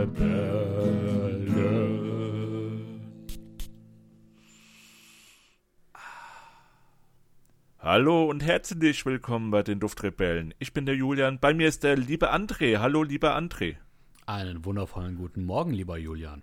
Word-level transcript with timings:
Duftrebellen. 0.00 1.50
Hallo 7.78 8.24
und 8.30 8.42
herzlich 8.42 9.04
willkommen 9.04 9.50
bei 9.50 9.62
den 9.62 9.80
Duftrebellen. 9.80 10.54
Ich 10.58 10.72
bin 10.72 10.86
der 10.86 10.94
Julian, 10.94 11.38
bei 11.38 11.52
mir 11.52 11.68
ist 11.68 11.82
der 11.82 11.96
liebe 11.96 12.32
André. 12.32 12.78
Hallo, 12.78 13.02
lieber 13.02 13.36
André. 13.36 13.76
Einen 14.26 14.64
wundervollen 14.64 15.16
guten 15.16 15.44
Morgen, 15.44 15.72
lieber 15.72 15.98
Julian. 15.98 16.42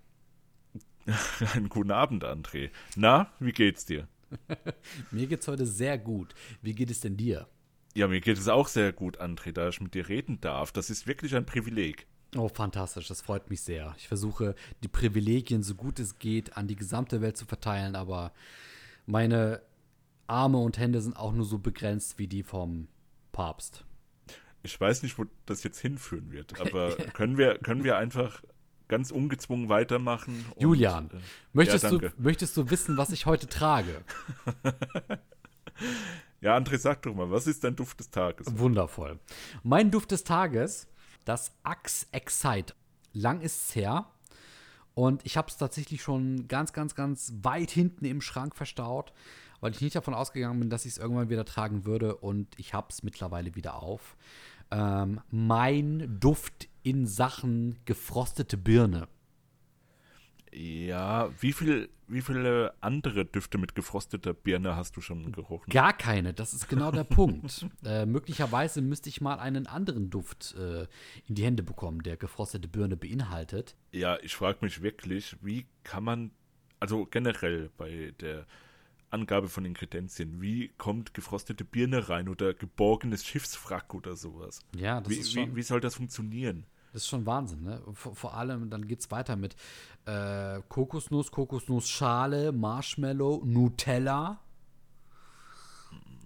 Einen 1.56 1.70
guten 1.70 1.92
Abend, 1.92 2.26
André. 2.26 2.70
Na, 2.96 3.32
wie 3.40 3.54
geht's 3.54 3.86
dir? 3.86 4.08
mir 5.12 5.26
geht's 5.26 5.48
heute 5.48 5.66
sehr 5.66 5.98
gut. 5.98 6.36
Wie 6.62 6.76
geht 6.76 6.92
es 6.92 7.00
denn 7.00 7.18
dir? 7.18 7.48
Ja, 7.96 8.08
mir 8.08 8.22
geht 8.22 8.38
es 8.38 8.50
auch 8.50 8.68
sehr 8.68 8.94
gut, 8.94 9.20
André, 9.20 9.52
da 9.52 9.70
ich 9.70 9.82
mit 9.82 9.96
dir 9.96 10.10
reden 10.10 10.42
darf. 10.42 10.72
Das 10.72 10.92
ist 10.92 11.08
wirklich 11.08 11.36
ein 11.36 11.46
Privileg. 11.46 12.06
Oh, 12.36 12.50
fantastisch, 12.50 13.08
das 13.08 13.22
freut 13.22 13.50
mich 13.50 13.62
sehr. 13.62 13.96
Ich 13.98 14.08
versuche, 14.08 14.56
die 14.84 14.90
Privilegien 14.90 15.64
so 15.64 15.76
gut 15.76 16.00
es 16.00 16.20
geht 16.20 16.58
an 16.58 16.68
die 16.68 16.76
gesamte 16.76 17.22
Welt 17.22 17.38
zu 17.38 17.46
verteilen, 17.46 17.96
aber 17.96 18.34
meine 19.06 19.62
Arme 20.28 20.58
und 20.58 20.78
Hände 20.78 21.02
sind 21.02 21.16
auch 21.16 21.32
nur 21.32 21.46
so 21.46 21.58
begrenzt 21.58 22.20
wie 22.20 22.28
die 22.28 22.44
vom 22.44 22.88
Papst. 23.32 23.86
Ich 24.64 24.80
weiß 24.80 25.04
nicht, 25.04 25.18
wo 25.18 25.26
das 25.46 25.64
jetzt 25.64 25.80
hinführen 25.80 26.32
wird, 26.32 26.60
aber 26.62 26.96
können 27.14 27.38
wir, 27.38 27.58
können 27.60 27.84
wir 27.84 27.98
einfach 27.98 28.42
ganz 28.90 29.12
ungezwungen 29.12 29.70
weitermachen? 29.70 30.46
Und, 30.56 30.62
Julian, 30.62 31.10
äh, 31.12 31.18
möchtest, 31.54 31.86
ja, 31.86 31.92
du, 31.92 32.10
möchtest 32.18 32.58
du 32.58 32.70
wissen, 32.70 32.98
was 32.98 33.12
ich 33.12 33.26
heute 33.26 33.48
trage? 33.48 34.02
ja, 36.42 36.58
André, 36.58 36.78
sag 36.78 37.02
doch 37.04 37.14
mal, 37.14 37.32
was 37.32 37.48
ist 37.48 37.64
dein 37.64 37.76
Duft 37.76 38.00
des 38.00 38.10
Tages? 38.10 38.48
Wundervoll. 38.58 39.20
Mein 39.64 39.92
Duft 39.92 40.12
des 40.12 40.24
Tages, 40.24 40.88
das 41.28 41.52
Axe 41.64 42.08
Excite. 42.12 42.74
Lang 43.14 43.42
ist 43.42 43.70
es 43.70 43.76
her. 43.76 44.08
Und 44.94 45.26
ich 45.26 45.38
habe 45.38 45.50
es 45.50 45.58
tatsächlich 45.58 46.02
schon 46.02 46.48
ganz, 46.48 46.74
ganz, 46.74 46.96
ganz 46.96 47.34
weit 47.42 47.70
hinten 47.70 48.06
im 48.06 48.22
Schrank 48.22 48.56
verstaut 48.56 49.14
weil 49.60 49.72
ich 49.72 49.82
nicht 49.82 49.96
davon 49.96 50.14
ausgegangen 50.14 50.60
bin, 50.60 50.70
dass 50.70 50.86
ich 50.86 50.94
es 50.94 50.98
irgendwann 50.98 51.30
wieder 51.30 51.46
tragen 51.46 51.86
würde 51.86 52.16
und 52.16 52.48
ich 52.58 52.74
habe 52.74 52.88
es 52.90 53.04
mittlerweile 53.04 53.56
wieder 53.56 53.82
auf. 53.82 54.16
Ähm, 54.72 55.22
mein 55.30 56.18
Duft 56.20 56.68
in 56.84 57.08
Sachen 57.08 57.78
gefrostete 57.86 58.58
Birne. 58.58 59.08
Ja, 60.58 61.30
wie, 61.40 61.54
viel, 61.54 61.88
wie 62.08 62.22
viele 62.22 62.74
andere 62.82 63.26
Düfte 63.26 63.60
mit 63.60 63.76
gefrosteter 63.76 64.34
Birne 64.34 64.76
hast 64.76 64.98
du 64.98 65.02
schon 65.02 65.32
gerochen? 65.32 65.70
Gar 65.70 65.94
keine, 65.94 66.34
das 66.34 66.56
ist 66.56 66.68
genau 66.68 66.92
der 66.92 67.04
Punkt. 67.04 67.66
Äh, 67.86 68.06
möglicherweise 68.06 68.82
müsste 68.82 69.08
ich 69.08 69.22
mal 69.22 69.40
einen 69.40 69.68
anderen 69.68 70.10
Duft 70.10 70.56
äh, 70.58 70.88
in 71.28 71.36
die 71.36 71.46
Hände 71.46 71.64
bekommen, 71.64 72.02
der 72.02 72.18
gefrostete 72.18 72.68
Birne 72.68 72.98
beinhaltet. 72.98 73.76
Ja, 73.92 74.18
ich 74.22 74.36
frage 74.36 74.60
mich 74.62 74.82
wirklich, 74.82 75.38
wie 75.42 75.68
kann 75.84 76.04
man, 76.04 76.32
also 76.80 77.06
generell 77.06 77.70
bei 77.78 78.14
der 78.20 78.46
Angabe 79.10 79.48
von 79.48 79.64
Inkredenzien. 79.64 80.42
Wie 80.42 80.70
kommt 80.78 81.14
gefrostete 81.14 81.64
Birne 81.64 82.10
rein 82.10 82.28
oder 82.28 82.54
geborgenes 82.54 83.26
Schiffswrack 83.26 83.94
oder 83.94 84.16
sowas? 84.16 84.62
Ja, 84.76 85.00
das 85.00 85.10
wie, 85.10 85.16
ist 85.18 85.34
schon, 85.34 85.52
wie, 85.52 85.58
wie 85.58 85.64
soll 85.64 85.80
das 85.80 85.96
funktionieren? 85.96 86.66
Das 86.98 87.04
ist 87.04 87.10
schon 87.10 87.28
Wahnsinn, 87.28 87.62
ne? 87.62 87.80
Vor, 87.94 88.16
vor 88.16 88.34
allem, 88.34 88.72
dann 88.72 88.88
geht 88.88 89.02
es 89.02 89.12
weiter 89.12 89.36
mit 89.36 89.56
äh, 90.06 90.64
Kokosnuss, 90.68 91.30
Kokosnussschale, 91.30 92.52
Marshmallow, 92.52 93.44
Nutella. 93.46 94.40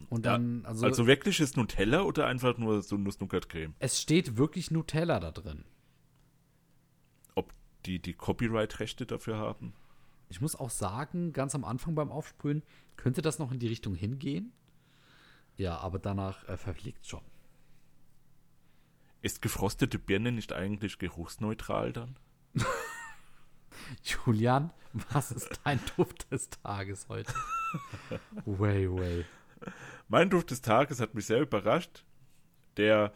Und 0.09 0.25
dann, 0.25 0.61
ja, 0.61 0.69
also, 0.69 0.85
also 0.85 1.07
wirklich 1.07 1.41
ist 1.41 1.57
Nutella 1.57 2.03
oder 2.03 2.25
einfach 2.27 2.57
nur 2.57 2.81
so 2.83 2.95
Nuss-Nougat-Creme? 2.95 3.73
Es 3.79 4.01
steht 4.01 4.37
wirklich 4.37 4.71
Nutella 4.71 5.19
da 5.19 5.31
drin. 5.31 5.65
Ob 7.35 7.53
die 7.85 8.01
die 8.01 8.13
Copyright-Rechte 8.13 9.05
dafür 9.05 9.39
haben? 9.39 9.73
Ich 10.29 10.39
muss 10.39 10.55
auch 10.55 10.69
sagen, 10.69 11.33
ganz 11.33 11.53
am 11.53 11.65
Anfang 11.65 11.95
beim 11.95 12.11
Aufsprühen 12.13 12.63
könnte 12.95 13.21
das 13.21 13.39
noch 13.39 13.51
in 13.51 13.59
die 13.59 13.67
Richtung 13.67 13.93
hingehen. 13.93 14.53
Ja, 15.57 15.79
aber 15.79 15.99
danach 15.99 16.47
äh, 16.47 16.55
verfliegt 16.55 17.05
schon. 17.05 17.30
Ist 19.21 19.41
gefrostete 19.41 19.99
Birne 19.99 20.31
nicht 20.31 20.51
eigentlich 20.51 20.97
geruchsneutral 20.97 21.93
dann? 21.93 22.17
Julian, 24.03 24.71
was 25.11 25.31
ist 25.31 25.59
dein 25.63 25.79
Duft 25.95 26.31
des 26.31 26.49
Tages 26.49 27.07
heute? 27.07 27.33
way, 28.45 28.89
way. 28.89 29.25
Mein 30.07 30.29
Duft 30.29 30.51
des 30.51 30.61
Tages 30.61 30.99
hat 30.99 31.13
mich 31.13 31.27
sehr 31.27 31.41
überrascht. 31.41 32.03
Der 32.77 33.13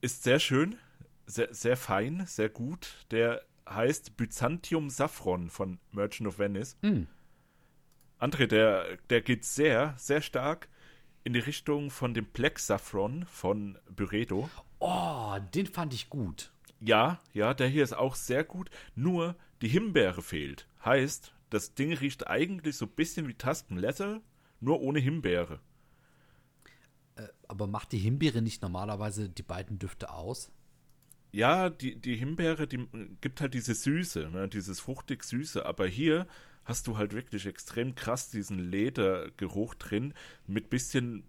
ist 0.00 0.22
sehr 0.22 0.38
schön, 0.38 0.78
sehr, 1.26 1.52
sehr 1.52 1.76
fein, 1.76 2.24
sehr 2.26 2.48
gut. 2.48 3.04
Der 3.10 3.42
heißt 3.68 4.16
Byzantium 4.16 4.88
Saffron 4.88 5.50
von 5.50 5.80
Merchant 5.90 6.28
of 6.28 6.38
Venice. 6.38 6.76
Mm. 6.82 7.04
André, 8.18 8.46
der, 8.46 8.98
der 9.10 9.20
geht 9.20 9.44
sehr, 9.44 9.94
sehr 9.98 10.22
stark 10.22 10.68
in 11.24 11.32
die 11.32 11.40
Richtung 11.40 11.90
von 11.90 12.14
dem 12.14 12.26
Black 12.26 12.58
Saffron 12.58 13.26
von 13.26 13.78
Byredo. 13.90 14.48
Oh, 14.78 15.36
den 15.54 15.66
fand 15.66 15.94
ich 15.94 16.10
gut. 16.10 16.52
Ja, 16.80 17.20
ja, 17.32 17.54
der 17.54 17.68
hier 17.68 17.84
ist 17.84 17.92
auch 17.92 18.14
sehr 18.16 18.44
gut. 18.44 18.70
Nur 18.94 19.36
die 19.60 19.68
Himbeere 19.68 20.22
fehlt. 20.22 20.66
Heißt, 20.84 21.32
das 21.50 21.74
Ding 21.74 21.92
riecht 21.92 22.26
eigentlich 22.26 22.76
so 22.76 22.86
ein 22.86 22.92
bisschen 22.92 23.28
wie 23.28 23.34
Tusken 23.34 23.76
Leather, 23.76 24.20
nur 24.60 24.80
ohne 24.80 24.98
Himbeere. 24.98 25.60
Äh, 27.14 27.28
aber 27.46 27.66
macht 27.66 27.92
die 27.92 27.98
Himbeere 27.98 28.42
nicht 28.42 28.62
normalerweise 28.62 29.28
die 29.28 29.42
beiden 29.42 29.78
Düfte 29.78 30.10
aus? 30.10 30.50
ja, 31.32 31.70
die, 31.70 31.96
die 31.96 32.16
Himbeere, 32.16 32.66
die 32.66 32.86
gibt 33.20 33.40
halt 33.40 33.54
diese 33.54 33.74
Süße, 33.74 34.28
ne, 34.30 34.48
dieses 34.48 34.80
fruchtig 34.80 35.24
Süße, 35.24 35.64
aber 35.64 35.86
hier 35.86 36.26
hast 36.64 36.86
du 36.86 36.96
halt 36.96 37.12
wirklich 37.12 37.46
extrem 37.46 37.94
krass 37.94 38.30
diesen 38.30 38.58
Ledergeruch 38.58 39.74
drin 39.74 40.14
mit 40.46 40.70
bisschen 40.70 41.24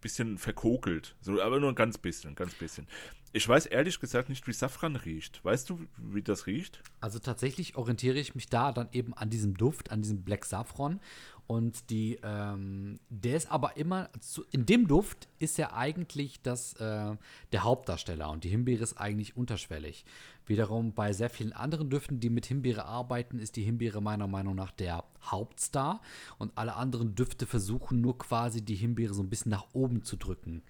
bisschen 0.00 0.38
verkokelt, 0.38 1.16
so 1.20 1.42
aber 1.42 1.60
nur 1.60 1.70
ein 1.70 1.74
ganz 1.74 1.98
bisschen, 1.98 2.34
ganz 2.34 2.54
bisschen. 2.54 2.86
Ich 3.32 3.46
weiß 3.46 3.66
ehrlich 3.66 4.00
gesagt 4.00 4.28
nicht, 4.28 4.46
wie 4.46 4.52
Safran 4.52 4.96
riecht. 4.96 5.44
Weißt 5.44 5.68
du, 5.68 5.80
wie 5.98 6.22
das 6.22 6.46
riecht? 6.46 6.82
Also 7.00 7.18
tatsächlich 7.18 7.76
orientiere 7.76 8.18
ich 8.18 8.34
mich 8.34 8.48
da 8.48 8.72
dann 8.72 8.88
eben 8.92 9.12
an 9.12 9.28
diesem 9.28 9.54
Duft, 9.54 9.90
an 9.90 10.00
diesem 10.00 10.22
Black 10.22 10.44
Saffron. 10.44 11.00
Und 11.48 11.88
die, 11.88 12.18
ähm, 12.22 13.00
der 13.08 13.36
ist 13.36 13.50
aber 13.50 13.78
immer, 13.78 14.10
zu, 14.20 14.44
in 14.50 14.66
dem 14.66 14.86
Duft 14.86 15.28
ist 15.38 15.58
er 15.58 15.74
eigentlich 15.74 16.42
das, 16.42 16.74
äh, 16.74 17.16
der 17.52 17.64
Hauptdarsteller 17.64 18.30
und 18.30 18.44
die 18.44 18.50
Himbeere 18.50 18.82
ist 18.82 18.98
eigentlich 18.98 19.34
unterschwellig. 19.34 20.04
Wiederum 20.44 20.92
bei 20.92 21.14
sehr 21.14 21.30
vielen 21.30 21.54
anderen 21.54 21.88
Düften, 21.88 22.20
die 22.20 22.28
mit 22.28 22.44
Himbeere 22.44 22.84
arbeiten, 22.84 23.38
ist 23.38 23.56
die 23.56 23.64
Himbeere 23.64 24.02
meiner 24.02 24.26
Meinung 24.26 24.54
nach 24.54 24.72
der 24.72 25.04
Hauptstar 25.22 26.02
und 26.36 26.52
alle 26.54 26.76
anderen 26.76 27.14
Düfte 27.14 27.46
versuchen 27.46 28.02
nur 28.02 28.18
quasi 28.18 28.62
die 28.62 28.76
Himbeere 28.76 29.14
so 29.14 29.22
ein 29.22 29.30
bisschen 29.30 29.50
nach 29.50 29.68
oben 29.72 30.04
zu 30.04 30.16
drücken 30.16 30.62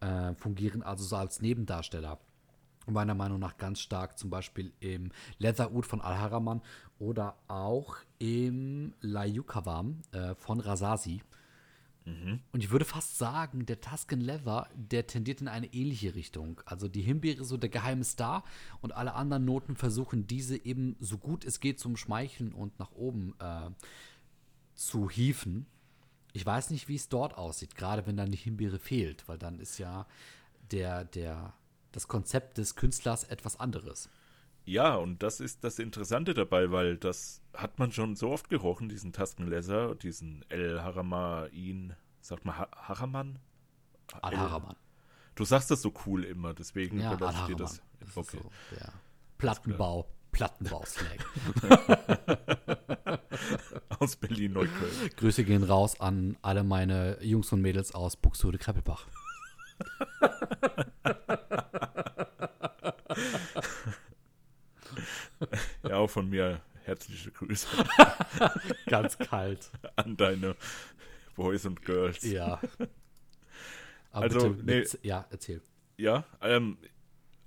äh, 0.00 0.34
fungieren 0.34 0.82
also 0.82 1.04
so 1.04 1.16
als 1.16 1.40
Nebendarsteller. 1.40 2.18
Meiner 2.86 3.14
Meinung 3.14 3.38
nach 3.38 3.56
ganz 3.58 3.80
stark 3.80 4.18
zum 4.18 4.30
Beispiel 4.30 4.72
im 4.80 5.10
Leatherwood 5.38 5.86
von 5.86 6.00
Al-Haraman 6.00 6.62
oder 6.98 7.36
auch 7.48 7.96
im 8.18 8.94
Layukavam 9.00 10.02
äh, 10.12 10.34
von 10.34 10.60
Rasasi. 10.60 11.22
Mhm. 12.06 12.40
Und 12.52 12.62
ich 12.62 12.70
würde 12.70 12.84
fast 12.84 13.18
sagen, 13.18 13.66
der 13.66 13.80
Tuscan 13.80 14.20
Leather, 14.20 14.68
der 14.74 15.06
tendiert 15.08 15.40
in 15.40 15.48
eine 15.48 15.66
ähnliche 15.74 16.14
Richtung. 16.14 16.60
Also 16.64 16.86
die 16.88 17.02
Himbeere 17.02 17.44
so 17.44 17.56
der 17.56 17.68
geheime 17.68 18.04
Star 18.04 18.44
und 18.80 18.92
alle 18.92 19.14
anderen 19.14 19.44
Noten 19.44 19.74
versuchen 19.74 20.26
diese 20.26 20.56
eben 20.64 20.96
so 21.00 21.18
gut 21.18 21.44
es 21.44 21.58
geht 21.58 21.80
zum 21.80 21.96
Schmeicheln 21.96 22.52
und 22.52 22.78
nach 22.78 22.92
oben 22.92 23.34
äh, 23.40 23.70
zu 24.74 25.10
hieven. 25.10 25.66
Ich 26.32 26.46
weiß 26.46 26.70
nicht, 26.70 26.86
wie 26.88 26.94
es 26.94 27.08
dort 27.08 27.36
aussieht, 27.36 27.74
gerade 27.74 28.06
wenn 28.06 28.16
dann 28.16 28.30
die 28.30 28.38
Himbeere 28.38 28.78
fehlt, 28.78 29.26
weil 29.28 29.38
dann 29.38 29.58
ist 29.58 29.78
ja 29.78 30.06
der, 30.70 31.04
der, 31.04 31.54
das 31.96 32.08
Konzept 32.08 32.58
des 32.58 32.76
Künstlers 32.76 33.24
etwas 33.24 33.58
anderes. 33.58 34.10
Ja, 34.66 34.96
und 34.96 35.22
das 35.22 35.40
ist 35.40 35.64
das 35.64 35.78
Interessante 35.78 36.34
dabei, 36.34 36.70
weil 36.70 36.98
das 36.98 37.40
hat 37.54 37.78
man 37.78 37.90
schon 37.90 38.16
so 38.16 38.30
oft 38.30 38.50
gerochen, 38.50 38.88
diesen 38.88 39.12
Taskenleser, 39.12 39.94
diesen 39.94 40.44
El 40.50 40.82
Haramain, 40.82 41.94
sagt 42.20 42.44
man 42.44 42.58
ha 42.58 42.68
Haraman? 42.72 43.38
Al 44.20 44.36
Haraman. 44.36 44.76
Du 45.36 45.44
sagst 45.44 45.70
das 45.70 45.80
so 45.80 45.92
cool 46.04 46.24
immer, 46.24 46.52
deswegen 46.52 47.00
ja, 47.00 47.12
ich 47.12 47.18
dir 47.46 47.56
das. 47.56 47.80
das 48.00 48.16
okay. 48.16 48.40
So 48.42 48.50
der 48.76 48.92
Plattenbau. 49.38 50.06
Plattenbauslag. 50.32 51.24
aus 53.98 54.16
Berlin-Neukölln. 54.16 55.10
Grüße 55.16 55.44
gehen 55.44 55.64
raus 55.64 55.98
an 55.98 56.36
alle 56.42 56.62
meine 56.62 57.22
Jungs 57.22 57.50
und 57.52 57.62
Mädels 57.62 57.94
aus 57.94 58.16
Buxtehude 58.16 58.58
Kreppelbach. 58.58 59.06
Ja, 65.82 65.96
auch 65.96 66.10
von 66.10 66.28
mir 66.28 66.60
herzliche 66.84 67.30
Grüße. 67.30 67.66
Ganz 68.86 69.18
kalt. 69.18 69.70
An 69.96 70.16
deine 70.16 70.56
Boys 71.34 71.66
und 71.66 71.82
Girls. 71.84 72.22
Ja. 72.22 72.60
Aber 74.12 74.24
also, 74.24 74.50
bitte, 74.50 74.96
nee, 75.02 75.08
ja, 75.08 75.26
erzähl. 75.30 75.60
Ja, 75.98 76.24
ähm, 76.40 76.78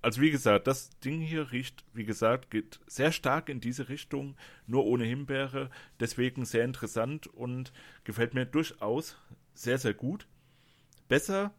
also 0.01 0.21
wie 0.21 0.31
gesagt, 0.31 0.67
das 0.67 0.91
Ding 0.99 1.19
hier 1.19 1.51
riecht, 1.51 1.83
wie 1.93 2.05
gesagt, 2.05 2.51
geht 2.51 2.79
sehr 2.87 3.11
stark 3.11 3.49
in 3.49 3.59
diese 3.59 3.89
Richtung, 3.89 4.35
nur 4.65 4.85
ohne 4.85 5.03
Himbeere. 5.03 5.69
Deswegen 5.99 6.45
sehr 6.45 6.63
interessant 6.63 7.27
und 7.27 7.73
gefällt 8.03 8.33
mir 8.33 8.45
durchaus 8.45 9.17
sehr, 9.53 9.77
sehr 9.77 9.93
gut. 9.93 10.27
Besser, 11.07 11.53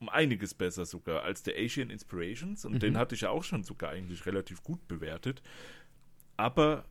um 0.00 0.08
einiges 0.08 0.54
besser 0.54 0.84
sogar, 0.84 1.22
als 1.22 1.42
der 1.42 1.56
Asian 1.56 1.90
Inspirations. 1.90 2.64
Und 2.64 2.74
mhm. 2.74 2.78
den 2.80 2.96
hatte 2.98 3.14
ich 3.14 3.22
ja 3.22 3.30
auch 3.30 3.44
schon 3.44 3.62
sogar 3.62 3.90
eigentlich 3.90 4.26
relativ 4.26 4.62
gut 4.62 4.86
bewertet. 4.88 5.42
Aber 6.36 6.84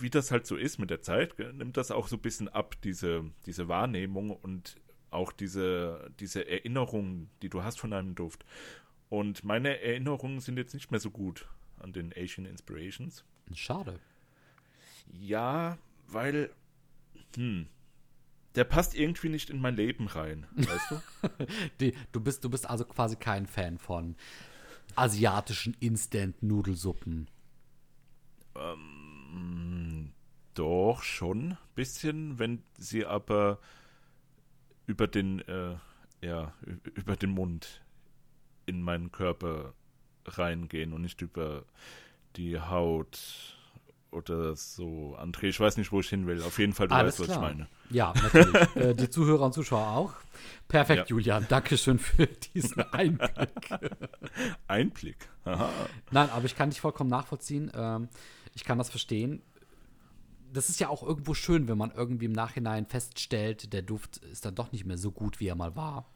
wie 0.00 0.10
das 0.10 0.30
halt 0.30 0.46
so 0.46 0.56
ist 0.56 0.78
mit 0.78 0.90
der 0.90 1.02
Zeit, 1.02 1.38
nimmt 1.38 1.76
das 1.76 1.90
auch 1.90 2.08
so 2.08 2.16
ein 2.16 2.22
bisschen 2.22 2.48
ab, 2.48 2.76
diese, 2.82 3.24
diese 3.46 3.68
Wahrnehmung 3.68 4.30
und 4.30 4.76
auch 5.10 5.32
diese, 5.32 6.10
diese 6.20 6.46
Erinnerungen, 6.46 7.30
die 7.42 7.48
du 7.48 7.62
hast 7.62 7.80
von 7.80 7.92
einem 7.92 8.14
Duft. 8.14 8.44
Und 9.08 9.44
meine 9.44 9.80
Erinnerungen 9.80 10.40
sind 10.40 10.58
jetzt 10.58 10.74
nicht 10.74 10.90
mehr 10.90 11.00
so 11.00 11.10
gut 11.10 11.48
an 11.78 11.92
den 11.92 12.12
Asian 12.16 12.46
Inspirations. 12.46 13.24
Schade. 13.54 13.98
Ja, 15.10 15.78
weil, 16.06 16.50
hm, 17.34 17.66
der 18.54 18.64
passt 18.64 18.94
irgendwie 18.94 19.28
nicht 19.28 19.50
in 19.50 19.60
mein 19.60 19.76
Leben 19.76 20.06
rein, 20.06 20.46
weißt 20.56 20.90
du? 20.90 21.00
Die, 21.80 21.94
du, 22.12 22.20
bist, 22.20 22.44
du 22.44 22.50
bist 22.50 22.68
also 22.68 22.84
quasi 22.84 23.16
kein 23.16 23.46
Fan 23.46 23.78
von 23.78 24.16
asiatischen 24.96 25.74
Instant-Nudelsuppen. 25.80 27.28
Ähm, 28.56 30.12
doch, 30.54 31.02
schon 31.02 31.52
ein 31.52 31.58
bisschen, 31.74 32.38
wenn 32.38 32.62
sie 32.76 33.06
aber 33.06 33.60
über 34.86 35.06
den, 35.06 35.40
äh, 35.40 35.76
ja, 36.22 36.52
über 36.94 37.16
den 37.16 37.30
Mund 37.30 37.82
in 38.66 38.82
meinen 38.82 39.12
Körper 39.12 39.74
reingehen 40.24 40.92
und 40.92 41.02
nicht 41.02 41.22
über 41.22 41.64
die 42.36 42.58
Haut 42.58 43.57
oder 44.10 44.56
so. 44.56 45.16
André, 45.18 45.44
ich 45.44 45.60
weiß 45.60 45.76
nicht, 45.76 45.92
wo 45.92 46.00
ich 46.00 46.08
hin 46.08 46.26
will. 46.26 46.42
Auf 46.42 46.58
jeden 46.58 46.72
Fall, 46.72 46.88
du 46.88 46.94
Alles 46.94 47.18
weißt, 47.20 47.30
klar. 47.30 47.42
was 47.42 47.50
ich 47.50 47.56
meine. 47.56 47.68
Ja, 47.90 48.14
natürlich. 48.14 48.54
äh, 48.76 48.94
die 48.94 49.10
Zuhörer 49.10 49.46
und 49.46 49.54
Zuschauer 49.54 49.86
auch. 49.88 50.14
Perfekt, 50.66 51.10
ja. 51.10 51.16
Julian. 51.16 51.46
Dankeschön 51.48 51.98
für 51.98 52.26
diesen 52.26 52.82
Einblick. 52.92 53.50
Einblick? 54.66 55.28
Aha. 55.44 55.68
Nein, 56.10 56.30
aber 56.30 56.44
ich 56.46 56.56
kann 56.56 56.70
dich 56.70 56.80
vollkommen 56.80 57.10
nachvollziehen. 57.10 57.70
Ähm, 57.74 58.08
ich 58.54 58.64
kann 58.64 58.78
das 58.78 58.90
verstehen. 58.90 59.42
Das 60.52 60.70
ist 60.70 60.80
ja 60.80 60.88
auch 60.88 61.02
irgendwo 61.02 61.34
schön, 61.34 61.68
wenn 61.68 61.76
man 61.76 61.90
irgendwie 61.90 62.24
im 62.24 62.32
Nachhinein 62.32 62.86
feststellt, 62.86 63.72
der 63.72 63.82
Duft 63.82 64.18
ist 64.18 64.46
dann 64.46 64.54
doch 64.54 64.72
nicht 64.72 64.86
mehr 64.86 64.96
so 64.96 65.10
gut, 65.10 65.40
wie 65.40 65.48
er 65.48 65.54
mal 65.54 65.76
war. 65.76 66.06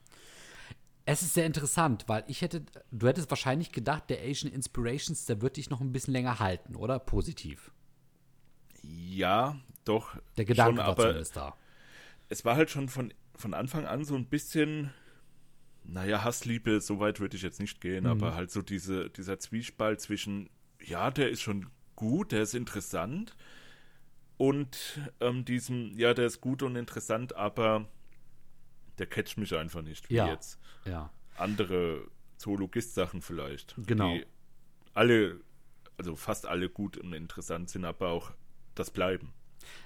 Es 1.04 1.20
ist 1.20 1.34
sehr 1.34 1.46
interessant, 1.46 2.04
weil 2.06 2.24
ich 2.28 2.42
hätte, 2.42 2.62
du 2.92 3.08
hättest 3.08 3.28
wahrscheinlich 3.28 3.72
gedacht, 3.72 4.04
der 4.08 4.22
Asian 4.22 4.52
Inspirations, 4.52 5.26
der 5.26 5.42
wird 5.42 5.56
dich 5.56 5.68
noch 5.68 5.80
ein 5.80 5.92
bisschen 5.92 6.12
länger 6.12 6.38
halten, 6.38 6.76
oder? 6.76 6.98
Positiv. 6.98 7.72
Ja, 9.16 9.58
doch. 9.84 10.16
Der 10.36 10.44
Gedanke 10.44 10.76
schon, 10.76 10.86
aber 10.86 11.16
ist 11.16 11.36
da. 11.36 11.54
Es 12.28 12.44
war 12.44 12.56
halt 12.56 12.70
schon 12.70 12.88
von, 12.88 13.12
von 13.34 13.54
Anfang 13.54 13.84
an 13.86 14.04
so 14.04 14.14
ein 14.14 14.26
bisschen, 14.26 14.90
naja, 15.84 16.24
Hassliebe, 16.24 16.80
so 16.80 16.98
weit 16.98 17.20
würde 17.20 17.36
ich 17.36 17.42
jetzt 17.42 17.60
nicht 17.60 17.80
gehen, 17.80 18.04
mhm. 18.04 18.10
aber 18.10 18.34
halt 18.34 18.50
so 18.50 18.62
diese, 18.62 19.10
dieser 19.10 19.38
Zwiespalt 19.38 20.00
zwischen, 20.00 20.48
ja, 20.80 21.10
der 21.10 21.30
ist 21.30 21.42
schon 21.42 21.66
gut, 21.96 22.32
der 22.32 22.42
ist 22.42 22.54
interessant 22.54 23.36
und 24.38 25.00
ähm, 25.20 25.44
diesem, 25.44 25.98
ja, 25.98 26.14
der 26.14 26.26
ist 26.26 26.40
gut 26.40 26.62
und 26.62 26.76
interessant, 26.76 27.36
aber 27.36 27.86
der 28.98 29.06
catcht 29.06 29.36
mich 29.36 29.54
einfach 29.54 29.82
nicht, 29.82 30.08
wie 30.10 30.14
ja. 30.14 30.28
jetzt 30.28 30.58
ja. 30.84 31.10
andere 31.36 32.08
Zoologist-Sachen 32.38 33.22
vielleicht. 33.22 33.74
Genau. 33.86 34.14
Die 34.14 34.26
alle, 34.94 35.40
also 35.96 36.16
fast 36.16 36.46
alle 36.46 36.68
gut 36.68 36.96
und 36.96 37.12
interessant 37.12 37.70
sind, 37.70 37.84
aber 37.84 38.08
auch 38.08 38.32
das 38.74 38.90
Bleiben. 38.90 39.32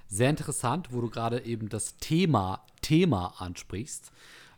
Sehr 0.09 0.31
interessant, 0.31 0.93
wo 0.93 1.01
du 1.01 1.11
gerade 1.11 1.45
eben 1.45 1.69
das 1.69 1.97
Thema, 1.97 2.65
Thema 2.81 3.35
ansprichst. 3.39 4.13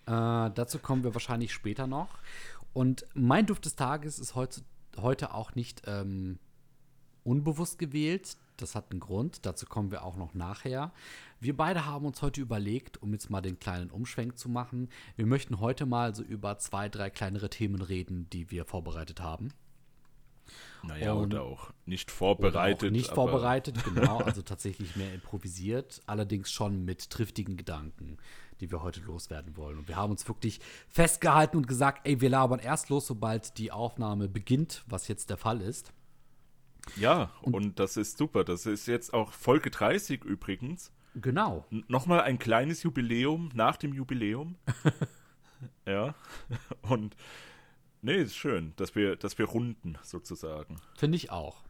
Äh, 0.07 0.11
dazu 0.11 0.79
kommen 0.79 1.05
wir 1.05 1.15
wahrscheinlich 1.15 1.53
später 1.53 1.87
noch. 1.87 2.09
Und 2.73 3.07
mein 3.15 3.47
Duft 3.47 3.65
des 3.65 3.77
Tages 3.77 4.19
ist 4.19 4.35
heute, 4.35 4.61
heute 4.97 5.35
auch 5.35 5.55
nicht 5.55 5.83
ähm, 5.87 6.39
unbewusst 7.25 7.79
gewählt. 7.79 8.37
Das 8.57 8.75
hat 8.75 8.91
einen 8.91 9.01
Grund, 9.01 9.47
dazu 9.47 9.67
kommen 9.67 9.91
wir 9.91 10.03
auch 10.05 10.17
noch 10.17 10.35
nachher. 10.35 10.93
Wir 11.41 11.57
beide 11.57 11.87
haben 11.87 12.07
uns 12.07 12.23
heute 12.23 12.41
überlegt, 12.41 13.01
um 13.01 13.13
jetzt 13.13 13.31
mal 13.31 13.41
den 13.41 13.61
kleinen 13.61 13.91
Umschwenk 13.91 14.37
zu 14.37 14.49
machen, 14.49 14.89
wir 15.15 15.27
möchten 15.27 15.61
heute 15.61 15.87
mal 15.87 16.15
so 16.15 16.23
über 16.23 16.59
zwei, 16.59 16.89
drei 16.89 17.11
kleinere 17.11 17.51
Themen 17.51 17.81
reden, 17.81 18.29
die 18.31 18.51
wir 18.51 18.65
vorbereitet 18.65 19.21
haben. 19.21 19.53
Naja, 20.83 21.13
und, 21.13 21.35
oder 21.35 21.43
auch 21.43 21.71
nicht 21.87 22.11
vorbereitet. 22.11 22.91
Auch 22.91 22.93
nicht 22.93 23.11
vorbereitet, 23.11 23.83
genau, 23.95 24.19
also 24.19 24.43
tatsächlich 24.43 24.97
mehr 24.97 25.13
improvisiert, 25.13 26.01
allerdings 26.07 26.51
schon 26.51 26.85
mit 26.85 27.11
triftigen 27.11 27.57
Gedanken, 27.57 28.19
die 28.61 28.71
wir 28.71 28.83
heute 28.83 29.01
loswerden 29.01 29.57
wollen. 29.57 29.79
Und 29.79 29.89
wir 29.89 29.97
haben 29.97 30.11
uns 30.11 30.27
wirklich 30.29 30.61
festgehalten 30.89 31.57
und 31.57 31.67
gesagt, 31.67 32.07
ey, 32.07 32.21
wir 32.21 32.31
labern 32.31 32.61
erst 32.61 32.89
los, 32.89 33.07
sobald 33.07 33.59
die 33.59 33.73
Aufnahme 33.73 34.29
beginnt, 34.29 34.85
was 34.87 35.09
jetzt 35.09 35.31
der 35.31 35.37
Fall 35.37 35.61
ist. 35.61 35.93
Ja, 36.97 37.31
und, 37.43 37.55
und, 37.55 37.79
das 37.79 37.97
ist 37.97 38.19
super. 38.19 38.45
Das 38.45 38.67
ist 38.67 38.87
jetzt 38.87 39.13
auch 39.13 39.33
Folge 39.33 39.71
30 39.71 40.25
übrigens. 40.25 40.93
Genau. 41.15 41.67
N 41.71 41.85
Nochmal 41.89 42.21
ein 42.23 42.39
kleines 42.39 42.83
Jubiläum 42.83 43.51
nach 43.55 43.77
dem 43.77 43.93
Jubiläum. 43.93 44.57
ja. 45.87 46.15
Und 46.83 47.17
nee, 48.03 48.17
ist 48.17 48.37
schön, 48.37 48.73
dass 48.77 48.95
wir, 48.95 49.17
dass 49.17 49.39
wir 49.39 49.47
runden 49.47 49.97
sozusagen. 50.03 50.77
Finde 50.97 51.17
ich 51.17 51.31
auch. 51.31 51.65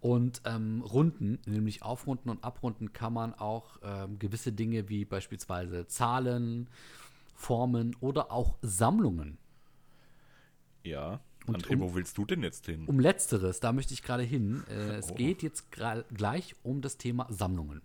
Und 0.00 0.40
ähm, 0.46 0.80
Runden, 0.82 1.38
nämlich 1.46 1.82
aufrunden 1.82 2.30
und 2.30 2.42
abrunden, 2.42 2.92
kann 2.92 3.12
man 3.12 3.34
auch 3.34 3.78
ähm, 3.82 4.18
gewisse 4.18 4.52
Dinge 4.52 4.88
wie 4.88 5.04
beispielsweise 5.04 5.86
Zahlen, 5.86 6.70
Formen 7.34 7.94
oder 8.00 8.32
auch 8.32 8.56
Sammlungen. 8.62 9.38
Ja. 10.84 11.20
Und 11.46 11.66
André, 11.66 11.74
um, 11.74 11.80
wo 11.80 11.94
willst 11.94 12.16
du 12.16 12.24
denn 12.24 12.42
jetzt 12.42 12.66
hin? 12.66 12.86
Um 12.86 13.00
letzteres, 13.00 13.60
da 13.60 13.72
möchte 13.72 13.92
ich 13.92 14.02
gerade 14.02 14.22
hin. 14.22 14.62
Äh, 14.68 14.96
es 14.96 15.10
oh. 15.10 15.14
geht 15.14 15.42
jetzt 15.42 15.70
gleich 15.70 16.54
um 16.62 16.80
das 16.80 16.96
Thema 16.96 17.26
Sammlungen. 17.30 17.82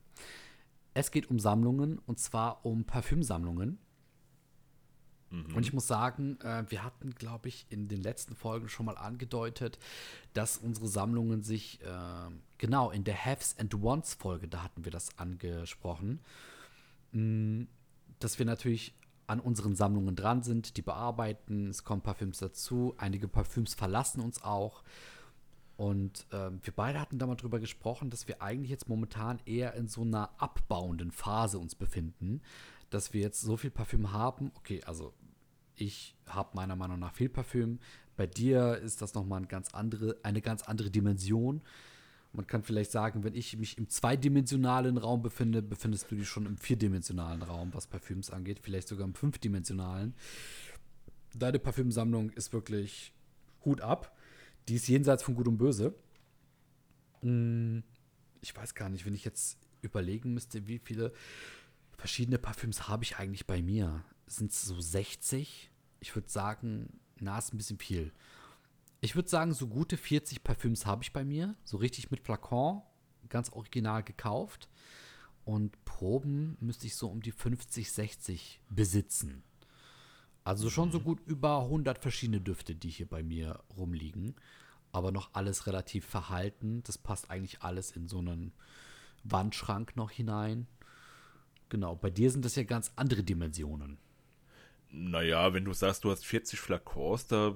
Es 0.94 1.12
geht 1.12 1.30
um 1.30 1.40
Sammlungen 1.40 2.00
und 2.06 2.20
zwar 2.20 2.66
um 2.66 2.86
Parfümsammlungen. 2.86 3.80
Mhm. 5.36 5.56
Und 5.56 5.64
ich 5.64 5.74
muss 5.74 5.88
sagen, 5.88 6.40
äh, 6.42 6.64
wir 6.70 6.84
hatten, 6.84 7.12
glaube 7.16 7.50
ich, 7.50 7.66
in 7.70 7.88
den 7.88 8.02
letzten 8.02 8.36
Folgen 8.36 8.70
schon 8.70 8.86
mal 8.86 8.98
angedeutet, 8.98 9.80
dass 10.34 10.58
unsere 10.58 10.88
Sammlungen 10.88 11.44
sich, 11.44 11.82
äh, 11.82 12.32
genau, 12.58 12.92
in 12.92 13.04
der 13.04 13.16
Haves 13.16 13.56
and 13.60 13.82
Wants 13.82 14.14
Folge, 14.14 14.48
da 14.48 14.64
hatten 14.64 14.86
wir 14.86 14.92
das 14.92 15.18
angesprochen, 15.18 16.20
mm, 17.12 17.64
dass 18.20 18.40
wir 18.40 18.46
natürlich 18.46 18.94
an 19.28 19.40
unseren 19.40 19.76
Sammlungen 19.76 20.16
dran 20.16 20.44
sind, 20.44 20.78
die 20.78 20.82
bearbeiten. 20.82 21.68
Es 21.68 21.84
kommen 21.84 22.02
Parfüms 22.02 22.38
dazu. 22.38 22.94
Einige 22.98 23.28
Parfüms 23.28 23.74
verlassen 23.74 24.22
uns 24.22 24.44
auch. 24.44 24.84
Und 25.78 26.26
äh, 26.32 26.52
wir 26.62 26.74
beide 26.76 27.02
hatten 27.02 27.18
da 27.18 27.26
mal 27.26 27.36
drüber 27.36 27.60
gesprochen, 27.60 28.10
dass 28.10 28.28
wir 28.28 28.42
eigentlich 28.42 28.70
jetzt 28.70 28.88
momentan 28.88 29.40
eher 29.46 29.74
in 29.74 29.88
so 29.88 30.02
einer 30.02 30.30
abbauenden 30.38 31.12
Phase 31.12 31.58
uns 31.60 31.76
befinden. 31.76 32.42
Dass 32.90 33.14
wir 33.14 33.22
jetzt 33.22 33.42
so 33.42 33.58
viel 33.58 33.72
Parfüm 33.72 34.12
haben. 34.12 34.52
Okay, 34.56 34.84
also 34.86 35.14
ich 35.76 36.16
habe 36.28 36.50
meiner 36.56 36.76
Meinung 36.76 37.00
nach 37.00 37.14
viel 37.14 37.30
Parfüm. 37.30 37.80
Bei 38.16 38.28
dir 38.28 38.78
ist 38.78 39.02
das 39.02 39.14
nochmal 39.14 39.38
eine 39.38 39.48
ganz 39.48 39.74
andere, 39.74 40.16
eine 40.24 40.42
ganz 40.42 40.64
andere 40.64 40.90
Dimension. 40.90 41.62
Man 42.34 42.48
kann 42.48 42.64
vielleicht 42.64 42.92
sagen, 42.92 43.24
wenn 43.24 43.34
ich 43.36 43.58
mich 43.58 43.78
im 43.78 43.90
zweidimensionalen 43.90 44.98
Raum 44.98 45.22
befinde, 45.22 45.62
befindest 45.62 46.12
du 46.12 46.16
dich 46.16 46.28
schon 46.28 46.46
im 46.46 46.58
vierdimensionalen 46.58 47.42
Raum, 47.42 47.74
was 47.74 47.88
Parfüms 47.88 48.30
angeht, 48.30 48.60
vielleicht 48.62 48.88
sogar 48.88 49.08
im 49.08 49.16
fünfdimensionalen. 49.16 50.14
Deine 51.34 51.60
Parfümsammlung 51.60 52.30
ist 52.32 52.54
wirklich 52.54 53.14
Hut 53.64 53.82
ab. 53.82 54.16
Die 54.68 54.76
ist 54.76 54.88
jenseits 54.88 55.24
von 55.24 55.36
Gut 55.36 55.48
und 55.48 55.58
Böse. 55.58 55.94
Hm, 57.22 57.84
ich 58.42 58.56
weiß 58.56 58.76
gar 58.76 58.90
nicht, 58.90 59.06
wenn 59.06 59.14
ich 59.14 59.26
jetzt 59.26 59.58
überlegen 59.82 60.34
müsste, 60.34 60.68
wie 60.68 60.80
viele 60.80 61.14
verschiedene 61.98 62.38
Parfüms 62.38 62.88
habe 62.88 63.04
ich 63.04 63.18
eigentlich 63.18 63.46
bei 63.46 63.62
mir. 63.62 64.04
Sind 64.28 64.52
es 64.52 64.64
so 64.64 64.80
60? 64.80 65.72
Ich 66.00 66.16
würde 66.16 66.30
sagen, 66.30 67.00
na, 67.20 67.38
ist 67.38 67.54
ein 67.54 67.58
bisschen 67.58 67.80
viel. 67.80 68.12
Ich 69.02 69.16
würde 69.16 69.30
sagen, 69.30 69.54
so 69.54 69.68
gute 69.68 69.98
40 69.98 70.44
Parfüms 70.44 70.86
habe 70.86 71.04
ich 71.04 71.14
bei 71.14 71.24
mir. 71.24 71.56
So 71.64 71.78
richtig 71.78 72.12
mit 72.12 72.22
Flakon, 72.22 72.82
ganz 73.30 73.52
original 73.52 74.04
gekauft. 74.04 74.68
Und 75.44 75.84
Proben 75.86 76.58
müsste 76.60 76.88
ich 76.88 76.96
so 76.96 77.08
um 77.08 77.22
die 77.22 77.32
50, 77.32 77.92
60 77.92 78.62
besitzen. 78.70 79.44
Also 80.44 80.70
schon 80.70 80.92
so 80.92 81.00
mhm. 81.00 81.04
gut 81.04 81.20
über 81.28 81.62
100 81.62 82.00
verschiedene 82.00 82.42
Düfte, 82.42 82.76
die 82.76 82.90
hier 82.90 83.08
bei 83.08 83.24
mir 83.24 83.64
rumliegen. 83.78 84.36
Aber 84.92 85.12
noch 85.12 85.30
alles 85.34 85.68
relativ 85.68 86.06
verhalten. 86.06 86.82
Das 86.84 86.98
passt 86.98 87.30
eigentlich 87.30 87.62
alles 87.62 87.92
in 87.92 88.08
so 88.08 88.20
einen 88.20 88.54
Wandschrank 89.24 89.96
noch 89.96 90.12
hinein. 90.12 90.68
Genau, 91.70 91.96
bei 91.96 92.10
dir 92.10 92.32
sind 92.32 92.46
das 92.46 92.56
ja 92.56 92.64
ganz 92.64 92.92
andere 92.96 93.24
Dimensionen. 93.24 93.98
Naja, 94.98 95.54
wenn 95.54 95.66
du 95.66 95.74
sagst, 95.74 96.06
du 96.06 96.12
hast 96.12 96.26
40 96.26 96.60
Flakons, 96.60 97.28
da 97.28 97.54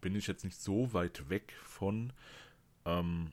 bin 0.00 0.16
ich 0.16 0.26
jetzt 0.26 0.44
nicht 0.44 0.60
so 0.60 0.92
weit 0.92 1.30
weg 1.30 1.54
von. 1.64 2.12
Ähm, 2.84 3.30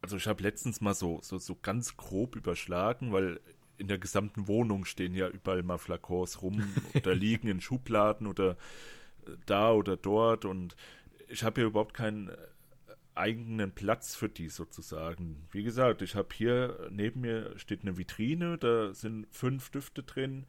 also 0.00 0.16
ich 0.16 0.26
habe 0.26 0.42
letztens 0.42 0.80
mal 0.80 0.94
so, 0.94 1.20
so, 1.22 1.38
so 1.38 1.56
ganz 1.62 1.96
grob 1.96 2.34
überschlagen, 2.34 3.12
weil 3.12 3.40
in 3.78 3.86
der 3.86 3.98
gesamten 3.98 4.48
Wohnung 4.48 4.84
stehen 4.84 5.14
ja 5.14 5.28
überall 5.28 5.62
mal 5.62 5.78
Flakons 5.78 6.42
rum 6.42 6.62
oder 6.94 7.14
liegen 7.14 7.46
in 7.46 7.60
Schubladen 7.60 8.26
oder 8.26 8.56
da 9.46 9.72
oder 9.72 9.96
dort 9.96 10.44
und 10.44 10.74
ich 11.28 11.44
habe 11.44 11.60
ja 11.60 11.66
überhaupt 11.68 11.94
keinen 11.94 12.28
äh, 12.28 12.36
eigenen 13.14 13.72
Platz 13.72 14.16
für 14.16 14.28
die 14.28 14.48
sozusagen. 14.48 15.46
Wie 15.52 15.62
gesagt, 15.62 16.02
ich 16.02 16.16
habe 16.16 16.28
hier 16.34 16.88
neben 16.90 17.20
mir 17.20 17.56
steht 17.56 17.82
eine 17.82 17.96
Vitrine, 17.96 18.58
da 18.58 18.92
sind 18.92 19.26
fünf 19.30 19.70
Düfte 19.70 20.02
drin. 20.02 20.46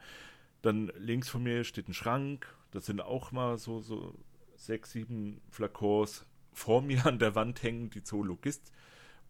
Dann 0.63 0.91
links 0.97 1.29
von 1.29 1.43
mir 1.43 1.63
steht 1.63 1.87
ein 1.87 1.93
Schrank, 1.93 2.47
da 2.71 2.79
sind 2.79 3.01
auch 3.01 3.31
mal 3.31 3.59
so, 3.59 3.81
so 3.81 4.17
sechs, 4.55 4.91
sieben 4.93 5.41
Flakons 5.49 6.25
vor 6.51 6.81
mir 6.81 7.05
an 7.05 7.19
der 7.19 7.35
Wand 7.35 7.61
hängen, 7.61 7.91
die 7.91 8.03
Zoologist. 8.03 8.71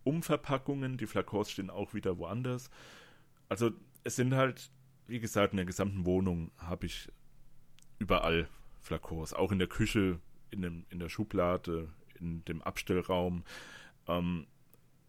Umverpackungen, 0.05 0.97
die 0.97 1.07
Flakons 1.07 1.51
stehen 1.51 1.69
auch 1.69 1.93
wieder 1.93 2.17
woanders. 2.17 2.69
Also 3.49 3.71
es 4.03 4.15
sind 4.15 4.35
halt, 4.35 4.69
wie 5.07 5.19
gesagt, 5.19 5.53
in 5.53 5.57
der 5.57 5.65
gesamten 5.65 6.05
Wohnung 6.05 6.51
habe 6.57 6.85
ich 6.85 7.09
überall 7.99 8.47
Flakons, 8.81 9.33
auch 9.33 9.51
in 9.51 9.59
der 9.59 9.67
Küche, 9.67 10.19
in, 10.51 10.61
dem, 10.61 10.85
in 10.89 10.99
der 10.99 11.09
Schublade, 11.09 11.89
in 12.19 12.43
dem 12.45 12.61
Abstellraum. 12.61 13.43
Ähm, 14.07 14.45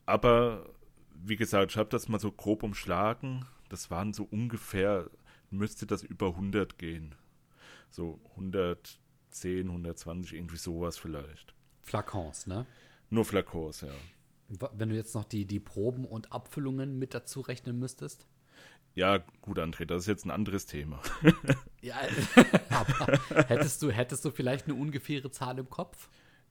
aber 0.06 0.70
wie 1.14 1.36
gesagt, 1.36 1.72
ich 1.72 1.76
habe 1.76 1.88
das 1.90 2.08
mal 2.08 2.20
so 2.20 2.30
grob 2.30 2.62
umschlagen. 2.62 3.46
Das 3.68 3.90
waren 3.90 4.12
so 4.12 4.24
ungefähr, 4.24 5.10
müsste 5.50 5.86
das 5.86 6.02
über 6.02 6.28
100 6.28 6.78
gehen. 6.78 7.14
So 7.90 8.20
110, 8.30 9.68
120, 9.68 10.34
irgendwie 10.34 10.56
sowas 10.56 10.98
vielleicht. 10.98 11.54
Flakons, 11.82 12.46
ne? 12.46 12.66
Nur 13.10 13.24
Flakons, 13.24 13.82
ja. 13.82 13.92
Wenn 14.48 14.90
du 14.90 14.94
jetzt 14.94 15.14
noch 15.14 15.24
die, 15.24 15.46
die 15.46 15.60
Proben 15.60 16.04
und 16.04 16.32
Abfüllungen 16.32 16.98
mit 16.98 17.14
dazu 17.14 17.40
rechnen 17.40 17.78
müsstest? 17.78 18.26
Ja, 18.94 19.18
gut, 19.40 19.58
André, 19.58 19.86
das 19.86 20.02
ist 20.02 20.06
jetzt 20.06 20.24
ein 20.24 20.30
anderes 20.30 20.66
Thema. 20.66 21.00
ja, 21.82 21.96
aber 22.70 23.18
hättest 23.48 23.82
du, 23.82 23.90
hättest 23.90 24.24
du 24.24 24.30
vielleicht 24.30 24.66
eine 24.66 24.74
ungefähre 24.74 25.30
Zahl 25.30 25.58
im 25.58 25.68
Kopf? 25.68 26.08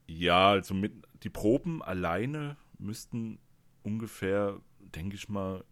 Ja, 0.07 0.49
also 0.51 0.73
mit 0.73 0.93
die 1.23 1.29
Proben 1.29 1.81
alleine 1.81 2.57
müssten 2.77 3.39
ungefähr, 3.83 4.59
denke 4.79 5.15
ich 5.15 5.29
mal, 5.29 5.63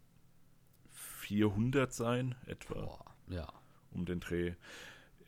400 0.91 1.91
sein, 1.91 2.35
etwa. 2.45 2.75
Boah, 2.75 3.11
ja. 3.31 3.47
Um 3.91 4.05
den 4.05 4.19
Dreh. 4.19 4.53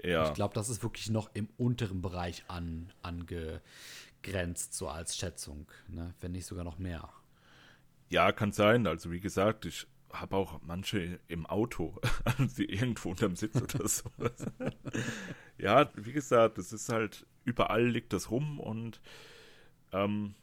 Ja. 0.01 0.27
Ich 0.27 0.33
glaube, 0.33 0.53
das 0.53 0.69
ist 0.69 0.83
wirklich 0.83 1.09
noch 1.09 1.33
im 1.33 1.47
unteren 1.57 2.01
Bereich 2.01 2.43
an, 2.47 2.91
angegrenzt, 3.01 4.73
so 4.73 4.89
als 4.89 5.15
Schätzung, 5.17 5.67
ne? 5.87 6.13
wenn 6.19 6.33
nicht 6.33 6.45
sogar 6.45 6.63
noch 6.63 6.77
mehr. 6.77 7.09
Ja, 8.09 8.31
kann 8.31 8.51
sein. 8.51 8.85
Also 8.85 9.11
wie 9.11 9.21
gesagt, 9.21 9.65
ich 9.65 9.87
habe 10.11 10.35
auch 10.35 10.61
manche 10.61 11.19
im 11.27 11.45
Auto, 11.45 11.99
also 12.37 12.61
irgendwo 12.61 13.11
unterm 13.11 13.35
Sitz 13.35 13.55
oder 13.61 13.87
so. 13.87 14.09
ja, 15.57 15.89
wie 15.95 16.13
gesagt, 16.13 16.57
es 16.57 16.73
ist 16.73 16.89
halt, 16.89 17.25
überall 17.45 17.87
liegt 17.87 18.13
das 18.13 18.29
rum 18.29 18.59
und 18.59 19.01
ähm, 19.91 20.35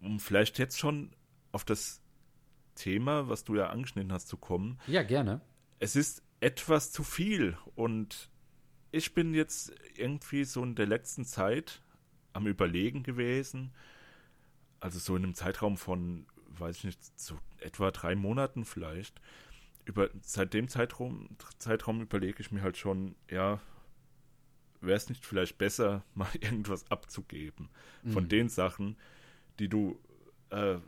um 0.00 0.20
vielleicht 0.20 0.58
jetzt 0.58 0.78
schon 0.78 1.10
auf 1.52 1.64
das 1.64 2.00
Thema, 2.74 3.28
was 3.28 3.44
du 3.44 3.56
ja 3.56 3.70
angeschnitten 3.70 4.12
hast, 4.12 4.28
zu 4.28 4.36
kommen. 4.36 4.78
Ja, 4.86 5.02
gerne. 5.02 5.40
Es 5.80 5.96
ist 5.96 6.22
etwas 6.40 6.92
zu 6.92 7.02
viel 7.02 7.56
und 7.74 8.30
ich 8.90 9.14
bin 9.14 9.34
jetzt 9.34 9.72
irgendwie 9.96 10.44
so 10.44 10.62
in 10.62 10.74
der 10.74 10.86
letzten 10.86 11.24
Zeit 11.24 11.82
am 12.32 12.46
Überlegen 12.46 13.02
gewesen, 13.02 13.72
also 14.80 14.98
so 14.98 15.16
in 15.16 15.24
einem 15.24 15.34
Zeitraum 15.34 15.76
von 15.76 16.26
weiß 16.60 16.78
ich 16.78 16.84
nicht, 16.84 17.20
so 17.20 17.38
etwa 17.60 17.90
drei 17.90 18.14
Monaten 18.14 18.64
vielleicht. 18.64 19.20
Über, 19.84 20.10
seit 20.20 20.54
dem 20.54 20.68
Zeitraum, 20.68 21.28
Zeitraum 21.58 22.00
überlege 22.00 22.40
ich 22.40 22.50
mir 22.50 22.62
halt 22.62 22.76
schon, 22.76 23.14
ja, 23.30 23.60
wäre 24.80 24.96
es 24.96 25.08
nicht 25.08 25.24
vielleicht 25.24 25.58
besser, 25.58 26.04
mal 26.14 26.30
irgendwas 26.40 26.90
abzugeben 26.90 27.68
mhm. 28.02 28.12
von 28.12 28.28
den 28.28 28.48
Sachen, 28.48 28.96
die 29.58 29.68
du 29.68 29.98
äh, 30.50 30.78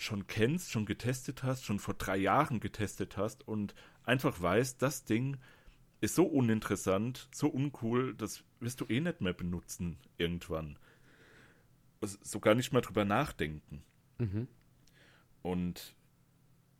schon 0.00 0.26
kennst, 0.26 0.70
schon 0.70 0.86
getestet 0.86 1.42
hast, 1.42 1.64
schon 1.64 1.78
vor 1.78 1.94
drei 1.94 2.16
Jahren 2.16 2.60
getestet 2.60 3.16
hast 3.16 3.46
und 3.46 3.74
einfach 4.04 4.40
weißt, 4.40 4.80
das 4.80 5.04
Ding 5.04 5.36
ist 6.00 6.14
so 6.14 6.24
uninteressant, 6.24 7.28
so 7.32 7.48
uncool, 7.48 8.14
das 8.14 8.42
wirst 8.60 8.80
du 8.80 8.86
eh 8.88 9.00
nicht 9.00 9.20
mehr 9.20 9.34
benutzen 9.34 9.98
irgendwann. 10.16 10.78
Also 12.00 12.16
sogar 12.22 12.54
nicht 12.54 12.72
mehr 12.72 12.80
drüber 12.80 13.04
nachdenken. 13.04 13.82
Mhm. 14.18 14.48
Und 15.42 15.94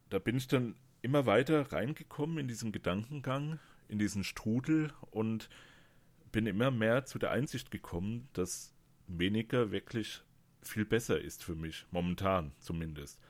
da 0.09 0.19
bin 0.19 0.37
ich 0.37 0.49
dann 0.49 0.75
immer 1.03 1.27
weiter 1.27 1.73
reingekommen 1.73 2.39
in 2.39 2.49
diesen 2.49 2.73
Gedankengang, 2.73 3.59
in 3.89 3.99
diesen 3.99 4.25
Strudel 4.25 4.93
und 5.11 5.51
bin 6.33 6.47
immer 6.47 6.71
mehr 6.71 7.05
zu 7.05 7.19
der 7.19 7.31
Einsicht 7.31 7.71
gekommen, 7.71 8.29
dass 8.33 8.75
weniger 9.07 9.71
wirklich 9.71 10.23
viel 10.63 10.85
besser 10.85 11.21
ist 11.21 11.45
für 11.45 11.55
mich, 11.55 11.87
momentan 11.91 12.53
zumindest. 12.59 13.21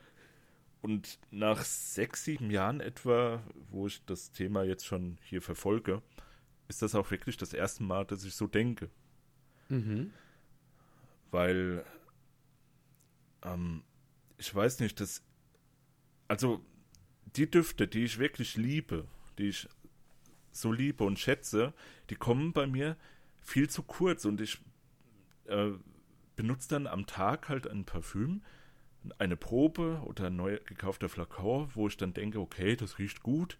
Und 0.81 1.19
nach 1.29 1.63
sechs, 1.63 2.25
sieben 2.25 2.49
Jahren 2.49 2.81
etwa, 2.81 3.43
wo 3.69 3.87
ich 3.87 4.03
das 4.05 4.31
Thema 4.31 4.63
jetzt 4.63 4.85
schon 4.85 5.17
hier 5.21 5.41
verfolge, 5.41 6.01
ist 6.67 6.81
das 6.81 6.95
auch 6.95 7.11
wirklich 7.11 7.37
das 7.37 7.53
erste 7.53 7.83
Mal, 7.83 8.05
dass 8.05 8.23
ich 8.23 8.33
so 8.33 8.47
denke. 8.47 8.89
Mhm. 9.69 10.11
Weil 11.29 11.85
ähm, 13.43 13.83
ich 14.37 14.53
weiß 14.53 14.79
nicht, 14.79 14.99
das. 14.99 15.23
Also, 16.27 16.65
die 17.35 17.49
Düfte, 17.49 17.87
die 17.87 18.05
ich 18.05 18.17
wirklich 18.17 18.57
liebe, 18.57 19.07
die 19.37 19.49
ich 19.49 19.67
so 20.51 20.71
liebe 20.71 21.03
und 21.03 21.19
schätze, 21.19 21.73
die 22.09 22.15
kommen 22.15 22.53
bei 22.53 22.67
mir 22.67 22.97
viel 23.39 23.69
zu 23.69 23.83
kurz 23.83 24.25
und 24.25 24.41
ich 24.41 24.59
äh, 25.45 25.71
benutze 26.35 26.69
dann 26.69 26.87
am 26.87 27.05
Tag 27.05 27.49
halt 27.49 27.67
ein 27.67 27.85
Parfüm, 27.85 28.41
eine 29.17 29.35
Probe 29.35 30.01
oder 30.05 30.27
ein 30.27 30.35
neu 30.35 30.59
gekaufter 30.65 31.09
Flakon, 31.09 31.69
wo 31.73 31.87
ich 31.87 31.97
dann 31.97 32.13
denke, 32.13 32.39
okay, 32.39 32.75
das 32.75 32.99
riecht 32.99 33.23
gut, 33.23 33.57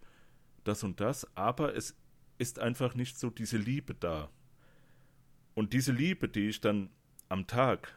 das 0.64 0.84
und 0.84 1.00
das, 1.00 1.36
aber 1.36 1.74
es 1.74 1.96
ist 2.38 2.58
einfach 2.58 2.94
nicht 2.94 3.18
so 3.18 3.30
diese 3.30 3.56
Liebe 3.56 3.94
da. 3.94 4.30
Und 5.54 5.72
diese 5.72 5.92
Liebe, 5.92 6.28
die 6.28 6.48
ich 6.48 6.60
dann 6.60 6.90
am 7.28 7.46
Tag 7.46 7.96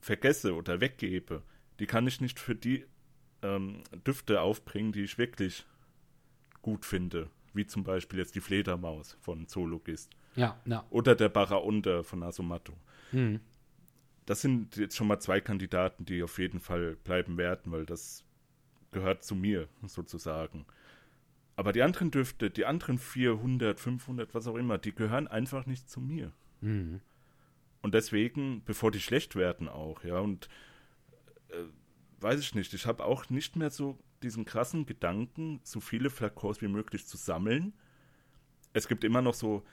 vergesse 0.00 0.54
oder 0.54 0.80
weggebe, 0.80 1.42
die 1.80 1.86
kann 1.86 2.06
ich 2.06 2.20
nicht 2.20 2.38
für 2.38 2.54
die 2.54 2.84
ähm, 3.42 3.82
Düfte 4.06 4.40
aufbringen, 4.40 4.92
die 4.92 5.02
ich 5.02 5.18
wirklich 5.18 5.66
gut 6.62 6.84
finde. 6.84 7.30
Wie 7.52 7.66
zum 7.66 7.84
Beispiel 7.84 8.18
jetzt 8.18 8.34
die 8.34 8.40
Fledermaus 8.40 9.16
von 9.20 9.46
Zoologist. 9.46 10.10
Ja, 10.36 10.60
ja. 10.64 10.84
Oder 10.90 11.14
der 11.14 11.28
Baraunter 11.28 12.02
von 12.02 12.22
Asomato. 12.22 12.74
Mhm. 13.12 13.40
Das 14.26 14.40
sind 14.40 14.76
jetzt 14.76 14.96
schon 14.96 15.06
mal 15.06 15.20
zwei 15.20 15.40
Kandidaten, 15.40 16.04
die 16.04 16.22
auf 16.22 16.38
jeden 16.38 16.60
Fall 16.60 16.96
bleiben 16.96 17.36
werden, 17.36 17.72
weil 17.72 17.84
das 17.84 18.24
gehört 18.90 19.24
zu 19.24 19.34
mir 19.34 19.68
sozusagen. 19.86 20.64
Aber 21.56 21.72
die 21.72 21.82
anderen 21.82 22.10
Düfte, 22.10 22.50
die 22.50 22.64
anderen 22.64 22.98
400, 22.98 23.78
500, 23.78 24.34
was 24.34 24.46
auch 24.46 24.56
immer, 24.56 24.78
die 24.78 24.94
gehören 24.94 25.28
einfach 25.28 25.66
nicht 25.66 25.88
zu 25.88 26.00
mir. 26.00 26.32
Mhm. 26.60 27.00
Und 27.82 27.94
deswegen, 27.94 28.62
bevor 28.64 28.90
die 28.90 29.00
schlecht 29.00 29.36
werden 29.36 29.68
auch, 29.68 30.02
ja, 30.04 30.18
und 30.18 30.48
äh, 31.50 31.64
weiß 32.20 32.40
ich 32.40 32.54
nicht, 32.54 32.72
ich 32.72 32.86
habe 32.86 33.04
auch 33.04 33.28
nicht 33.28 33.56
mehr 33.56 33.70
so 33.70 33.98
diesen 34.22 34.46
krassen 34.46 34.86
Gedanken, 34.86 35.60
so 35.62 35.80
viele 35.80 36.08
Flakons 36.08 36.62
wie 36.62 36.68
möglich 36.68 37.06
zu 37.06 37.16
sammeln. 37.16 37.74
Es 38.72 38.88
gibt 38.88 39.04
immer 39.04 39.20
noch 39.20 39.34
so 39.34 39.64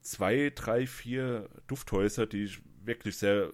zwei, 0.00 0.52
drei, 0.54 0.86
vier 0.86 1.50
Dufthäuser, 1.66 2.26
die 2.26 2.44
ich 2.44 2.62
wirklich 2.84 3.16
sehr 3.16 3.52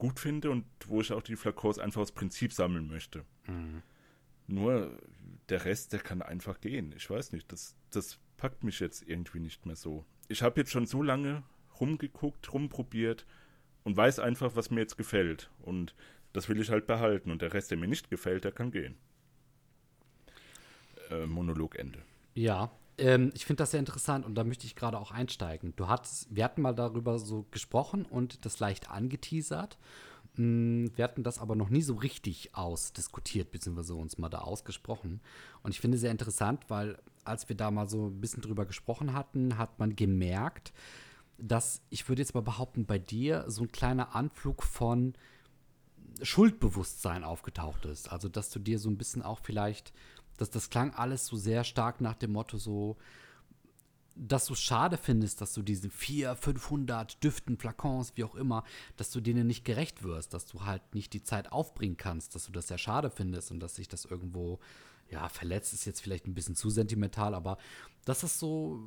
gut 0.00 0.18
finde 0.18 0.50
und 0.50 0.64
wo 0.86 1.00
ich 1.00 1.12
auch 1.12 1.22
die 1.22 1.36
Flakons 1.36 1.78
einfach 1.78 2.00
aus 2.00 2.10
Prinzip 2.10 2.52
sammeln 2.52 2.88
möchte. 2.88 3.24
Mhm. 3.46 3.82
Nur 4.48 4.98
der 5.50 5.64
Rest, 5.64 5.92
der 5.92 6.00
kann 6.00 6.22
einfach 6.22 6.60
gehen. 6.60 6.92
Ich 6.96 7.08
weiß 7.08 7.32
nicht, 7.32 7.52
das, 7.52 7.76
das 7.90 8.18
packt 8.36 8.64
mich 8.64 8.80
jetzt 8.80 9.06
irgendwie 9.06 9.38
nicht 9.38 9.66
mehr 9.66 9.76
so. 9.76 10.04
Ich 10.28 10.42
habe 10.42 10.58
jetzt 10.60 10.72
schon 10.72 10.86
so 10.86 11.02
lange 11.02 11.44
rumgeguckt, 11.80 12.52
rumprobiert 12.52 13.26
und 13.84 13.96
weiß 13.96 14.18
einfach, 14.18 14.56
was 14.56 14.70
mir 14.70 14.80
jetzt 14.80 14.96
gefällt. 14.96 15.50
Und 15.60 15.94
das 16.32 16.48
will 16.48 16.60
ich 16.60 16.70
halt 16.70 16.86
behalten 16.86 17.30
und 17.30 17.42
der 17.42 17.52
Rest, 17.52 17.70
der 17.70 17.78
mir 17.78 17.88
nicht 17.88 18.10
gefällt, 18.10 18.44
der 18.44 18.52
kann 18.52 18.70
gehen. 18.70 18.96
Äh, 21.10 21.26
Monologende. 21.26 22.00
Ja, 22.34 22.70
ähm, 23.00 23.32
ich 23.34 23.46
finde 23.46 23.62
das 23.62 23.72
sehr 23.72 23.80
interessant 23.80 24.24
und 24.24 24.34
da 24.34 24.44
möchte 24.44 24.66
ich 24.66 24.76
gerade 24.76 24.98
auch 24.98 25.10
einsteigen. 25.10 25.74
Du 25.76 25.88
hattest, 25.88 26.34
wir 26.34 26.44
hatten 26.44 26.62
mal 26.62 26.74
darüber 26.74 27.18
so 27.18 27.46
gesprochen 27.50 28.04
und 28.04 28.44
das 28.44 28.60
leicht 28.60 28.90
angeteasert. 28.90 29.78
Mm, 30.36 30.86
wir 30.94 31.04
hatten 31.04 31.22
das 31.22 31.38
aber 31.38 31.56
noch 31.56 31.70
nie 31.70 31.82
so 31.82 31.94
richtig 31.94 32.54
ausdiskutiert, 32.54 33.50
beziehungsweise 33.50 33.94
uns 33.94 34.18
mal 34.18 34.28
da 34.28 34.38
ausgesprochen. 34.38 35.20
Und 35.62 35.72
ich 35.72 35.80
finde 35.80 35.98
sehr 35.98 36.10
interessant, 36.10 36.64
weil 36.68 36.98
als 37.24 37.48
wir 37.48 37.56
da 37.56 37.70
mal 37.70 37.88
so 37.88 38.06
ein 38.06 38.20
bisschen 38.20 38.42
drüber 38.42 38.66
gesprochen 38.66 39.14
hatten, 39.14 39.58
hat 39.58 39.78
man 39.78 39.96
gemerkt, 39.96 40.72
dass 41.38 41.82
ich 41.90 42.08
würde 42.08 42.22
jetzt 42.22 42.34
mal 42.34 42.42
behaupten, 42.42 42.86
bei 42.86 42.98
dir 42.98 43.44
so 43.48 43.62
ein 43.62 43.72
kleiner 43.72 44.14
Anflug 44.14 44.62
von 44.62 45.14
Schuldbewusstsein 46.22 47.24
aufgetaucht 47.24 47.86
ist. 47.86 48.12
Also, 48.12 48.28
dass 48.28 48.50
du 48.50 48.58
dir 48.58 48.78
so 48.78 48.90
ein 48.90 48.98
bisschen 48.98 49.22
auch 49.22 49.40
vielleicht, 49.42 49.92
dass 50.40 50.50
das 50.50 50.70
klang 50.70 50.94
alles 50.94 51.26
so 51.26 51.36
sehr 51.36 51.64
stark 51.64 52.00
nach 52.00 52.14
dem 52.14 52.32
Motto 52.32 52.56
so, 52.56 52.96
dass 54.16 54.46
du 54.46 54.54
schade 54.54 54.96
findest, 54.96 55.40
dass 55.40 55.52
du 55.52 55.62
diesen 55.62 55.90
400, 55.90 56.38
500 56.38 57.22
Düften, 57.22 57.58
Flakons, 57.58 58.12
wie 58.16 58.24
auch 58.24 58.34
immer, 58.34 58.64
dass 58.96 59.10
du 59.10 59.20
denen 59.20 59.46
nicht 59.46 59.64
gerecht 59.64 60.02
wirst, 60.02 60.32
dass 60.34 60.46
du 60.46 60.64
halt 60.64 60.94
nicht 60.94 61.12
die 61.12 61.22
Zeit 61.22 61.52
aufbringen 61.52 61.96
kannst, 61.96 62.34
dass 62.34 62.46
du 62.46 62.52
das 62.52 62.68
sehr 62.68 62.78
schade 62.78 63.10
findest 63.10 63.50
und 63.50 63.60
dass 63.60 63.76
sich 63.76 63.88
das 63.88 64.06
irgendwo 64.06 64.58
ja, 65.10 65.28
verletzt 65.28 65.72
ist 65.72 65.84
jetzt 65.84 66.00
vielleicht 66.00 66.26
ein 66.26 66.34
bisschen 66.34 66.56
zu 66.56 66.70
sentimental, 66.70 67.34
aber 67.34 67.58
das 68.04 68.24
ist 68.24 68.38
so, 68.38 68.80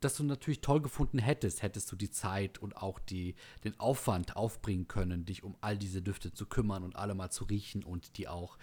dass 0.00 0.16
du 0.16 0.24
natürlich 0.24 0.60
toll 0.60 0.80
gefunden 0.80 1.18
hättest, 1.18 1.62
hättest 1.62 1.90
du 1.92 1.96
die 1.96 2.10
Zeit 2.10 2.58
und 2.58 2.76
auch 2.76 2.98
die, 2.98 3.34
den 3.64 3.78
Aufwand 3.78 4.36
aufbringen 4.36 4.88
können, 4.88 5.24
dich 5.24 5.44
um 5.44 5.56
all 5.60 5.78
diese 5.78 6.02
Düfte 6.02 6.32
zu 6.32 6.46
kümmern 6.46 6.82
und 6.82 6.96
alle 6.96 7.14
mal 7.14 7.30
zu 7.30 7.44
riechen 7.44 7.84
und 7.84 8.16
die 8.16 8.28
auch 8.28 8.58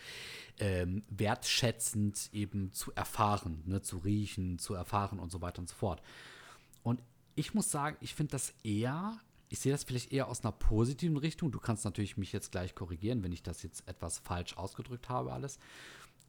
ähm, 0.59 1.03
wertschätzend 1.09 2.29
eben 2.33 2.73
zu 2.73 2.91
erfahren, 2.93 3.63
ne, 3.65 3.81
zu 3.81 3.97
riechen, 3.97 4.59
zu 4.59 4.73
erfahren 4.73 5.19
und 5.19 5.31
so 5.31 5.41
weiter 5.41 5.59
und 5.59 5.69
so 5.69 5.75
fort. 5.75 6.01
Und 6.83 7.01
ich 7.35 7.53
muss 7.53 7.71
sagen, 7.71 7.97
ich 8.01 8.13
finde 8.15 8.31
das 8.31 8.53
eher 8.63 9.19
ich 9.49 9.59
sehe 9.59 9.71
das 9.71 9.83
vielleicht 9.83 10.11
eher 10.11 10.27
aus 10.27 10.43
einer 10.43 10.51
positiven 10.51 11.17
Richtung. 11.17 11.51
Du 11.51 11.59
kannst 11.59 11.85
natürlich 11.85 12.17
mich 12.17 12.33
jetzt 12.33 12.51
gleich 12.51 12.75
korrigieren, 12.75 13.23
wenn 13.23 13.31
ich 13.31 13.43
das 13.43 13.63
jetzt 13.63 13.87
etwas 13.87 14.19
falsch 14.19 14.57
ausgedrückt 14.57 15.09
habe, 15.09 15.31
alles 15.31 15.57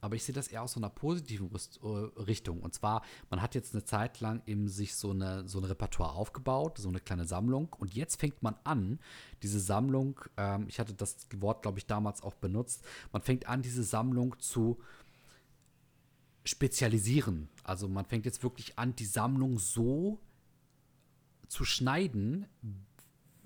aber 0.01 0.15
ich 0.15 0.23
sehe 0.23 0.33
das 0.33 0.47
eher 0.47 0.63
aus 0.63 0.73
so 0.73 0.79
einer 0.79 0.89
positiven 0.89 1.49
äh, 1.51 1.87
Richtung. 2.21 2.61
Und 2.61 2.73
zwar, 2.73 3.03
man 3.29 3.41
hat 3.41 3.55
jetzt 3.55 3.73
eine 3.73 3.83
Zeit 3.83 4.19
lang 4.19 4.41
eben 4.45 4.67
sich 4.67 4.95
so, 4.95 5.11
eine, 5.11 5.47
so 5.47 5.59
ein 5.59 5.65
Repertoire 5.65 6.13
aufgebaut, 6.13 6.77
so 6.77 6.89
eine 6.89 6.99
kleine 6.99 7.25
Sammlung. 7.25 7.73
Und 7.79 7.93
jetzt 7.93 8.19
fängt 8.19 8.41
man 8.41 8.55
an, 8.63 8.99
diese 9.43 9.59
Sammlung, 9.59 10.19
ähm, 10.37 10.65
ich 10.67 10.79
hatte 10.79 10.93
das 10.93 11.27
Wort, 11.37 11.61
glaube 11.61 11.79
ich, 11.79 11.85
damals 11.85 12.21
auch 12.21 12.35
benutzt, 12.35 12.83
man 13.11 13.21
fängt 13.21 13.47
an, 13.47 13.61
diese 13.61 13.83
Sammlung 13.83 14.37
zu 14.39 14.79
spezialisieren. 16.43 17.49
Also 17.63 17.87
man 17.87 18.05
fängt 18.05 18.25
jetzt 18.25 18.43
wirklich 18.43 18.79
an, 18.79 18.95
die 18.95 19.05
Sammlung 19.05 19.59
so 19.59 20.19
zu 21.47 21.65
schneiden, 21.65 22.47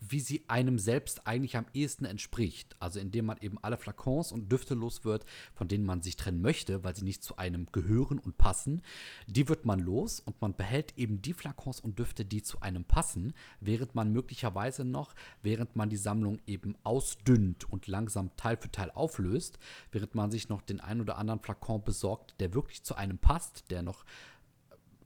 wie 0.09 0.19
sie 0.19 0.43
einem 0.47 0.79
selbst 0.79 1.27
eigentlich 1.27 1.57
am 1.57 1.65
ehesten 1.73 2.05
entspricht. 2.05 2.75
Also 2.79 2.99
indem 2.99 3.25
man 3.25 3.37
eben 3.39 3.57
alle 3.61 3.77
Flakons 3.77 4.31
und 4.31 4.51
Düfte 4.51 4.73
los 4.73 5.05
wird, 5.05 5.25
von 5.53 5.67
denen 5.67 5.85
man 5.85 6.01
sich 6.01 6.15
trennen 6.15 6.41
möchte, 6.41 6.83
weil 6.83 6.95
sie 6.95 7.03
nicht 7.03 7.23
zu 7.23 7.37
einem 7.37 7.67
gehören 7.71 8.19
und 8.19 8.37
passen. 8.37 8.81
Die 9.27 9.47
wird 9.47 9.65
man 9.65 9.79
los 9.79 10.19
und 10.19 10.41
man 10.41 10.55
behält 10.55 10.97
eben 10.97 11.21
die 11.21 11.33
Flakons 11.33 11.79
und 11.79 11.99
Düfte, 11.99 12.25
die 12.25 12.43
zu 12.43 12.61
einem 12.61 12.85
passen, 12.85 13.33
während 13.59 13.95
man 13.95 14.11
möglicherweise 14.11 14.85
noch, 14.85 15.13
während 15.41 15.75
man 15.75 15.89
die 15.89 15.97
Sammlung 15.97 16.39
eben 16.45 16.75
ausdünnt 16.83 17.69
und 17.69 17.87
langsam 17.87 18.35
Teil 18.37 18.57
für 18.57 18.71
Teil 18.71 18.91
auflöst, 18.91 19.59
während 19.91 20.15
man 20.15 20.31
sich 20.31 20.49
noch 20.49 20.61
den 20.61 20.79
ein 20.79 21.01
oder 21.01 21.17
anderen 21.17 21.39
Flakon 21.39 21.83
besorgt, 21.83 22.35
der 22.39 22.53
wirklich 22.53 22.83
zu 22.83 22.95
einem 22.95 23.17
passt, 23.17 23.71
der 23.71 23.81
noch 23.81 24.05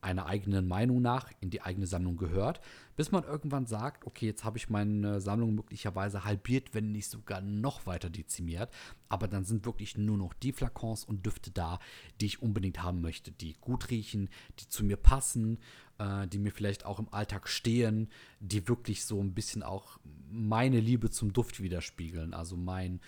einer 0.01 0.25
eigenen 0.25 0.67
Meinung 0.67 1.01
nach 1.01 1.31
in 1.41 1.49
die 1.49 1.61
eigene 1.61 1.87
Sammlung 1.87 2.17
gehört, 2.17 2.61
bis 2.95 3.11
man 3.11 3.23
irgendwann 3.23 3.65
sagt, 3.65 4.05
okay, 4.05 4.25
jetzt 4.25 4.43
habe 4.43 4.57
ich 4.57 4.69
meine 4.69 5.21
Sammlung 5.21 5.55
möglicherweise 5.55 6.23
halbiert, 6.23 6.73
wenn 6.73 6.91
nicht 6.91 7.09
sogar 7.09 7.41
noch 7.41 7.85
weiter 7.85 8.09
dezimiert, 8.09 8.69
aber 9.09 9.27
dann 9.27 9.43
sind 9.43 9.65
wirklich 9.65 9.97
nur 9.97 10.17
noch 10.17 10.33
die 10.33 10.51
Flakons 10.51 11.03
und 11.03 11.25
Düfte 11.25 11.51
da, 11.51 11.79
die 12.19 12.25
ich 12.25 12.41
unbedingt 12.41 12.81
haben 12.83 13.01
möchte, 13.01 13.31
die 13.31 13.55
gut 13.61 13.89
riechen, 13.89 14.29
die 14.59 14.67
zu 14.67 14.83
mir 14.83 14.97
passen, 14.97 15.59
äh, 15.99 16.27
die 16.27 16.39
mir 16.39 16.51
vielleicht 16.51 16.85
auch 16.85 16.99
im 16.99 17.11
Alltag 17.13 17.47
stehen, 17.47 18.09
die 18.39 18.67
wirklich 18.67 19.05
so 19.05 19.21
ein 19.21 19.33
bisschen 19.33 19.63
auch 19.63 19.99
meine 20.29 20.79
Liebe 20.79 21.09
zum 21.09 21.33
Duft 21.33 21.61
widerspiegeln, 21.61 22.33
also 22.33 22.57
mein, 22.57 22.99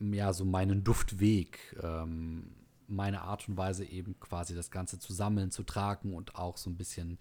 ja, 0.00 0.32
so 0.32 0.44
meinen 0.44 0.84
Duftweg. 0.84 1.76
Ähm, 1.82 2.44
meine 2.92 3.22
Art 3.22 3.48
und 3.48 3.56
Weise 3.56 3.84
eben 3.84 4.18
quasi 4.20 4.54
das 4.54 4.70
Ganze 4.70 4.98
zu 4.98 5.12
sammeln, 5.12 5.50
zu 5.50 5.62
tragen 5.62 6.14
und 6.14 6.36
auch 6.36 6.56
so 6.56 6.70
ein 6.70 6.76
bisschen 6.76 7.18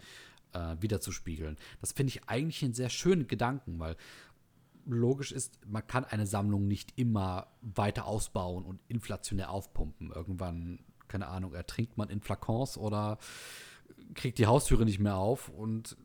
äh, 0.54 0.76
wiederzuspiegeln. 0.80 1.58
Das 1.80 1.92
finde 1.92 2.10
ich 2.10 2.30
eigentlich 2.30 2.64
einen 2.64 2.74
sehr 2.74 2.90
schönen 2.90 3.28
Gedanken, 3.28 3.80
weil 3.80 3.96
logisch 4.86 5.32
ist, 5.32 5.60
man 5.68 5.86
kann 5.86 6.06
eine 6.06 6.26
Sammlung 6.26 6.68
nicht 6.68 6.94
immer 6.98 7.48
weiter 7.62 8.06
ausbauen 8.06 8.66
und 8.66 8.80
inflationär 8.88 9.52
aufpumpen. 9.52 10.12
Irgendwann, 10.12 10.80
keine 11.08 11.28
Ahnung, 11.28 11.54
ertrinkt 11.54 11.98
man 11.98 12.10
in 12.10 12.22
Flakons 12.22 12.78
oder 12.78 13.18
kriegt 14.14 14.40
die 14.40 14.48
Haustüre 14.48 14.86
nicht 14.86 15.00
mehr 15.00 15.18
auf 15.18 15.50
und 15.50 15.98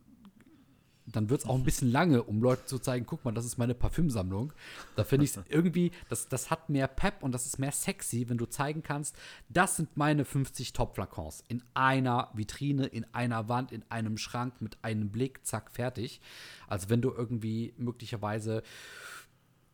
dann 1.07 1.31
wird 1.31 1.43
es 1.43 1.49
auch 1.49 1.55
ein 1.55 1.65
bisschen 1.65 1.91
lange, 1.91 2.23
um 2.23 2.43
Leuten 2.43 2.67
zu 2.67 2.79
zeigen, 2.79 3.07
guck 3.07 3.25
mal, 3.25 3.33
das 3.33 3.45
ist 3.45 3.59
meine 3.59 3.75
Parfümsammlung. 3.75 4.53
Da 4.97 5.05
finde 5.05 5.25
ich 5.25 5.37
es 5.37 5.43
irgendwie, 5.49 5.93
das, 6.09 6.29
das 6.29 6.51
hat 6.51 6.69
mehr 6.69 6.89
Pep 6.89 7.23
und 7.23 7.33
das 7.33 7.47
ist 7.47 7.59
mehr 7.59 7.73
sexy, 7.73 8.29
wenn 8.29 8.39
du 8.39 8.47
zeigen 8.47 8.83
kannst, 8.83 9.17
das 9.49 9.77
sind 9.77 9.97
meine 9.97 10.25
50 10.25 10.73
Top-Flakons. 10.73 11.45
In 11.49 11.63
einer 11.75 12.31
Vitrine, 12.35 12.87
in 12.87 13.07
einer 13.13 13.49
Wand, 13.49 13.73
in 13.73 13.85
einem 13.89 14.19
Schrank 14.19 14.61
mit 14.61 14.79
einem 14.83 15.11
Blick, 15.11 15.47
zack, 15.47 15.71
fertig. 15.71 16.21
Als 16.67 16.89
wenn 16.89 17.01
du 17.01 17.13
irgendwie 17.13 17.75
möglicherweise 17.77 18.63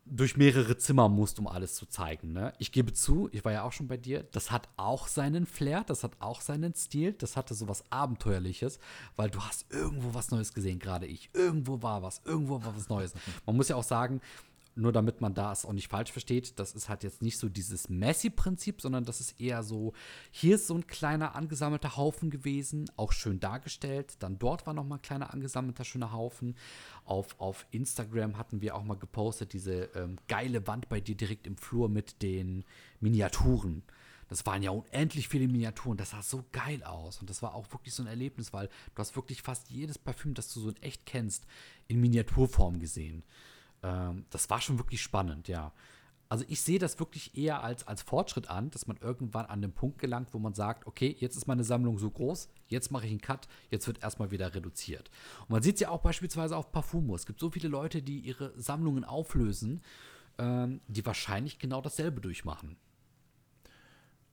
durch 0.04 0.36
mehrere 0.36 0.76
Zimmer 0.76 1.08
musst, 1.08 1.38
um 1.38 1.46
alles 1.46 1.74
zu 1.74 1.86
zeigen. 1.86 2.32
Ne? 2.32 2.52
Ich 2.58 2.72
gebe 2.72 2.92
zu, 2.92 3.28
ich 3.32 3.44
war 3.44 3.52
ja 3.52 3.62
auch 3.62 3.72
schon 3.72 3.88
bei 3.88 3.96
dir, 3.96 4.24
das 4.32 4.50
hat 4.50 4.68
auch 4.76 5.06
seinen 5.06 5.46
Flair, 5.46 5.84
das 5.84 6.02
hat 6.02 6.12
auch 6.20 6.40
seinen 6.40 6.74
Stil, 6.74 7.12
das 7.12 7.36
hatte 7.36 7.54
so 7.54 7.68
was 7.68 7.84
Abenteuerliches, 7.90 8.78
weil 9.16 9.30
du 9.30 9.40
hast 9.40 9.66
irgendwo 9.70 10.12
was 10.14 10.30
Neues 10.30 10.52
gesehen, 10.52 10.78
gerade 10.78 11.06
ich. 11.06 11.30
Irgendwo 11.32 11.82
war 11.82 12.02
was, 12.02 12.20
irgendwo 12.24 12.62
war 12.62 12.76
was 12.76 12.88
Neues. 12.88 13.14
Man 13.46 13.56
muss 13.56 13.68
ja 13.68 13.76
auch 13.76 13.84
sagen, 13.84 14.20
nur 14.74 14.92
damit 14.92 15.20
man 15.20 15.35
das 15.35 15.64
auch 15.64 15.72
nicht 15.72 15.88
falsch 15.88 16.12
versteht, 16.12 16.58
das 16.58 16.72
ist 16.74 16.88
halt 16.88 17.02
jetzt 17.02 17.22
nicht 17.22 17.38
so 17.38 17.48
dieses 17.48 17.88
Messi-Prinzip, 17.88 18.80
sondern 18.80 19.04
das 19.04 19.20
ist 19.20 19.40
eher 19.40 19.62
so, 19.62 19.92
hier 20.30 20.54
ist 20.54 20.66
so 20.66 20.74
ein 20.74 20.87
kleiner 20.87 21.35
angesammelter 21.35 21.96
Haufen 21.96 22.30
gewesen, 22.30 22.90
auch 22.96 23.12
schön 23.12 23.40
dargestellt. 23.40 24.16
Dann 24.20 24.38
dort 24.38 24.66
war 24.66 24.74
noch 24.74 24.85
mal 24.85 24.96
ein 24.96 25.02
kleiner 25.02 25.32
angesammelter 25.32 25.85
schöner 25.85 26.12
Haufen. 26.12 26.56
Auf, 27.04 27.38
auf 27.38 27.66
Instagram 27.70 28.38
hatten 28.38 28.61
wir 28.61 28.74
auch 28.74 28.85
mal 28.85 28.96
gepostet, 28.96 29.52
diese 29.52 29.90
ähm, 29.94 30.16
geile 30.28 30.66
Wand 30.66 30.88
bei 30.88 31.00
dir 31.00 31.16
direkt 31.16 31.46
im 31.46 31.56
Flur 31.56 31.88
mit 31.88 32.22
den 32.22 32.64
Miniaturen. 33.00 33.82
Das 34.32 34.46
waren 34.46 34.62
ja 34.62 34.70
unendlich 34.70 35.28
viele 35.28 35.46
Miniaturen. 35.46 35.98
Das 35.98 36.11
sah 36.11 36.22
so 36.22 36.42
geil 36.52 36.82
aus. 36.85 37.20
Und 37.20 37.28
das 37.28 37.42
war 37.42 37.54
auch 37.54 37.70
wirklich 37.70 37.92
so 37.92 38.02
ein 38.02 38.06
Erlebnis, 38.06 38.54
weil 38.54 38.68
du 38.94 39.00
hast 39.00 39.14
wirklich 39.14 39.42
fast 39.42 39.68
jedes 39.68 39.98
Parfüm, 39.98 40.32
das 40.32 40.50
du 40.54 40.61
so 40.61 40.70
in 40.70 40.82
echt 40.82 41.04
kennst, 41.04 41.44
in 41.87 42.00
Miniaturform 42.00 42.80
gesehen. 42.80 43.24
Ähm, 43.83 44.27
das 44.31 44.49
war 44.51 44.61
schon 44.61 44.79
wirklich 44.79 45.03
spannend, 45.03 45.49
ja. 45.49 45.73
Also 46.29 46.47
ich 46.49 46.62
sehe 46.62 46.79
das 46.79 46.99
wirklich 46.99 47.37
eher 47.37 47.62
als, 47.62 47.87
als 47.87 48.01
Fortschritt 48.01 48.49
an, 48.49 48.71
dass 48.71 48.87
man 48.87 48.97
irgendwann 48.97 49.45
an 49.45 49.61
den 49.61 49.75
Punkt 49.75 49.99
gelangt, 49.99 50.33
wo 50.33 50.38
man 50.38 50.55
sagt, 50.55 50.87
okay, 50.87 51.14
jetzt 51.21 51.37
ist 51.37 51.47
meine 51.47 51.62
Sammlung 51.62 51.99
so 51.99 52.11
groß, 52.11 52.49
jetzt 52.68 52.90
mache 52.90 53.05
ich 53.05 53.11
einen 53.11 53.21
Cut, 53.21 53.49
jetzt 53.68 53.87
wird 53.87 54.03
erstmal 54.03 54.31
wieder 54.31 54.55
reduziert. 54.55 55.11
Und 55.40 55.51
man 55.51 55.62
sieht 55.62 55.75
es 55.75 55.83
ja 55.83 55.90
auch 55.90 56.01
beispielsweise 56.01 56.57
auf 56.57 56.73
Parfumo. 56.73 57.14
Es 57.14 57.27
gibt 57.27 57.38
so 57.38 57.51
viele 57.51 57.68
Leute, 57.68 58.01
die 58.01 58.21
ihre 58.21 58.59
Sammlungen 58.59 59.05
auflösen, 59.05 59.83
ähm, 60.38 60.81
die 60.88 61.05
wahrscheinlich 61.05 61.59
genau 61.59 61.83
dasselbe 61.83 62.23
durchmachen. 62.23 62.79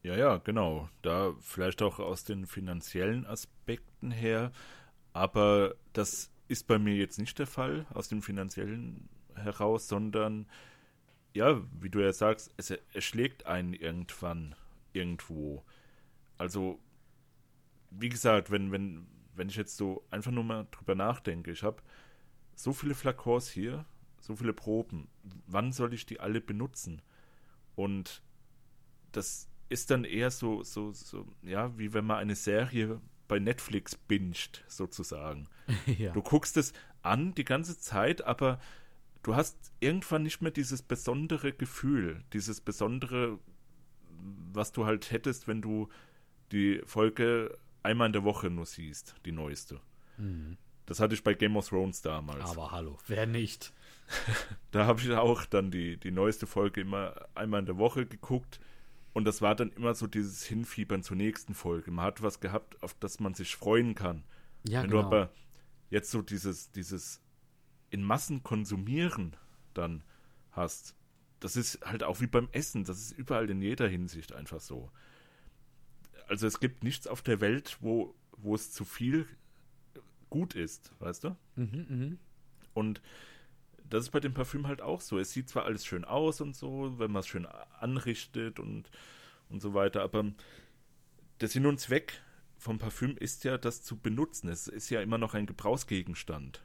Ja, 0.01 0.15
ja, 0.15 0.37
genau. 0.37 0.87
Da 1.01 1.33
vielleicht 1.41 1.81
auch 1.81 1.99
aus 1.99 2.23
den 2.23 2.45
finanziellen 2.45 3.25
Aspekten 3.25 4.11
her, 4.11 4.53
aber 5.11 5.75
das 5.91 6.31
ist 6.47 6.65
bei 6.65 6.79
mir 6.79 6.95
jetzt 6.95 7.19
nicht 7.19 7.37
der 7.39 7.47
Fall 7.47 7.85
aus 7.93 8.07
den 8.07 8.21
finanziellen 8.21 9.09
heraus, 9.35 9.87
sondern 9.87 10.47
ja, 11.33 11.61
wie 11.79 11.89
du 11.89 11.99
ja 11.99 12.11
sagst, 12.11 12.51
es 12.57 12.71
erschlägt 12.93 13.45
einen 13.45 13.73
irgendwann 13.73 14.55
irgendwo. 14.93 15.63
Also, 16.37 16.79
wie 17.91 18.09
gesagt, 18.09 18.51
wenn, 18.51 18.71
wenn, 18.71 19.07
wenn 19.35 19.49
ich 19.49 19.55
jetzt 19.55 19.77
so 19.77 20.05
einfach 20.09 20.31
nur 20.31 20.43
mal 20.43 20.67
drüber 20.71 20.95
nachdenke, 20.95 21.51
ich 21.51 21.63
habe 21.63 21.81
so 22.55 22.73
viele 22.73 22.95
Flakons 22.95 23.49
hier, 23.49 23.85
so 24.19 24.35
viele 24.35 24.53
Proben, 24.53 25.07
wann 25.47 25.71
soll 25.71 25.93
ich 25.93 26.05
die 26.05 26.19
alle 26.19 26.41
benutzen? 26.41 27.01
Und 27.75 28.21
das 29.11 29.47
ist 29.69 29.91
dann 29.91 30.03
eher 30.03 30.31
so, 30.31 30.63
so, 30.63 30.91
so, 30.91 31.27
ja, 31.41 31.77
wie 31.77 31.93
wenn 31.93 32.05
man 32.05 32.17
eine 32.17 32.35
Serie 32.35 32.99
bei 33.27 33.39
Netflix 33.39 33.95
binscht, 33.95 34.63
sozusagen. 34.67 35.47
ja. 35.85 36.11
Du 36.11 36.21
guckst 36.21 36.57
es 36.57 36.73
an 37.01 37.33
die 37.35 37.45
ganze 37.45 37.79
Zeit, 37.79 38.23
aber 38.23 38.59
du 39.23 39.35
hast 39.35 39.71
irgendwann 39.79 40.23
nicht 40.23 40.41
mehr 40.41 40.51
dieses 40.51 40.81
besondere 40.81 41.53
Gefühl, 41.53 42.23
dieses 42.33 42.61
besondere, 42.61 43.39
was 44.53 44.71
du 44.71 44.85
halt 44.85 45.11
hättest, 45.11 45.47
wenn 45.47 45.61
du 45.61 45.89
die 46.51 46.81
Folge 46.85 47.57
einmal 47.83 48.07
in 48.07 48.13
der 48.13 48.23
Woche 48.23 48.49
nur 48.49 48.65
siehst, 48.65 49.15
die 49.25 49.31
neueste. 49.31 49.79
Mhm. 50.17 50.57
Das 50.85 50.99
hatte 50.99 51.13
ich 51.13 51.23
bei 51.23 51.35
Game 51.35 51.55
of 51.55 51.69
Thrones 51.69 52.01
damals. 52.01 52.49
Aber 52.49 52.71
hallo, 52.71 52.97
wer 53.07 53.27
nicht? 53.27 53.73
da 54.71 54.87
habe 54.87 55.01
ich 55.01 55.11
auch 55.11 55.45
dann 55.45 55.69
die, 55.69 55.97
die 55.97 56.11
neueste 56.11 56.47
Folge 56.47 56.81
immer 56.81 57.27
einmal 57.35 57.59
in 57.59 57.67
der 57.67 57.77
Woche 57.77 58.05
geguckt. 58.07 58.59
Und 59.13 59.25
das 59.25 59.41
war 59.41 59.55
dann 59.55 59.71
immer 59.71 59.93
so 59.93 60.07
dieses 60.07 60.45
Hinfiebern 60.45 61.03
zur 61.03 61.17
nächsten 61.17 61.53
Folge. 61.53 61.91
Man 61.91 62.05
hat 62.05 62.21
was 62.21 62.39
gehabt, 62.39 62.81
auf 62.81 62.95
das 62.95 63.19
man 63.19 63.33
sich 63.33 63.55
freuen 63.55 63.93
kann. 63.93 64.23
Ja, 64.67 64.81
Wenn 64.81 64.89
genau. 64.89 65.01
du 65.01 65.07
aber 65.07 65.31
jetzt 65.89 66.11
so 66.11 66.21
dieses, 66.21 66.71
dieses 66.71 67.21
in 67.89 68.03
Massen 68.03 68.43
konsumieren 68.43 69.35
dann 69.73 70.03
hast, 70.51 70.95
das 71.39 71.55
ist 71.55 71.85
halt 71.85 72.03
auch 72.03 72.21
wie 72.21 72.27
beim 72.27 72.49
Essen, 72.51 72.83
das 72.83 72.99
ist 72.99 73.11
überall 73.11 73.49
in 73.49 73.61
jeder 73.61 73.87
Hinsicht 73.87 74.33
einfach 74.33 74.59
so. 74.59 74.91
Also 76.27 76.47
es 76.47 76.59
gibt 76.59 76.83
nichts 76.83 77.07
auf 77.07 77.21
der 77.21 77.41
Welt, 77.41 77.77
wo, 77.81 78.13
wo 78.37 78.55
es 78.55 78.71
zu 78.71 78.85
viel 78.85 79.25
gut 80.29 80.55
ist, 80.55 80.91
weißt 80.99 81.23
du? 81.23 81.35
Mhm, 81.55 81.85
mh. 81.89 82.17
Und 82.73 83.01
das 83.89 84.05
ist 84.05 84.11
bei 84.11 84.19
dem 84.19 84.33
Parfüm 84.33 84.67
halt 84.67 84.81
auch 84.81 85.01
so. 85.01 85.17
Es 85.17 85.31
sieht 85.31 85.49
zwar 85.49 85.65
alles 85.65 85.85
schön 85.85 86.05
aus 86.05 86.41
und 86.41 86.55
so, 86.55 86.99
wenn 86.99 87.11
man 87.11 87.21
es 87.21 87.27
schön 87.27 87.47
anrichtet 87.79 88.59
und, 88.59 88.91
und 89.49 89.61
so 89.61 89.73
weiter, 89.73 90.03
aber 90.03 90.31
der 91.41 91.47
Sinn 91.47 91.65
und 91.65 91.79
Zweck 91.79 92.21
vom 92.57 92.77
Parfüm 92.77 93.15
ist 93.17 93.43
ja, 93.45 93.57
das 93.57 93.81
zu 93.81 93.97
benutzen. 93.97 94.49
Es 94.49 94.67
ist 94.67 94.89
ja 94.89 95.01
immer 95.01 95.17
noch 95.17 95.33
ein 95.33 95.45
Gebrauchsgegenstand. 95.45 96.61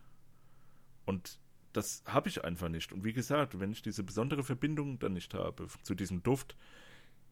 Und 1.05 1.39
das 1.73 2.03
habe 2.07 2.29
ich 2.29 2.45
einfach 2.45 2.69
nicht. 2.69 2.93
Und 2.93 3.05
wie 3.05 3.13
gesagt, 3.13 3.59
wenn 3.59 3.73
ich 3.73 3.83
diese 3.83 4.03
besondere 4.03 4.45
Verbindung 4.45 4.99
dann 4.99 5.13
nicht 5.13 5.35
habe 5.35 5.67
zu 5.83 5.95
diesem 5.95 6.23
Duft, 6.23 6.57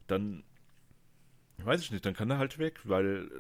dann 0.07 0.45
weiß 1.59 1.81
ich 1.81 1.91
nicht, 1.91 2.05
dann 2.05 2.15
kann 2.15 2.31
er 2.31 2.39
halt 2.39 2.59
weg, 2.59 2.81
weil 2.85 3.31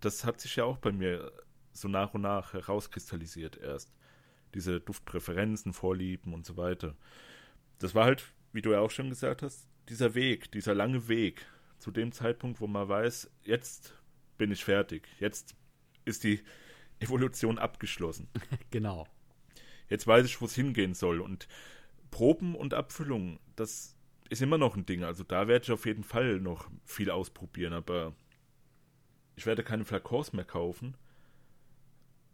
das 0.00 0.24
hat 0.24 0.40
sich 0.40 0.56
ja 0.56 0.64
auch 0.64 0.78
bei 0.78 0.92
mir 0.92 1.32
so 1.72 1.88
nach 1.88 2.14
und 2.14 2.22
nach 2.22 2.52
herauskristallisiert 2.52 3.56
erst. 3.56 3.92
Diese 4.54 4.80
Duftpräferenzen, 4.80 5.72
Vorlieben 5.72 6.34
und 6.34 6.44
so 6.46 6.56
weiter. 6.56 6.94
Das 7.78 7.94
war 7.94 8.04
halt, 8.04 8.32
wie 8.52 8.62
du 8.62 8.72
ja 8.72 8.80
auch 8.80 8.90
schon 8.90 9.08
gesagt 9.08 9.42
hast, 9.42 9.66
dieser 9.88 10.14
Weg, 10.14 10.52
dieser 10.52 10.74
lange 10.74 11.08
Weg 11.08 11.46
zu 11.78 11.90
dem 11.90 12.12
Zeitpunkt, 12.12 12.60
wo 12.60 12.66
man 12.66 12.88
weiß, 12.88 13.30
jetzt 13.44 13.94
bin 14.38 14.52
ich 14.52 14.64
fertig. 14.64 15.08
Jetzt 15.18 15.56
ist 16.04 16.22
die 16.22 16.42
Evolution 17.00 17.58
abgeschlossen. 17.58 18.28
genau. 18.70 19.06
Jetzt 19.92 20.06
weiß 20.06 20.24
ich, 20.24 20.40
wo 20.40 20.46
es 20.46 20.54
hingehen 20.54 20.94
soll. 20.94 21.20
Und 21.20 21.46
Proben 22.10 22.54
und 22.54 22.72
Abfüllung, 22.72 23.38
das 23.56 23.94
ist 24.30 24.40
immer 24.40 24.56
noch 24.56 24.74
ein 24.74 24.86
Ding. 24.86 25.04
Also 25.04 25.22
da 25.22 25.48
werde 25.48 25.64
ich 25.64 25.70
auf 25.70 25.84
jeden 25.84 26.02
Fall 26.02 26.40
noch 26.40 26.70
viel 26.86 27.10
ausprobieren, 27.10 27.74
aber 27.74 28.14
ich 29.36 29.44
werde 29.44 29.62
keine 29.62 29.84
Flakons 29.84 30.32
mehr 30.32 30.46
kaufen, 30.46 30.96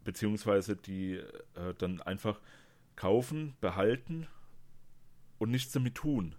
beziehungsweise 0.05 0.77
die 0.77 1.15
äh, 1.15 1.73
dann 1.77 2.01
einfach 2.01 2.39
kaufen, 2.95 3.57
behalten 3.59 4.27
und 5.37 5.51
nichts 5.51 5.73
damit 5.73 5.95
tun. 5.95 6.35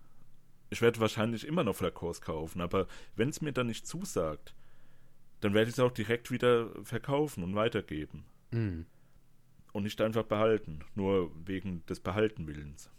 Ich 0.71 0.81
werde 0.81 1.01
wahrscheinlich 1.01 1.47
immer 1.47 1.65
noch 1.65 1.77
Flakons 1.77 2.23
kaufen, 2.23 2.63
aber 2.63 2.87
wenn 3.15 3.29
es 3.29 3.43
mir 3.43 3.53
dann 3.53 3.67
nicht 3.67 3.87
zusagt, 3.87 4.55
dann 5.41 5.53
werde 5.53 5.69
ich 5.69 5.75
es 5.75 5.81
auch 5.81 5.93
direkt 5.93 6.31
wieder 6.31 6.71
verkaufen 6.83 7.45
und 7.45 7.55
weitergeben. 7.55 8.25
Mhm. 8.53 8.87
Und 9.73 9.85
nicht 9.85 10.01
einfach 10.01 10.25
behalten, 10.25 10.81
nur 10.95 11.31
wegen 11.47 11.85
des 11.87 12.01
Behaltenwillens. 12.01 12.91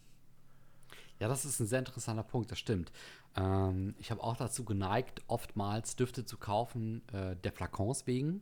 Ja, 1.19 1.27
das 1.27 1.45
ist 1.45 1.60
ein 1.60 1.67
sehr 1.67 1.79
interessanter 1.79 2.23
Punkt, 2.23 2.51
das 2.51 2.60
stimmt. 2.60 2.91
Ähm, 3.36 3.93
ich 3.99 4.10
habe 4.10 4.23
auch 4.23 4.38
dazu 4.38 4.65
geneigt, 4.65 5.21
oftmals 5.27 5.95
Düfte 5.95 6.25
zu 6.25 6.38
kaufen, 6.38 7.01
äh, 7.13 7.36
der 7.36 7.51
Flakons 7.51 8.07
wegen. 8.07 8.41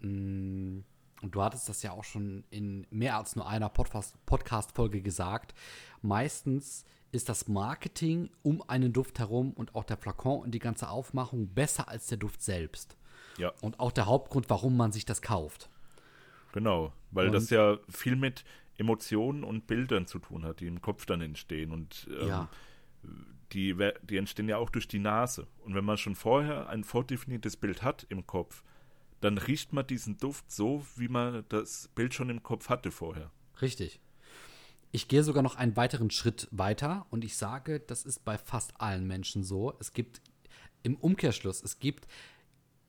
Mm, 0.00 0.80
und 1.22 1.34
du 1.34 1.42
hattest 1.42 1.68
das 1.68 1.82
ja 1.82 1.92
auch 1.92 2.04
schon 2.04 2.44
in 2.50 2.86
mehr 2.90 3.16
als 3.16 3.36
nur 3.36 3.46
einer 3.48 3.68
Podcast-Folge 3.68 5.00
gesagt. 5.00 5.54
Meistens 6.02 6.84
ist 7.12 7.28
das 7.28 7.48
Marketing 7.48 8.30
um 8.42 8.62
einen 8.68 8.92
Duft 8.92 9.18
herum 9.18 9.52
und 9.52 9.74
auch 9.74 9.84
der 9.84 9.96
Flakon 9.96 10.42
und 10.42 10.50
die 10.50 10.58
ganze 10.58 10.90
Aufmachung 10.90 11.48
besser 11.48 11.88
als 11.88 12.08
der 12.08 12.18
Duft 12.18 12.42
selbst. 12.42 12.96
Ja. 13.38 13.52
Und 13.60 13.80
auch 13.80 13.92
der 13.92 14.06
Hauptgrund, 14.06 14.50
warum 14.50 14.76
man 14.76 14.92
sich 14.92 15.04
das 15.04 15.22
kauft. 15.22 15.70
Genau, 16.56 16.90
weil 17.10 17.26
und 17.26 17.32
das 17.34 17.50
ja 17.50 17.76
viel 17.90 18.16
mit 18.16 18.42
Emotionen 18.78 19.44
und 19.44 19.66
Bildern 19.66 20.06
zu 20.06 20.18
tun 20.18 20.42
hat, 20.46 20.60
die 20.60 20.66
im 20.66 20.80
Kopf 20.80 21.04
dann 21.04 21.20
entstehen. 21.20 21.70
Und 21.70 22.08
ähm, 22.18 22.28
ja. 22.28 22.48
die, 23.52 23.76
die 24.02 24.16
entstehen 24.16 24.48
ja 24.48 24.56
auch 24.56 24.70
durch 24.70 24.88
die 24.88 24.98
Nase. 24.98 25.46
Und 25.66 25.74
wenn 25.74 25.84
man 25.84 25.98
schon 25.98 26.14
vorher 26.14 26.70
ein 26.70 26.82
vordefiniertes 26.82 27.58
Bild 27.58 27.82
hat 27.82 28.06
im 28.08 28.26
Kopf, 28.26 28.62
dann 29.20 29.36
riecht 29.36 29.74
man 29.74 29.86
diesen 29.86 30.16
Duft 30.16 30.50
so, 30.50 30.82
wie 30.96 31.08
man 31.08 31.44
das 31.50 31.88
Bild 31.88 32.14
schon 32.14 32.30
im 32.30 32.42
Kopf 32.42 32.70
hatte 32.70 32.90
vorher. 32.90 33.30
Richtig. 33.60 34.00
Ich 34.92 35.08
gehe 35.08 35.24
sogar 35.24 35.42
noch 35.42 35.56
einen 35.56 35.76
weiteren 35.76 36.10
Schritt 36.10 36.48
weiter 36.52 37.04
und 37.10 37.22
ich 37.22 37.36
sage, 37.36 37.80
das 37.80 38.06
ist 38.06 38.24
bei 38.24 38.38
fast 38.38 38.80
allen 38.80 39.06
Menschen 39.06 39.44
so. 39.44 39.74
Es 39.78 39.92
gibt 39.92 40.22
im 40.82 40.96
Umkehrschluss, 40.96 41.62
es 41.62 41.80
gibt 41.80 42.08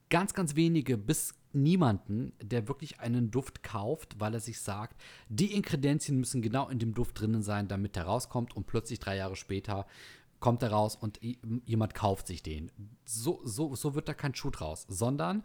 ganz, 0.09 0.33
ganz 0.33 0.55
wenige 0.55 0.97
bis 0.97 1.33
niemanden, 1.61 2.33
der 2.41 2.67
wirklich 2.67 2.99
einen 2.99 3.31
Duft 3.31 3.63
kauft, 3.63 4.19
weil 4.19 4.33
er 4.33 4.39
sich 4.39 4.61
sagt, 4.61 4.99
die 5.29 5.53
Ingredienzien 5.53 6.17
müssen 6.17 6.41
genau 6.41 6.69
in 6.69 6.79
dem 6.79 6.93
Duft 6.93 7.19
drinnen 7.19 7.43
sein, 7.43 7.67
damit 7.67 7.95
der 7.95 8.03
rauskommt 8.03 8.55
und 8.55 8.67
plötzlich 8.67 8.99
drei 8.99 9.17
Jahre 9.17 9.35
später 9.35 9.85
kommt 10.39 10.61
er 10.61 10.71
raus 10.71 10.95
und 10.95 11.19
jemand 11.65 11.95
kauft 11.95 12.27
sich 12.27 12.43
den. 12.43 12.71
So, 13.05 13.41
so, 13.43 13.75
so 13.75 13.95
wird 13.95 14.07
da 14.07 14.13
kein 14.13 14.35
Schuh 14.35 14.51
draus, 14.51 14.85
sondern 14.87 15.43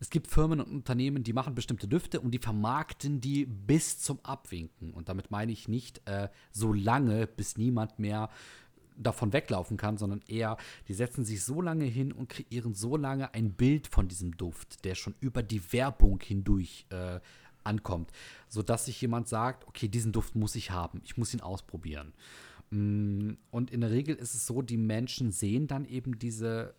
es 0.00 0.10
gibt 0.10 0.26
Firmen 0.26 0.60
und 0.60 0.68
Unternehmen, 0.70 1.22
die 1.22 1.32
machen 1.32 1.54
bestimmte 1.54 1.86
Düfte 1.86 2.20
und 2.20 2.32
die 2.32 2.38
vermarkten 2.38 3.20
die 3.20 3.46
bis 3.46 4.00
zum 4.00 4.18
Abwinken. 4.24 4.92
Und 4.92 5.08
damit 5.08 5.30
meine 5.30 5.52
ich 5.52 5.68
nicht 5.68 6.02
äh, 6.08 6.28
so 6.50 6.72
lange, 6.72 7.28
bis 7.28 7.56
niemand 7.56 8.00
mehr 8.00 8.30
davon 9.02 9.32
weglaufen 9.32 9.76
kann, 9.76 9.98
sondern 9.98 10.22
eher, 10.28 10.56
die 10.88 10.94
setzen 10.94 11.24
sich 11.24 11.42
so 11.42 11.60
lange 11.60 11.84
hin 11.84 12.12
und 12.12 12.28
kreieren 12.28 12.74
so 12.74 12.96
lange 12.96 13.34
ein 13.34 13.52
Bild 13.52 13.86
von 13.86 14.08
diesem 14.08 14.36
Duft, 14.36 14.84
der 14.84 14.94
schon 14.94 15.14
über 15.20 15.42
die 15.42 15.72
Werbung 15.72 16.20
hindurch 16.20 16.86
äh, 16.90 17.20
ankommt, 17.64 18.10
sodass 18.48 18.86
sich 18.86 19.00
jemand 19.00 19.28
sagt, 19.28 19.66
okay, 19.68 19.88
diesen 19.88 20.12
Duft 20.12 20.34
muss 20.34 20.54
ich 20.54 20.70
haben, 20.70 21.00
ich 21.04 21.16
muss 21.16 21.34
ihn 21.34 21.40
ausprobieren. 21.40 22.12
Mm, 22.70 23.32
und 23.50 23.70
in 23.70 23.80
der 23.80 23.90
Regel 23.90 24.16
ist 24.16 24.34
es 24.34 24.46
so, 24.46 24.62
die 24.62 24.76
Menschen 24.76 25.32
sehen 25.32 25.66
dann 25.66 25.84
eben 25.84 26.18
diese 26.18 26.74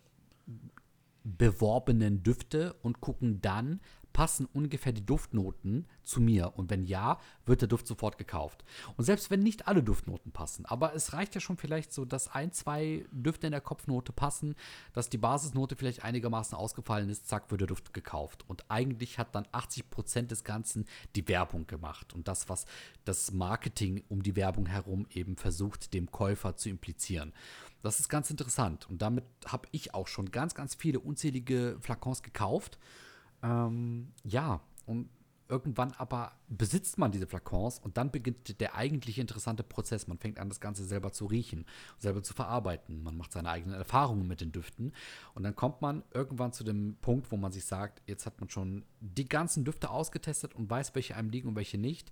beworbenen 1.24 2.24
Düfte 2.24 2.76
und 2.82 3.00
gucken 3.00 3.42
dann, 3.42 3.80
passen 4.14 4.48
ungefähr 4.54 4.94
die 4.94 5.06
Duftnoten 5.06 5.88
zu 6.04 6.22
mir? 6.22 6.54
Und 6.56 6.70
wenn 6.70 6.86
ja, 6.86 7.20
wird 7.46 7.62
der 7.62 7.68
Duft 7.68 7.88
sofort 7.88 8.18
gekauft. 8.18 8.64
Und 8.96 9.06
selbst 9.06 9.32
wenn 9.32 9.42
nicht 9.42 9.68
alle 9.68 9.84
Duftnoten 9.84 10.32
passen, 10.32 10.66
aber 10.66 10.96
es 10.96 11.14
reicht 11.14 11.36
ja 11.36 11.42
schon 11.42 11.58
vielleicht 11.58 11.92
so, 11.92 12.06
dass 12.06 12.30
ein, 12.30 12.52
zwei 12.52 13.06
Düfte 13.12 13.48
in 13.48 13.52
der 13.52 13.62
Kopfnote 13.62 14.14
passen, 14.14 14.56
dass 14.94 15.10
die 15.10 15.18
Basisnote 15.18 15.76
vielleicht 15.76 16.04
einigermaßen 16.04 16.58
ausgefallen 16.58 17.10
ist, 17.10 17.28
zack, 17.28 17.52
wird 17.52 17.62
der 17.62 17.68
Duft 17.68 17.94
gekauft. 17.94 18.46
Und 18.48 18.70
eigentlich 18.70 19.20
hat 19.20 19.36
dann 19.36 19.48
80 19.52 19.90
Prozent 19.90 20.32
des 20.32 20.44
Ganzen 20.44 20.86
die 21.16 21.28
Werbung 21.28 21.68
gemacht 21.68 22.14
und 22.14 22.28
das, 22.28 22.48
was 22.50 22.66
das 23.06 23.32
Marketing 23.32 24.04
um 24.10 24.24
die 24.24 24.36
Werbung 24.36 24.68
herum 24.68 25.08
eben 25.12 25.36
versucht, 25.36 25.94
dem 25.94 26.12
Käufer 26.12 26.56
zu 26.56 26.70
implizieren. 26.70 27.34
Das 27.82 28.00
ist 28.00 28.08
ganz 28.08 28.30
interessant. 28.30 28.90
Und 28.90 29.02
damit 29.02 29.26
habe 29.46 29.68
ich 29.72 29.94
auch 29.94 30.08
schon 30.08 30.32
ganz, 30.32 30.56
ganz 30.56 30.74
viele 30.74 31.02
unzählige 31.02 31.78
Flakons 31.82 32.24
gekauft 32.24 32.80
ähm, 33.44 34.14
ja, 34.24 34.62
und 34.86 35.10
irgendwann 35.50 35.92
aber 35.94 36.32
besitzt 36.48 36.98
man 36.98 37.12
diese 37.12 37.28
Flakons 37.28 37.78
und 37.78 37.98
dann 37.98 38.12
beginnt 38.12 38.60
der 38.60 38.76
eigentlich 38.76 39.20
interessante 39.20 39.62
Prozess. 39.62 40.08
Man 40.08 40.18
fängt 40.18 40.40
an, 40.40 40.50
das 40.50 40.60
Ganze 40.60 40.84
selber 40.86 41.12
zu 41.12 41.26
riechen, 41.26 41.66
selber 42.00 42.24
zu 42.24 42.34
verarbeiten. 42.34 43.04
Man 43.04 43.18
macht 43.18 43.34
seine 43.34 43.50
eigenen 43.50 43.76
Erfahrungen 43.76 44.28
mit 44.28 44.42
den 44.42 44.52
Düften 44.52 44.94
und 45.36 45.44
dann 45.44 45.56
kommt 45.56 45.82
man 45.82 46.04
irgendwann 46.12 46.54
zu 46.54 46.64
dem 46.64 46.96
Punkt, 47.02 47.32
wo 47.32 47.38
man 47.38 47.52
sich 47.52 47.66
sagt, 47.66 48.02
jetzt 48.08 48.26
hat 48.26 48.40
man 48.40 48.50
schon 48.50 48.84
die 49.00 49.28
ganzen 49.28 49.66
Düfte 49.66 49.90
ausgetestet 49.90 50.56
und 50.56 50.70
weiß, 50.70 50.96
welche 50.96 51.16
einem 51.16 51.30
liegen 51.30 51.50
und 51.50 51.56
welche 51.56 51.78
nicht. 51.78 52.12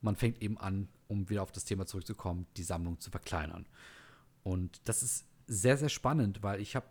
Man 0.00 0.16
fängt 0.16 0.42
eben 0.42 0.58
an, 0.58 0.88
um 1.06 1.28
wieder 1.28 1.42
auf 1.42 1.52
das 1.52 1.64
Thema 1.64 1.86
zurückzukommen, 1.86 2.46
die 2.56 2.64
Sammlung 2.64 2.98
zu 2.98 3.10
verkleinern. 3.10 3.66
Und 4.42 4.80
das 4.84 5.04
ist 5.04 5.26
sehr, 5.46 5.76
sehr 5.76 5.88
spannend, 5.88 6.42
weil 6.42 6.60
ich 6.60 6.74
habe 6.74 6.86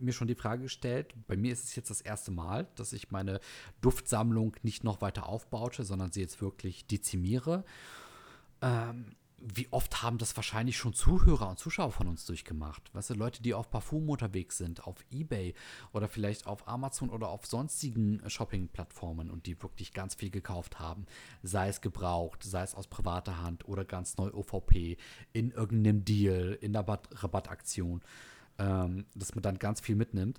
mir 0.00 0.12
schon 0.12 0.28
die 0.28 0.34
Frage 0.34 0.64
gestellt, 0.64 1.14
bei 1.26 1.36
mir 1.36 1.52
ist 1.52 1.64
es 1.64 1.76
jetzt 1.76 1.90
das 1.90 2.00
erste 2.00 2.30
Mal, 2.30 2.68
dass 2.76 2.92
ich 2.92 3.10
meine 3.10 3.40
Duftsammlung 3.80 4.56
nicht 4.62 4.84
noch 4.84 5.00
weiter 5.00 5.28
aufbaute, 5.28 5.84
sondern 5.84 6.12
sie 6.12 6.20
jetzt 6.20 6.40
wirklich 6.40 6.86
dezimiere. 6.86 7.64
Ähm, 8.62 9.16
wie 9.40 9.68
oft 9.70 10.02
haben 10.02 10.18
das 10.18 10.36
wahrscheinlich 10.36 10.76
schon 10.76 10.92
Zuhörer 10.92 11.48
und 11.48 11.58
Zuschauer 11.58 11.92
von 11.92 12.08
uns 12.08 12.26
durchgemacht? 12.26 12.94
Weißt 12.94 13.10
du, 13.10 13.14
Leute, 13.14 13.42
die 13.42 13.54
auf 13.54 13.70
Parfum 13.70 14.08
unterwegs 14.10 14.58
sind, 14.58 14.86
auf 14.86 14.96
Ebay 15.10 15.54
oder 15.92 16.08
vielleicht 16.08 16.46
auf 16.46 16.68
Amazon 16.68 17.08
oder 17.08 17.28
auf 17.28 17.46
sonstigen 17.46 18.22
Shopping-Plattformen 18.28 19.30
und 19.30 19.46
die 19.46 19.60
wirklich 19.62 19.94
ganz 19.94 20.14
viel 20.14 20.30
gekauft 20.30 20.78
haben. 20.78 21.06
Sei 21.42 21.68
es 21.68 21.80
gebraucht, 21.80 22.42
sei 22.44 22.62
es 22.62 22.74
aus 22.74 22.86
privater 22.86 23.40
Hand 23.40 23.66
oder 23.66 23.86
ganz 23.86 24.18
neu 24.18 24.30
OVP, 24.30 24.98
in 25.32 25.52
irgendeinem 25.52 26.04
Deal, 26.04 26.58
in 26.60 26.74
der 26.74 26.86
Rabattaktion 26.86 28.02
ähm, 28.60 29.06
dass 29.14 29.34
man 29.34 29.42
dann 29.42 29.58
ganz 29.58 29.80
viel 29.80 29.96
mitnimmt. 29.96 30.38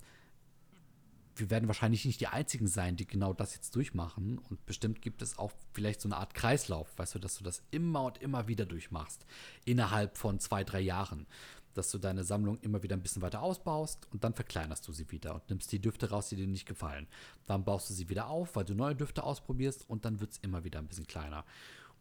Wir 1.35 1.49
werden 1.49 1.67
wahrscheinlich 1.67 2.05
nicht 2.05 2.21
die 2.21 2.27
Einzigen 2.27 2.67
sein, 2.67 2.97
die 2.97 3.07
genau 3.07 3.33
das 3.33 3.55
jetzt 3.55 3.75
durchmachen. 3.75 4.37
Und 4.37 4.63
bestimmt 4.65 5.01
gibt 5.01 5.21
es 5.21 5.39
auch 5.39 5.51
vielleicht 5.73 6.01
so 6.01 6.07
eine 6.07 6.17
Art 6.17 6.35
Kreislauf, 6.35 6.87
weißt 6.97 7.15
du, 7.15 7.19
dass 7.19 7.37
du 7.37 7.43
das 7.43 7.63
immer 7.71 8.03
und 8.03 8.19
immer 8.19 8.47
wieder 8.47 8.65
durchmachst. 8.65 9.25
Innerhalb 9.65 10.17
von 10.17 10.39
zwei, 10.39 10.63
drei 10.63 10.81
Jahren. 10.81 11.25
dass 11.73 11.89
du 11.89 11.97
deine 11.97 12.25
Sammlung 12.25 12.59
immer 12.59 12.83
wieder 12.83 12.97
ein 12.97 13.01
bisschen 13.01 13.21
weiter 13.21 13.41
ausbaust 13.41 14.05
und 14.11 14.25
dann 14.25 14.33
verkleinerst 14.33 14.85
du 14.85 14.91
sie 14.91 15.09
wieder 15.09 15.35
und 15.35 15.49
nimmst 15.49 15.71
die 15.71 15.79
Düfte 15.79 16.09
raus, 16.09 16.27
die 16.27 16.35
dir 16.35 16.45
nicht 16.45 16.65
gefallen. 16.65 17.07
Dann 17.45 17.63
baust 17.63 17.89
du 17.89 17.93
sie 17.93 18.09
wieder 18.09 18.27
auf, 18.27 18.57
weil 18.57 18.65
du 18.65 18.75
neue 18.75 18.93
Düfte 18.93 19.23
ausprobierst 19.23 19.89
und 19.89 20.03
dann 20.03 20.19
wird 20.19 20.31
es 20.31 20.37
immer 20.39 20.65
wieder 20.65 20.79
ein 20.79 20.87
bisschen 20.89 21.07
kleiner. 21.07 21.45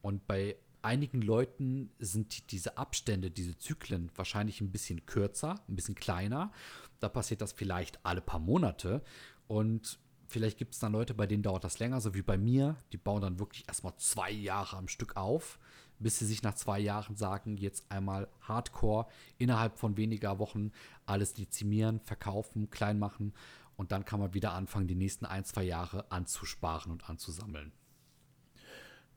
Und 0.02 0.26
bei 0.26 0.56
einigen 0.82 1.22
Leuten 1.22 1.90
sind 1.98 2.50
diese 2.50 2.76
Abstände, 2.78 3.30
diese 3.30 3.58
Zyklen 3.58 4.10
wahrscheinlich 4.14 4.60
ein 4.60 4.72
bisschen 4.72 5.06
kürzer, 5.06 5.60
ein 5.68 5.76
bisschen 5.76 5.94
kleiner. 5.94 6.52
Da 7.00 7.08
passiert 7.08 7.40
das 7.40 7.52
vielleicht 7.52 8.04
alle 8.04 8.20
paar 8.20 8.40
Monate. 8.40 9.02
Und 9.48 9.98
vielleicht 10.28 10.58
gibt 10.58 10.74
es 10.74 10.80
dann 10.80 10.92
Leute, 10.92 11.14
bei 11.14 11.26
denen 11.26 11.42
dauert 11.42 11.64
das 11.64 11.78
länger, 11.78 12.00
so 12.00 12.14
wie 12.14 12.22
bei 12.22 12.38
mir. 12.38 12.76
Die 12.92 12.96
bauen 12.96 13.22
dann 13.22 13.38
wirklich 13.38 13.66
erstmal 13.68 13.96
zwei 13.96 14.30
Jahre 14.30 14.76
am 14.76 14.88
Stück 14.88 15.16
auf, 15.16 15.58
bis 15.98 16.18
sie 16.18 16.26
sich 16.26 16.42
nach 16.42 16.54
zwei 16.54 16.78
Jahren 16.78 17.16
sagen, 17.16 17.56
jetzt 17.56 17.90
einmal 17.90 18.28
Hardcore 18.40 19.06
innerhalb 19.38 19.78
von 19.78 19.96
weniger 19.96 20.38
Wochen 20.38 20.72
alles 21.06 21.34
dezimieren, 21.34 22.00
verkaufen, 22.00 22.70
klein 22.70 22.98
machen. 22.98 23.34
Und 23.76 23.92
dann 23.92 24.04
kann 24.04 24.20
man 24.20 24.34
wieder 24.34 24.52
anfangen, 24.52 24.88
die 24.88 24.94
nächsten 24.94 25.24
ein, 25.24 25.44
zwei 25.44 25.62
Jahre 25.62 26.10
anzusparen 26.10 26.92
und 26.92 27.08
anzusammeln. 27.08 27.72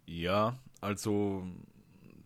Ja, 0.06 0.58
also 0.82 1.48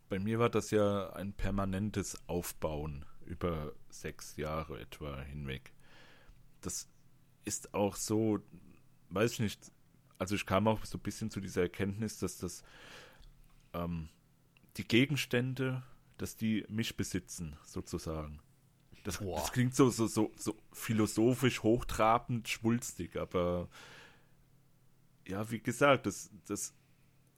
bei 0.09 0.19
mir 0.19 0.39
war 0.39 0.49
das 0.49 0.71
ja 0.71 1.11
ein 1.13 1.33
permanentes 1.33 2.17
Aufbauen 2.27 3.05
über 3.25 3.73
sechs 3.89 4.37
Jahre 4.37 4.79
etwa 4.79 5.21
hinweg. 5.21 5.73
Das 6.61 6.87
ist 7.45 7.73
auch 7.73 7.95
so, 7.95 8.39
weiß 9.09 9.33
ich 9.33 9.39
nicht, 9.39 9.71
also 10.17 10.35
ich 10.35 10.45
kam 10.45 10.67
auch 10.67 10.83
so 10.85 10.97
ein 10.97 11.01
bisschen 11.01 11.29
zu 11.29 11.39
dieser 11.39 11.61
Erkenntnis, 11.61 12.19
dass 12.19 12.37
das 12.37 12.63
ähm, 13.73 14.09
die 14.77 14.87
Gegenstände, 14.87 15.83
dass 16.17 16.35
die 16.35 16.65
mich 16.69 16.97
besitzen, 16.97 17.55
sozusagen. 17.63 18.39
Das, 19.03 19.19
das 19.19 19.51
klingt 19.51 19.75
so, 19.75 19.89
so, 19.89 20.07
so, 20.07 20.31
so 20.37 20.55
philosophisch, 20.73 21.63
hochtrabend, 21.63 22.47
schwulstig, 22.47 23.17
aber 23.17 23.69
ja, 25.27 25.49
wie 25.51 25.59
gesagt, 25.59 26.05
das, 26.05 26.29
das 26.45 26.73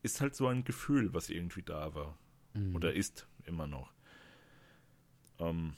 ist 0.02 0.22
halt 0.22 0.36
so 0.36 0.48
ein 0.48 0.64
Gefühl, 0.64 1.14
was 1.14 1.30
irgendwie 1.30 1.64
da 1.64 1.94
war. 1.94 2.18
Mhm. 2.54 2.76
Oder 2.76 2.94
ist 2.94 3.28
immer 3.46 3.68
noch. 3.68 3.92
Ähm, 5.40 5.74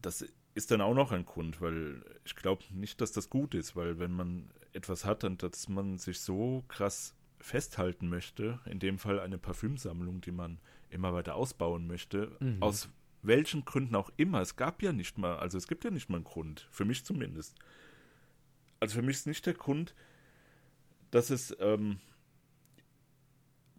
das 0.00 0.24
ist 0.54 0.70
dann 0.70 0.80
auch 0.80 0.94
noch 0.94 1.12
ein 1.12 1.24
Grund, 1.24 1.60
weil 1.60 2.04
ich 2.24 2.36
glaube 2.36 2.62
nicht, 2.70 3.00
dass 3.00 3.12
das 3.12 3.30
gut 3.30 3.54
ist, 3.54 3.74
weil 3.74 3.98
wenn 3.98 4.12
man 4.12 4.50
etwas 4.72 5.04
hat, 5.04 5.22
dann 5.22 5.38
dass 5.38 5.68
man 5.68 5.98
sich 5.98 6.20
so 6.20 6.64
krass 6.68 7.14
festhalten 7.40 8.08
möchte, 8.08 8.60
in 8.66 8.78
dem 8.78 8.98
Fall 8.98 9.18
eine 9.20 9.38
Parfümsammlung, 9.38 10.20
die 10.20 10.30
man 10.30 10.60
immer 10.90 11.12
weiter 11.14 11.34
ausbauen 11.34 11.86
möchte, 11.86 12.36
mhm. 12.40 12.62
aus 12.62 12.88
welchen 13.22 13.64
Gründen 13.64 13.94
auch 13.94 14.10
immer. 14.16 14.40
Es 14.40 14.56
gab 14.56 14.82
ja 14.82 14.92
nicht 14.92 15.18
mal, 15.18 15.36
also 15.36 15.56
es 15.58 15.66
gibt 15.66 15.84
ja 15.84 15.90
nicht 15.90 16.08
mal 16.08 16.16
einen 16.16 16.24
Grund, 16.24 16.68
für 16.70 16.84
mich 16.84 17.04
zumindest. 17.04 17.56
Also 18.80 18.96
für 18.96 19.02
mich 19.02 19.16
ist 19.16 19.26
nicht 19.26 19.46
der 19.46 19.54
Grund, 19.54 19.94
dass 21.10 21.30
es 21.30 21.56
ähm, 21.60 22.00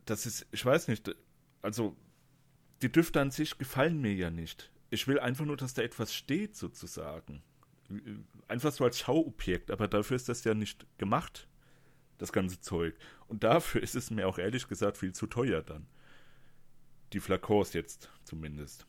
das 0.05 0.25
ist, 0.25 0.45
ich 0.51 0.65
weiß 0.65 0.87
nicht, 0.87 1.15
also 1.61 1.95
die 2.81 2.91
Düfte 2.91 3.21
an 3.21 3.31
sich 3.31 3.57
gefallen 3.57 4.01
mir 4.01 4.13
ja 4.13 4.29
nicht. 4.29 4.71
Ich 4.89 5.07
will 5.07 5.19
einfach 5.19 5.45
nur, 5.45 5.57
dass 5.57 5.73
da 5.73 5.81
etwas 5.81 6.13
steht, 6.13 6.55
sozusagen. 6.55 7.41
Einfach 8.47 8.71
so 8.71 8.83
als 8.83 8.99
Schauobjekt, 8.99 9.71
aber 9.71 9.87
dafür 9.87 10.15
ist 10.15 10.29
das 10.29 10.43
ja 10.43 10.53
nicht 10.53 10.85
gemacht, 10.97 11.47
das 12.17 12.31
ganze 12.31 12.59
Zeug. 12.59 12.95
Und 13.27 13.43
dafür 13.43 13.81
ist 13.81 13.95
es 13.95 14.11
mir 14.11 14.27
auch 14.27 14.37
ehrlich 14.37 14.67
gesagt 14.67 14.97
viel 14.97 15.13
zu 15.13 15.27
teuer 15.27 15.61
dann. 15.61 15.87
Die 17.13 17.19
Flakons 17.19 17.73
jetzt 17.73 18.11
zumindest. 18.23 18.85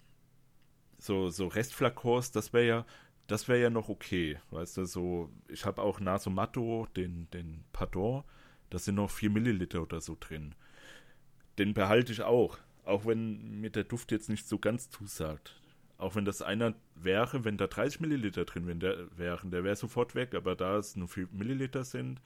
So, 0.99 1.29
so 1.29 1.47
Restflakons, 1.47 2.33
das 2.33 2.53
wäre 2.53 2.67
ja, 2.67 2.87
das 3.27 3.49
wäre 3.49 3.61
ja 3.61 3.71
noch 3.71 3.89
okay. 3.89 4.39
Weißt 4.51 4.77
du, 4.77 4.85
so, 4.85 5.31
ich 5.49 5.65
habe 5.65 5.83
auch 5.83 6.01
Nasomatto, 6.01 6.87
den, 6.97 7.31
den 7.31 7.65
Pardon, 7.73 8.25
da 8.71 8.79
sind 8.79 8.97
noch 8.97 9.11
4 9.11 9.31
Milliliter 9.31 9.83
oder 9.83 10.01
so 10.01 10.17
drin 10.19 10.55
den 11.59 11.75
behalte 11.75 12.13
ich 12.13 12.23
auch. 12.23 12.59
Auch 12.85 13.07
wenn 13.07 13.61
mir 13.61 13.71
der 13.71 13.85
Duft 13.85 14.13
jetzt 14.13 14.29
nicht 14.29 14.47
so 14.47 14.59
ganz 14.59 14.91
zusagt. 14.91 15.61
Auch 15.97 16.17
wenn 16.17 16.25
das 16.25 16.43
einer 16.43 16.75
wäre, 16.95 17.45
wenn 17.45 17.57
da 17.57 17.67
30 17.67 18.01
Milliliter 18.01 18.45
drin 18.45 18.67
wären, 19.17 19.51
der 19.51 19.65
wäre 19.65 19.77
sofort 19.77 20.15
weg. 20.15 20.35
Aber 20.35 20.55
da 20.57 20.77
es 20.77 20.97
nur 20.97 21.09
4 21.09 21.29
Milliliter 21.33 21.85
sind, 21.85 22.21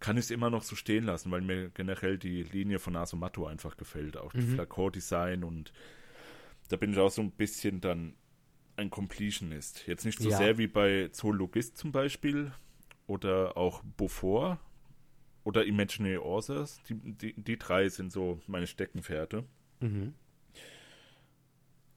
kann 0.00 0.16
ich 0.16 0.24
es 0.26 0.30
immer 0.30 0.50
noch 0.50 0.62
so 0.62 0.76
stehen 0.76 1.04
lassen, 1.04 1.30
weil 1.30 1.40
mir 1.40 1.70
generell 1.70 2.18
die 2.18 2.42
Linie 2.44 2.78
von 2.78 2.96
Asomato 2.96 3.46
einfach 3.46 3.76
gefällt. 3.76 4.16
Auch 4.16 4.32
mhm. 4.32 4.40
das 4.40 4.48
Flakon-Design 4.50 5.44
und 5.44 5.72
da 6.68 6.76
bin 6.76 6.92
ich 6.92 6.98
auch 6.98 7.10
so 7.10 7.22
ein 7.22 7.30
bisschen 7.30 7.80
dann 7.80 8.14
ein 8.76 8.90
Completionist. 8.90 9.86
Jetzt 9.86 10.04
nicht 10.04 10.20
so 10.20 10.30
ja. 10.30 10.36
sehr 10.36 10.58
wie 10.58 10.68
bei 10.68 11.08
Zoologist 11.08 11.76
zum 11.76 11.92
Beispiel 11.92 12.52
oder 13.06 13.56
auch 13.56 13.82
Beaufort, 13.96 14.58
oder 15.48 15.64
Imaginary 15.64 16.18
Authors. 16.18 16.82
Die, 16.90 16.94
die, 16.94 17.32
die 17.32 17.58
drei 17.58 17.88
sind 17.88 18.12
so 18.12 18.38
meine 18.46 18.66
Steckenpferde. 18.66 19.44
Mhm. 19.80 20.12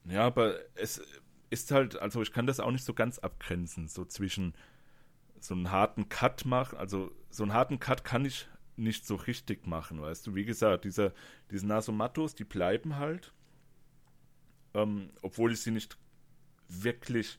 Ja, 0.06 0.24
aber 0.24 0.58
es 0.74 1.02
ist 1.50 1.70
halt, 1.70 2.00
also 2.00 2.22
ich 2.22 2.32
kann 2.32 2.46
das 2.46 2.60
auch 2.60 2.70
nicht 2.70 2.84
so 2.84 2.94
ganz 2.94 3.18
abgrenzen, 3.18 3.88
so 3.88 4.06
zwischen 4.06 4.54
so 5.38 5.52
einen 5.52 5.70
harten 5.70 6.08
Cut 6.08 6.46
machen, 6.46 6.78
also 6.78 7.12
so 7.28 7.42
einen 7.42 7.52
harten 7.52 7.78
Cut 7.78 8.04
kann 8.04 8.24
ich 8.24 8.48
nicht 8.76 9.06
so 9.06 9.16
richtig 9.16 9.66
machen, 9.66 10.00
weißt 10.00 10.26
du. 10.26 10.34
Wie 10.34 10.46
gesagt, 10.46 10.86
dieser, 10.86 11.12
diese 11.50 11.66
Nasomattos, 11.66 12.34
die 12.34 12.44
bleiben 12.44 12.96
halt, 12.96 13.34
ähm, 14.72 15.10
obwohl 15.20 15.52
ich 15.52 15.60
sie 15.60 15.72
nicht 15.72 15.98
wirklich 16.68 17.38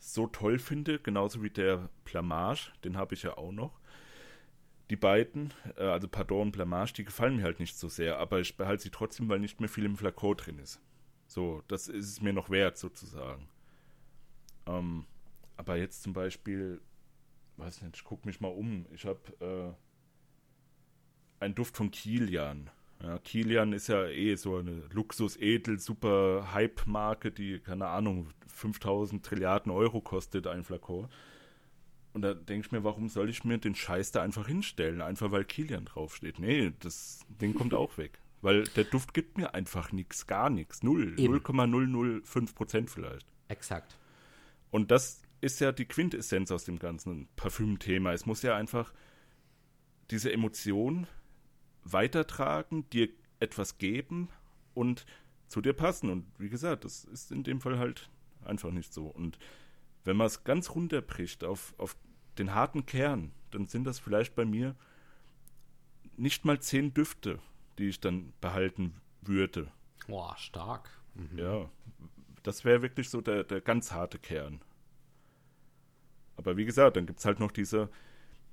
so 0.00 0.26
toll 0.26 0.58
finde, 0.58 0.98
genauso 0.98 1.40
wie 1.44 1.50
der 1.50 1.88
Plamage, 2.04 2.72
den 2.82 2.96
habe 2.96 3.14
ich 3.14 3.22
ja 3.22 3.36
auch 3.36 3.52
noch 3.52 3.79
die 4.90 4.96
beiden, 4.96 5.54
äh, 5.76 5.84
also 5.84 6.08
Pardon 6.08 6.42
und 6.42 6.52
Blamage, 6.52 6.92
die 6.92 7.04
gefallen 7.04 7.36
mir 7.36 7.44
halt 7.44 7.60
nicht 7.60 7.78
so 7.78 7.88
sehr, 7.88 8.18
aber 8.18 8.40
ich 8.40 8.56
behalte 8.56 8.82
sie 8.82 8.90
trotzdem, 8.90 9.28
weil 9.28 9.38
nicht 9.38 9.60
mehr 9.60 9.68
viel 9.68 9.84
im 9.84 9.96
Flakon 9.96 10.36
drin 10.36 10.58
ist. 10.58 10.80
So, 11.26 11.62
das 11.68 11.88
ist 11.88 12.08
es 12.08 12.20
mir 12.20 12.32
noch 12.32 12.50
wert, 12.50 12.76
sozusagen. 12.76 13.48
Ähm, 14.66 15.06
aber 15.56 15.76
jetzt 15.76 16.02
zum 16.02 16.12
Beispiel, 16.12 16.80
weiß 17.56 17.82
nicht, 17.82 17.96
ich 17.96 18.04
gucke 18.04 18.26
mich 18.26 18.40
mal 18.40 18.48
um. 18.48 18.86
Ich 18.92 19.06
habe 19.06 19.20
äh, 19.40 21.44
einen 21.44 21.54
Duft 21.54 21.76
von 21.76 21.92
Kilian. 21.92 22.68
Ja, 23.00 23.18
Kilian 23.18 23.72
ist 23.72 23.88
ja 23.88 24.06
eh 24.06 24.34
so 24.34 24.56
eine 24.56 24.82
Luxus-Edel, 24.90 25.78
super 25.78 26.52
Hype-Marke, 26.52 27.30
die, 27.30 27.60
keine 27.60 27.86
Ahnung, 27.86 28.28
5000 28.48 29.24
Trilliarden 29.24 29.70
Euro 29.70 30.00
kostet, 30.00 30.48
ein 30.48 30.64
Flakon. 30.64 31.08
Und 32.12 32.22
da 32.22 32.34
denke 32.34 32.66
ich 32.66 32.72
mir, 32.72 32.82
warum 32.82 33.08
soll 33.08 33.30
ich 33.30 33.44
mir 33.44 33.58
den 33.58 33.74
Scheiß 33.74 34.10
da 34.12 34.22
einfach 34.22 34.46
hinstellen? 34.48 35.00
Einfach 35.00 35.30
weil 35.30 35.44
Kilian 35.44 35.84
draufsteht. 35.84 36.38
Nee, 36.38 36.72
das 36.80 37.20
Ding 37.40 37.54
kommt 37.54 37.72
auch 37.72 37.98
weg. 37.98 38.18
Weil 38.42 38.64
der 38.64 38.84
Duft 38.84 39.14
gibt 39.14 39.36
mir 39.36 39.54
einfach 39.54 39.92
nichts, 39.92 40.26
gar 40.26 40.50
nichts. 40.50 40.82
Null. 40.82 41.14
0,005 41.16 42.54
Prozent 42.54 42.90
vielleicht. 42.90 43.26
Exakt. 43.48 43.96
Und 44.70 44.90
das 44.90 45.22
ist 45.40 45.60
ja 45.60 45.72
die 45.72 45.84
Quintessenz 45.84 46.50
aus 46.50 46.64
dem 46.64 46.78
ganzen 46.78 47.28
Parfüm-Thema. 47.36 48.12
Es 48.12 48.26
muss 48.26 48.42
ja 48.42 48.56
einfach 48.56 48.92
diese 50.10 50.32
Emotion 50.32 51.06
weitertragen, 51.84 52.88
dir 52.90 53.08
etwas 53.38 53.78
geben 53.78 54.28
und 54.74 55.06
zu 55.46 55.60
dir 55.60 55.72
passen. 55.72 56.10
Und 56.10 56.26
wie 56.38 56.48
gesagt, 56.48 56.84
das 56.84 57.04
ist 57.04 57.30
in 57.32 57.42
dem 57.42 57.60
Fall 57.60 57.78
halt 57.78 58.10
einfach 58.44 58.70
nicht 58.70 58.92
so. 58.92 59.06
Und 59.06 59.38
wenn 60.04 60.16
man 60.16 60.26
es 60.26 60.44
ganz 60.44 60.70
runterbricht 60.70 61.44
auf, 61.44 61.74
auf 61.78 61.96
den 62.38 62.54
harten 62.54 62.86
Kern, 62.86 63.32
dann 63.50 63.66
sind 63.66 63.84
das 63.84 63.98
vielleicht 63.98 64.34
bei 64.34 64.44
mir 64.44 64.74
nicht 66.16 66.44
mal 66.44 66.60
zehn 66.60 66.92
Düfte, 66.94 67.38
die 67.78 67.88
ich 67.88 68.00
dann 68.00 68.32
behalten 68.40 68.94
würde. 69.22 69.70
Boah, 70.06 70.36
stark. 70.36 70.90
Mhm. 71.14 71.38
Ja, 71.38 71.70
das 72.42 72.64
wäre 72.64 72.82
wirklich 72.82 73.08
so 73.08 73.20
der, 73.20 73.44
der 73.44 73.60
ganz 73.60 73.92
harte 73.92 74.18
Kern. 74.18 74.60
Aber 76.36 76.56
wie 76.56 76.64
gesagt, 76.64 76.96
dann 76.96 77.06
gibt 77.06 77.18
es 77.18 77.24
halt 77.24 77.40
noch 77.40 77.50
diese, 77.50 77.90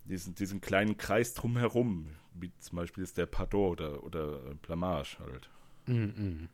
diesen, 0.05 0.35
diesen 0.35 0.59
kleinen 0.61 0.97
Kreis 0.97 1.33
drumherum, 1.33 2.15
wie 2.33 2.51
zum 2.59 2.75
Beispiel 2.77 3.03
ist 3.03 3.17
der 3.17 3.25
Pardot 3.25 3.79
oder, 3.79 4.03
oder 4.03 4.55
Blamage 4.55 5.17
halt. 5.19 5.49
Mhm. 5.85 6.49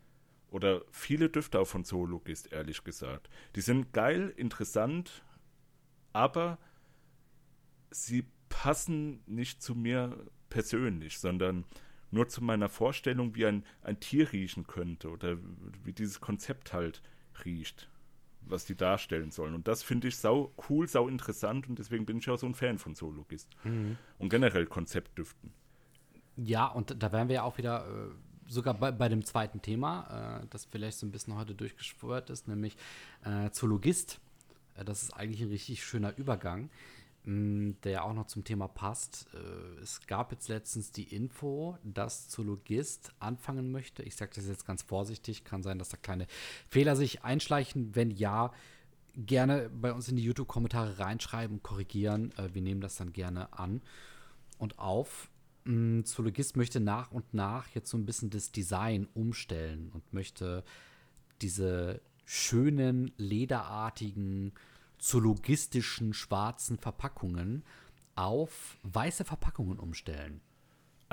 Oder 0.54 0.84
viele 0.92 1.30
Düfte 1.30 1.60
auch 1.60 1.68
von 1.68 1.84
Zoologist, 1.84 2.54
ehrlich 2.54 2.84
gesagt. 2.84 3.28
Die 3.56 3.62
sind 3.62 3.92
geil, 3.92 4.32
interessant, 4.38 5.24
aber 6.14 6.60
sie 7.90 8.28
passen 8.50 9.24
nicht 9.26 9.64
zu 9.64 9.74
mir 9.74 10.16
persönlich, 10.50 11.18
sondern 11.18 11.66
nur 12.12 12.28
zu 12.28 12.44
meiner 12.44 12.70
Vorstellung, 12.70 13.34
wie 13.34 13.48
ein, 13.48 13.66
ein 13.82 14.00
Tier 14.00 14.32
riechen 14.32 14.68
könnte 14.68 15.10
oder 15.10 15.38
wie 15.84 15.92
dieses 15.92 16.22
Konzept 16.22 16.72
halt 16.72 17.02
riecht, 17.44 17.90
was 18.42 18.66
die 18.66 18.76
darstellen 18.76 19.32
sollen. 19.32 19.56
Und 19.56 19.68
das 19.68 19.82
finde 19.82 20.10
ich 20.10 20.18
sau 20.18 20.54
cool, 20.70 20.88
sau 20.88 21.08
interessant 21.08 21.68
und 21.68 21.80
deswegen 21.80 22.06
bin 22.06 22.20
ich 22.20 22.30
auch 22.30 22.38
so 22.38 22.46
ein 22.46 22.54
Fan 22.54 22.78
von 22.78 22.94
Zoologist. 22.94 23.50
Mhm. 23.64 23.98
Und 24.20 24.30
generell 24.30 24.68
Konzeptdüften. 24.68 25.52
Ja, 26.36 26.68
und 26.68 27.02
da 27.02 27.12
wären 27.12 27.28
wir 27.28 27.38
ja 27.38 27.44
auch 27.44 27.58
wieder 27.58 27.88
äh, 27.88 28.33
sogar 28.48 28.74
bei, 28.74 28.92
bei 28.92 29.10
dem 29.10 29.26
zweiten 29.26 29.62
Thema, 29.62 30.42
äh, 30.42 30.48
das 30.50 30.66
vielleicht 30.66 30.98
so 30.98 31.06
ein 31.06 31.12
bisschen 31.12 31.36
heute 31.36 31.56
durchgeschwört 31.56 32.30
ist, 32.30 32.48
nämlich 32.48 32.76
äh, 33.24 33.50
Zoologist. 33.52 34.20
Äh, 34.76 34.86
das 34.86 35.04
ist 35.04 35.12
eigentlich 35.12 35.42
ein 35.42 35.50
richtig 35.50 35.84
schöner 35.84 36.18
Übergang, 36.18 36.70
mh, 37.26 37.34
mm, 37.34 37.76
der 37.84 38.04
auch 38.06 38.14
noch 38.14 38.28
zum 38.28 38.44
Thema 38.44 38.68
passt. 38.68 39.28
Äh, 39.34 39.82
es 39.82 40.06
gab 40.08 40.32
jetzt 40.32 40.48
letztens 40.48 40.92
die 40.92 41.16
Info, 41.16 41.78
dass 41.84 42.30
Zoologist 42.30 43.12
anfangen 43.20 43.72
möchte. 43.72 44.04
Ich 44.04 44.16
sage 44.16 44.32
das 44.36 44.48
jetzt 44.48 44.66
ganz 44.66 44.84
vorsichtig, 44.84 45.44
kann 45.44 45.64
sein, 45.64 45.80
dass 45.80 45.90
da 45.90 45.98
kleine 45.98 46.28
Fehler 46.70 46.96
sich 46.96 47.24
einschleichen. 47.24 47.96
Wenn 47.96 48.12
ja, 48.12 48.52
gerne 49.16 49.70
bei 49.70 49.94
uns 49.94 50.08
in 50.08 50.16
die 50.16 50.24
YouTube-Kommentare 50.24 51.00
reinschreiben, 51.00 51.62
korrigieren. 51.64 52.32
Äh, 52.38 52.54
wir 52.54 52.62
nehmen 52.62 52.82
das 52.82 52.96
dann 52.96 53.14
gerne 53.14 53.54
an 53.54 53.82
und 54.58 54.80
auf. 54.80 55.30
Mm, 55.66 56.04
Zoologist 56.04 56.58
möchte 56.58 56.80
nach 56.80 57.12
und 57.12 57.34
nach 57.34 57.68
jetzt 57.70 57.90
so 57.90 57.98
ein 57.98 58.06
bisschen 58.06 58.30
das 58.30 58.52
Design 58.52 59.08
umstellen 59.14 59.90
und 59.94 60.14
möchte 60.14 60.64
diese 61.42 62.02
schönen, 62.26 63.12
lederartigen, 63.18 64.54
zoologistischen 64.98 66.14
schwarzen 66.14 66.78
Verpackungen 66.78 67.64
auf 68.16 68.78
weiße 68.84 69.26
Verpackungen 69.26 69.80
umstellen. 69.80 70.42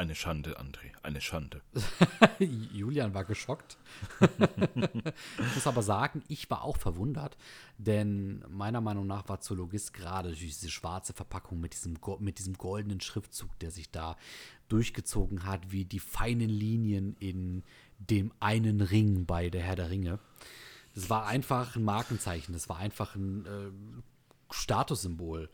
Eine 0.00 0.14
Schande, 0.14 0.58
André, 0.58 0.92
eine 1.02 1.20
Schande. 1.20 1.60
Julian 2.72 3.12
war 3.12 3.26
geschockt. 3.26 3.76
ich 4.18 5.54
muss 5.54 5.66
aber 5.66 5.82
sagen, 5.82 6.22
ich 6.26 6.48
war 6.48 6.64
auch 6.64 6.78
verwundert, 6.78 7.36
denn 7.76 8.42
meiner 8.48 8.80
Meinung 8.80 9.06
nach 9.06 9.28
war 9.28 9.42
Zoologist 9.42 9.92
gerade 9.92 10.32
diese 10.32 10.70
schwarze 10.70 11.12
Verpackung 11.12 11.60
mit 11.60 11.74
diesem, 11.74 11.98
mit 12.20 12.38
diesem 12.38 12.54
goldenen 12.54 13.02
Schriftzug, 13.02 13.50
der 13.58 13.70
sich 13.70 13.90
da 13.90 14.16
durchgezogen 14.68 15.44
hat, 15.44 15.70
wie 15.70 15.84
die 15.84 16.00
feinen 16.00 16.48
Linien 16.48 17.14
in 17.18 17.62
dem 17.98 18.32
einen 18.40 18.80
Ring 18.80 19.26
bei 19.26 19.50
der 19.50 19.60
Herr 19.60 19.76
der 19.76 19.90
Ringe. 19.90 20.18
Das 20.94 21.10
war 21.10 21.26
einfach 21.26 21.76
ein 21.76 21.84
Markenzeichen, 21.84 22.54
das 22.54 22.70
war 22.70 22.78
einfach 22.78 23.16
ein 23.16 23.44
äh, 23.44 24.54
Statussymbol. 24.54 25.50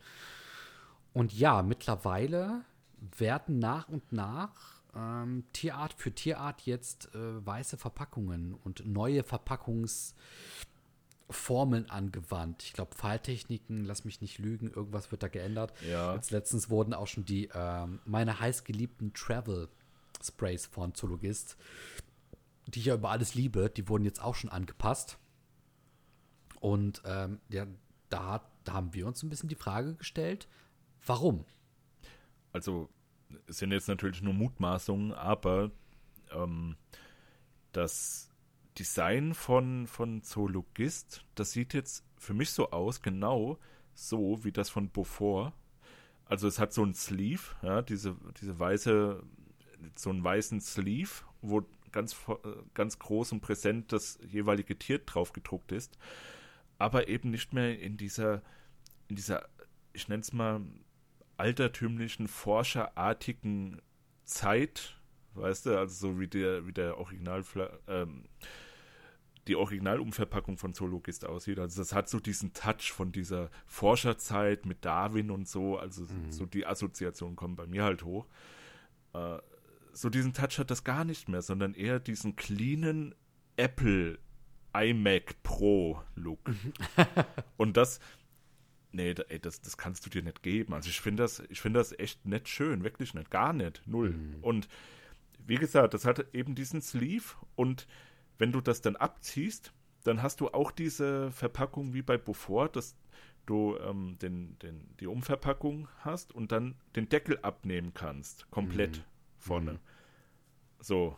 Und 1.11 1.33
ja, 1.33 1.63
mittlerweile 1.63 2.63
werden 3.17 3.59
nach 3.59 3.89
und 3.89 4.11
nach 4.11 4.81
ähm, 4.95 5.43
Tierart 5.53 5.93
für 5.93 6.11
Tierart 6.11 6.63
jetzt 6.63 7.13
äh, 7.13 7.45
weiße 7.45 7.77
Verpackungen 7.77 8.55
und 8.55 8.83
neue 8.85 9.23
Verpackungsformeln 9.23 11.89
angewandt. 11.89 12.63
Ich 12.63 12.73
glaube, 12.73 12.95
Falltechniken, 12.95 13.85
lass 13.85 14.05
mich 14.05 14.21
nicht 14.21 14.39
lügen, 14.39 14.71
irgendwas 14.71 15.11
wird 15.11 15.23
da 15.23 15.27
geändert. 15.27 15.73
Ja. 15.87 16.15
Jetzt 16.15 16.31
letztens 16.31 16.69
wurden 16.69 16.93
auch 16.93 17.07
schon 17.07 17.25
die 17.25 17.49
ähm, 17.53 17.99
meine 18.05 18.39
heißgeliebten 18.39 19.13
Travel 19.13 19.69
Sprays 20.23 20.65
von 20.65 20.95
Zoologist, 20.95 21.57
die 22.65 22.79
ich 22.79 22.85
ja 22.85 22.95
über 22.95 23.11
alles 23.11 23.35
liebe, 23.35 23.69
die 23.69 23.87
wurden 23.87 24.05
jetzt 24.05 24.21
auch 24.21 24.35
schon 24.35 24.49
angepasst. 24.49 25.17
Und 26.59 27.01
ähm, 27.05 27.39
ja, 27.49 27.67
da, 28.09 28.49
da 28.63 28.73
haben 28.73 28.93
wir 28.93 29.07
uns 29.07 29.23
ein 29.23 29.29
bisschen 29.29 29.49
die 29.49 29.55
Frage 29.55 29.95
gestellt, 29.95 30.47
warum? 31.05 31.45
Also 32.57 32.89
es 33.45 33.59
sind 33.59 33.71
jetzt 33.71 33.87
natürlich 33.87 34.23
nur 34.23 34.33
Mutmaßungen, 34.33 35.13
aber 35.13 35.69
ähm, 36.31 36.75
das 37.71 38.31
Design 38.79 39.35
von, 39.35 39.85
von 39.85 40.23
Zoologist, 40.23 41.23
das 41.35 41.51
sieht 41.51 41.75
jetzt 41.75 42.03
für 42.17 42.33
mich 42.33 42.49
so 42.49 42.71
aus, 42.71 43.03
genau 43.03 43.59
so 43.93 44.43
wie 44.43 44.51
das 44.51 44.71
von 44.71 44.89
Beaufort. 44.89 45.53
Also 46.25 46.47
es 46.47 46.57
hat 46.57 46.73
so 46.73 46.83
ein 46.83 46.95
Sleeve, 46.95 47.43
ja, 47.61 47.83
diese, 47.83 48.15
diese 48.41 48.57
weiße, 48.57 49.23
so 49.95 50.09
einen 50.09 50.23
weißen 50.23 50.59
Sleeve, 50.59 51.11
wo 51.43 51.63
ganz, 51.91 52.15
ganz 52.73 52.97
groß 52.97 53.33
und 53.33 53.41
präsent 53.41 53.93
das 53.93 54.17
jeweilige 54.27 54.79
Tier 54.79 54.97
drauf 54.97 55.31
gedruckt 55.31 55.71
ist, 55.71 55.99
aber 56.79 57.07
eben 57.07 57.29
nicht 57.29 57.53
mehr 57.53 57.79
in 57.79 57.97
dieser, 57.97 58.41
in 59.09 59.15
dieser, 59.15 59.47
ich 59.93 60.07
nenne 60.07 60.21
es 60.21 60.33
mal, 60.33 60.61
altertümlichen, 61.37 62.27
forscherartigen 62.27 63.81
Zeit, 64.25 64.99
weißt 65.35 65.67
du, 65.67 65.77
also 65.77 66.09
so 66.09 66.19
wie 66.19 66.27
der, 66.27 66.67
wie 66.67 66.73
der 66.73 66.97
Original, 66.97 67.43
ähm, 67.87 68.25
die 69.47 69.55
Originalumverpackung 69.55 70.57
von 70.57 70.73
Zoologist 70.73 71.25
aussieht. 71.25 71.59
Also 71.59 71.81
das 71.81 71.93
hat 71.93 72.09
so 72.09 72.19
diesen 72.19 72.53
Touch 72.53 72.91
von 72.91 73.11
dieser 73.11 73.49
Forscherzeit 73.65 74.65
mit 74.65 74.83
Darwin 74.83 75.31
und 75.31 75.47
so, 75.47 75.77
also 75.77 76.03
mhm. 76.03 76.31
so 76.31 76.45
die 76.45 76.65
Assoziationen 76.65 77.35
kommen 77.35 77.55
bei 77.55 77.65
mir 77.65 77.83
halt 77.83 78.03
hoch. 78.03 78.27
Äh, 79.13 79.37
so 79.93 80.09
diesen 80.09 80.33
Touch 80.33 80.59
hat 80.59 80.69
das 80.69 80.83
gar 80.83 81.05
nicht 81.05 81.29
mehr, 81.29 81.41
sondern 81.41 81.73
eher 81.73 81.99
diesen 81.99 82.35
cleanen 82.35 83.15
Apple 83.55 84.19
iMac 84.73 85.41
Pro 85.43 86.01
Look. 86.15 86.51
und 87.57 87.77
das, 87.77 87.99
nee, 88.91 89.15
ey, 89.27 89.39
das, 89.39 89.61
das 89.61 89.77
kannst 89.77 90.05
du 90.05 90.09
dir 90.09 90.23
nicht 90.23 90.43
geben. 90.43 90.73
Also 90.73 90.89
ich 90.89 91.01
finde 91.01 91.23
das, 91.23 91.43
ich 91.49 91.61
finde 91.61 91.79
das 91.79 91.97
echt 91.97 92.25
nicht 92.25 92.47
schön, 92.47 92.83
wirklich 92.83 93.13
nicht, 93.13 93.31
gar 93.31 93.53
nicht, 93.53 93.81
null. 93.85 94.11
Mhm. 94.11 94.37
Und 94.41 94.67
wie 95.45 95.55
gesagt, 95.55 95.93
das 95.93 96.05
hat 96.05 96.25
eben 96.33 96.55
diesen 96.55 96.81
Sleeve 96.81 97.35
und 97.55 97.87
wenn 98.37 98.51
du 98.51 98.61
das 98.61 98.81
dann 98.81 98.95
abziehst, 98.95 99.73
dann 100.03 100.21
hast 100.21 100.39
du 100.41 100.49
auch 100.49 100.71
diese 100.71 101.31
Verpackung 101.31 101.93
wie 101.93 102.01
bei 102.01 102.17
Beaufort, 102.17 102.69
dass 102.73 102.95
du 103.45 103.77
ähm, 103.77 104.17
den, 104.19 104.59
den, 104.59 104.95
die 104.99 105.07
Umverpackung 105.07 105.87
hast 105.99 106.33
und 106.33 106.51
dann 106.51 106.75
den 106.95 107.09
Deckel 107.09 107.39
abnehmen 107.41 107.93
kannst, 107.93 108.49
komplett 108.51 108.97
mhm. 108.97 109.03
vorne. 109.37 109.71
Mhm. 109.73 109.79
So. 110.79 111.17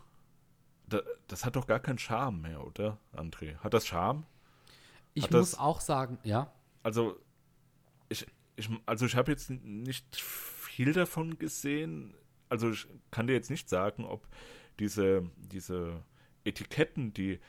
Da, 0.88 1.02
das 1.28 1.46
hat 1.46 1.56
doch 1.56 1.68
gar 1.68 1.80
keinen 1.80 2.00
Charme 2.00 2.42
mehr, 2.42 2.66
oder, 2.66 2.98
André? 3.14 3.58
Hat 3.58 3.76
das 3.76 3.86
Charme? 3.86 4.26
Ich 5.14 5.26
hat 5.26 5.32
muss 5.32 5.52
das, 5.52 5.60
auch 5.60 5.82
sagen, 5.82 6.18
ja. 6.24 6.52
Also, 6.82 7.20
ich, 8.10 8.28
ich, 8.56 8.70
also 8.86 9.06
ich 9.06 9.16
habe 9.16 9.32
jetzt 9.32 9.50
nicht 9.50 10.16
viel 10.16 10.94
davon 10.94 11.38
gesehen. 11.38 12.14
Also 12.50 12.72
ich 12.72 12.88
kann 13.12 13.28
dir 13.28 13.34
jetzt 13.34 13.50
nicht 13.50 13.70
sagen, 13.70 14.06
ob 14.06 14.28
diese, 14.80 15.30
diese 15.38 16.04
Etiketten, 16.44 17.14
die 17.14 17.40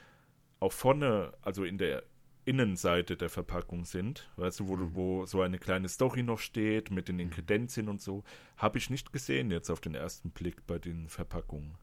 auch 0.61 0.73
vorne, 0.73 1.33
also 1.43 1.65
in 1.65 1.79
der 1.79 2.05
Innenseite 2.45 3.17
der 3.17 3.29
Verpackung 3.29 3.85
sind, 3.85 4.29
weißt 4.37 4.61
du, 4.61 4.69
wo, 4.69 4.77
mhm. 4.77 4.95
wo 4.95 5.27
so 5.27 5.41
eine 5.41 5.59
kleine 5.59 5.89
Story 5.89 6.23
noch 6.23 6.39
steht 6.39 6.91
mit 6.91 7.09
den 7.09 7.17
mhm. 7.17 7.23
Inkredenzien 7.23 7.89
und 7.89 8.01
so, 8.01 8.25
habe 8.57 8.79
ich 8.79 8.91
nicht 8.91 9.13
gesehen 9.13 9.51
jetzt 9.51 9.71
auf 9.71 9.81
den 9.81 9.95
ersten 9.95 10.31
Blick 10.31 10.67
bei 10.67 10.79
den 10.79 11.09
Verpackungen. 11.09 11.77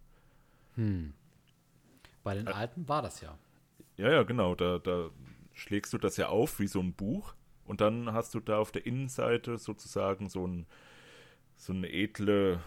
Hm. 0.76 1.14
Bei 2.24 2.36
den 2.36 2.48
alten 2.48 2.88
war 2.88 3.02
das 3.02 3.22
ja. 3.22 3.38
Ja, 3.96 4.12
ja, 4.12 4.24
genau. 4.24 4.54
Da, 4.54 4.80
da 4.80 5.10
schlägst 5.54 5.94
du 5.94 5.98
das 5.98 6.18
ja 6.18 6.28
auf 6.28 6.60
wie 6.60 6.68
so 6.68 6.80
ein 6.80 6.94
Buch 6.94 7.34
und 7.68 7.82
dann 7.82 8.14
hast 8.14 8.34
du 8.34 8.40
da 8.40 8.58
auf 8.58 8.72
der 8.72 8.86
Innenseite 8.86 9.58
sozusagen 9.58 10.30
so 10.30 10.48
ein, 10.48 10.66
so 11.56 11.74
ein 11.74 11.84
edle, 11.84 12.62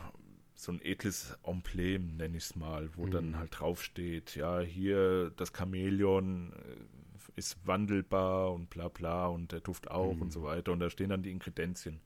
so 0.55 0.73
ein 0.73 0.81
edles 0.83 1.39
Emblem, 1.43 2.17
nenne 2.17 2.37
ich 2.37 2.45
es 2.45 2.57
mal, 2.57 2.91
wo 2.97 3.07
mhm. 3.07 3.11
dann 3.11 3.39
halt 3.39 3.59
draufsteht, 3.59 4.37
ja, 4.37 4.61
hier 4.61 5.31
das 5.37 5.53
Chamäleon 5.57 6.53
äh, 6.53 7.37
ist 7.37 7.67
wandelbar 7.67 8.53
und 8.53 8.69
bla 8.69 8.89
bla 8.89 9.27
und 9.27 9.53
der 9.53 9.61
Duft 9.61 9.91
auch 9.91 10.15
mhm. 10.15 10.23
und 10.23 10.33
so 10.33 10.43
weiter. 10.43 10.73
Und 10.73 10.81
da 10.81 10.91
stehen 10.91 11.09
dann 11.09 11.23
die 11.23 11.31
Inkredenzien. 11.31 12.01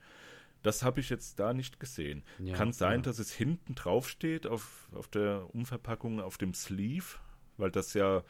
Das 0.63 0.83
habe 0.83 1.01
ich 1.01 1.11
jetzt 1.11 1.39
da 1.41 1.53
nicht 1.53 1.79
gesehen. 1.79 2.23
Ja, 2.39 2.57
Kann 2.57 2.73
sein, 2.73 3.01
ja. 3.01 3.03
dass 3.03 3.19
es 3.19 3.33
hinten 3.33 3.75
draufsteht 3.75 4.47
auf, 4.47 4.89
auf 4.95 5.09
der 5.09 5.55
Umverpackung, 5.55 6.21
auf 6.21 6.39
dem 6.39 6.55
Sleeve, 6.55 7.19
weil 7.59 7.71
das 7.71 7.93
ja 7.93 8.23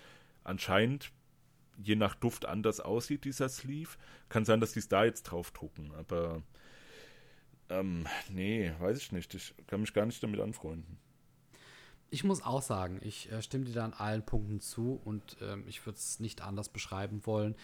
anscheinend 0.43 1.13
je 1.83 1.97
nach 1.97 2.15
Duft 2.15 2.47
anders 2.47 2.81
aussieht, 2.81 3.25
dieser 3.25 3.49
Sleeve. 3.49 3.91
Kann 4.29 4.45
sein, 4.45 4.61
dass 4.61 4.73
die 4.73 4.79
es 4.81 4.89
da 4.89 5.05
jetzt 5.05 5.25
draufdrucken, 5.25 5.93
aber 5.95 6.43
ähm, 7.69 8.07
nee, 8.29 8.73
weiß 8.79 8.99
ich 8.99 9.13
nicht. 9.13 9.35
Ich 9.35 9.55
kann 9.67 9.81
mich 9.81 9.95
gar 9.95 10.07
nicht 10.07 10.23
damit 10.23 10.41
anfreunden. 10.41 10.99
Ich 12.11 12.23
muss 12.23 12.45
auch 12.45 12.63
sagen, 12.63 13.01
ich 13.03 13.33
äh, 13.33 13.43
stimme 13.43 13.65
dir 13.65 13.73
da 13.73 13.85
an 13.85 13.93
allen 13.93 14.25
Punkten 14.25 14.61
zu 14.61 15.01
und 15.05 15.41
äh, 15.41 15.57
ich 15.67 15.85
würde 15.85 15.99
es 15.99 16.21
nicht 16.21 16.43
anders 16.43 16.69
beschreiben 16.69 17.27
wollen. 17.27 17.57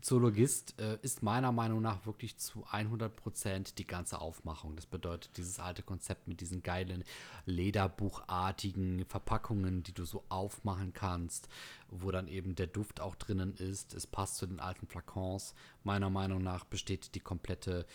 Zoologist 0.00 0.78
äh, 0.80 0.98
ist 1.02 1.22
meiner 1.22 1.52
Meinung 1.52 1.82
nach 1.82 2.06
wirklich 2.06 2.36
zu 2.36 2.64
100 2.70 3.14
Prozent 3.14 3.78
die 3.78 3.86
ganze 3.86 4.20
Aufmachung. 4.20 4.76
Das 4.76 4.86
bedeutet, 4.86 5.36
dieses 5.36 5.58
alte 5.58 5.82
Konzept 5.82 6.28
mit 6.28 6.40
diesen 6.40 6.62
geilen 6.62 7.04
Lederbuchartigen 7.46 9.04
Verpackungen, 9.06 9.82
die 9.82 9.92
du 9.92 10.04
so 10.04 10.24
aufmachen 10.28 10.92
kannst, 10.92 11.48
wo 11.88 12.10
dann 12.10 12.28
eben 12.28 12.54
der 12.54 12.66
Duft 12.66 13.00
auch 13.00 13.14
drinnen 13.14 13.54
ist. 13.56 13.94
Es 13.94 14.06
passt 14.06 14.36
zu 14.36 14.46
den 14.46 14.60
alten 14.60 14.86
Flakons. 14.86 15.54
Meiner 15.84 16.10
Meinung 16.10 16.42
nach 16.42 16.64
besteht 16.64 17.14
die 17.14 17.20
komplette 17.20 17.86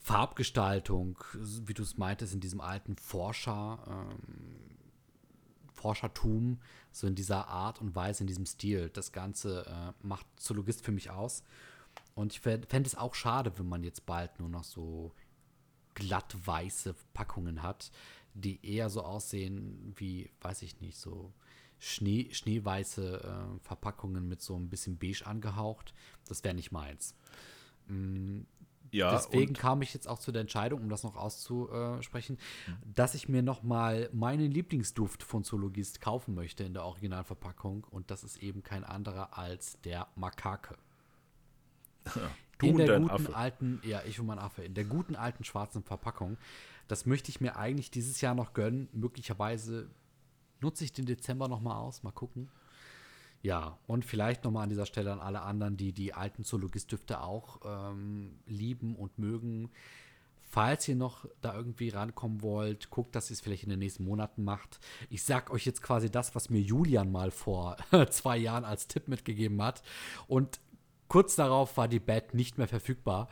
Farbgestaltung, 0.00 1.18
wie 1.32 1.74
du 1.74 1.82
es 1.82 1.96
meintest, 1.96 2.34
in 2.34 2.40
diesem 2.40 2.60
alten 2.60 2.96
Forscher. 2.96 3.78
Ähm, 3.88 4.73
Forschertum, 5.84 6.60
so 6.92 7.06
in 7.06 7.14
dieser 7.14 7.48
Art 7.48 7.78
und 7.82 7.94
Weise, 7.94 8.22
in 8.22 8.26
diesem 8.26 8.46
Stil. 8.46 8.88
Das 8.88 9.12
Ganze 9.12 9.66
äh, 9.66 10.06
macht 10.06 10.26
Zoologist 10.36 10.82
für 10.82 10.92
mich 10.92 11.10
aus. 11.10 11.42
Und 12.14 12.32
ich 12.32 12.40
fände 12.40 12.86
es 12.86 12.94
auch 12.94 13.14
schade, 13.14 13.52
wenn 13.58 13.68
man 13.68 13.84
jetzt 13.84 14.06
bald 14.06 14.40
nur 14.40 14.48
noch 14.48 14.64
so 14.64 15.12
glatt 15.92 16.34
weiße 16.42 16.94
Packungen 17.12 17.62
hat, 17.62 17.90
die 18.32 18.64
eher 18.66 18.88
so 18.88 19.02
aussehen 19.02 19.92
wie, 19.96 20.30
weiß 20.40 20.62
ich 20.62 20.80
nicht, 20.80 20.96
so 20.96 21.34
Schnee, 21.78 22.32
schneeweiße 22.32 23.22
äh, 23.22 23.60
Verpackungen 23.60 24.26
mit 24.26 24.40
so 24.40 24.56
ein 24.56 24.70
bisschen 24.70 24.96
beige 24.96 25.26
angehaucht. 25.26 25.92
Das 26.26 26.42
wäre 26.44 26.54
nicht 26.54 26.72
meins. 26.72 27.14
Mm, 27.88 28.40
Ja, 28.94 29.10
Deswegen 29.10 29.54
kam 29.54 29.82
ich 29.82 29.92
jetzt 29.92 30.06
auch 30.06 30.20
zu 30.20 30.30
der 30.30 30.42
Entscheidung, 30.42 30.82
um 30.82 30.88
das 30.88 31.02
noch 31.02 31.16
auszusprechen, 31.16 32.38
dass 32.94 33.16
ich 33.16 33.28
mir 33.28 33.42
noch 33.42 33.64
mal 33.64 34.08
meinen 34.12 34.52
Lieblingsduft 34.52 35.24
von 35.24 35.42
Zoologist 35.42 36.00
kaufen 36.00 36.36
möchte 36.36 36.62
in 36.62 36.74
der 36.74 36.84
Originalverpackung. 36.84 37.82
Und 37.90 38.12
das 38.12 38.22
ist 38.22 38.40
eben 38.40 38.62
kein 38.62 38.84
anderer 38.84 39.36
als 39.36 39.80
der 39.80 40.06
Makake. 40.14 40.76
du 42.58 42.66
in 42.66 42.76
der 42.76 43.00
guten 43.00 43.10
Affe. 43.10 43.34
alten, 43.34 43.80
ja, 43.82 44.00
ich 44.06 44.20
und 44.20 44.26
mein 44.26 44.38
Affe, 44.38 44.62
in 44.62 44.74
der 44.74 44.84
guten 44.84 45.16
alten 45.16 45.42
schwarzen 45.42 45.82
Verpackung. 45.82 46.36
Das 46.86 47.04
möchte 47.04 47.30
ich 47.30 47.40
mir 47.40 47.56
eigentlich 47.56 47.90
dieses 47.90 48.20
Jahr 48.20 48.36
noch 48.36 48.52
gönnen. 48.52 48.88
Möglicherweise 48.92 49.90
nutze 50.60 50.84
ich 50.84 50.92
den 50.92 51.06
Dezember 51.06 51.48
noch 51.48 51.60
mal 51.60 51.76
aus. 51.76 52.04
Mal 52.04 52.12
gucken. 52.12 52.48
Ja, 53.44 53.76
und 53.86 54.06
vielleicht 54.06 54.42
noch 54.42 54.50
mal 54.50 54.62
an 54.62 54.70
dieser 54.70 54.86
Stelle 54.86 55.12
an 55.12 55.20
alle 55.20 55.42
anderen, 55.42 55.76
die 55.76 55.92
die 55.92 56.14
alten 56.14 56.44
Zoologist-Düfte 56.44 57.20
auch 57.20 57.60
ähm, 57.66 58.38
lieben 58.46 58.96
und 58.96 59.18
mögen. 59.18 59.68
Falls 60.40 60.88
ihr 60.88 60.96
noch 60.96 61.26
da 61.42 61.54
irgendwie 61.54 61.90
rankommen 61.90 62.40
wollt, 62.40 62.88
guckt, 62.88 63.14
dass 63.14 63.30
ihr 63.30 63.34
es 63.34 63.42
vielleicht 63.42 63.64
in 63.64 63.68
den 63.68 63.80
nächsten 63.80 64.04
Monaten 64.04 64.44
macht. 64.44 64.80
Ich 65.10 65.24
sag 65.24 65.50
euch 65.50 65.66
jetzt 65.66 65.82
quasi 65.82 66.10
das, 66.10 66.34
was 66.34 66.48
mir 66.48 66.62
Julian 66.62 67.12
mal 67.12 67.30
vor 67.30 67.76
zwei 68.08 68.38
Jahren 68.38 68.64
als 68.64 68.88
Tipp 68.88 69.08
mitgegeben 69.08 69.60
hat. 69.60 69.82
Und 70.26 70.58
kurz 71.08 71.36
darauf 71.36 71.76
war 71.76 71.86
die 71.86 72.00
Bad 72.00 72.32
nicht 72.32 72.56
mehr 72.56 72.68
verfügbar. 72.68 73.28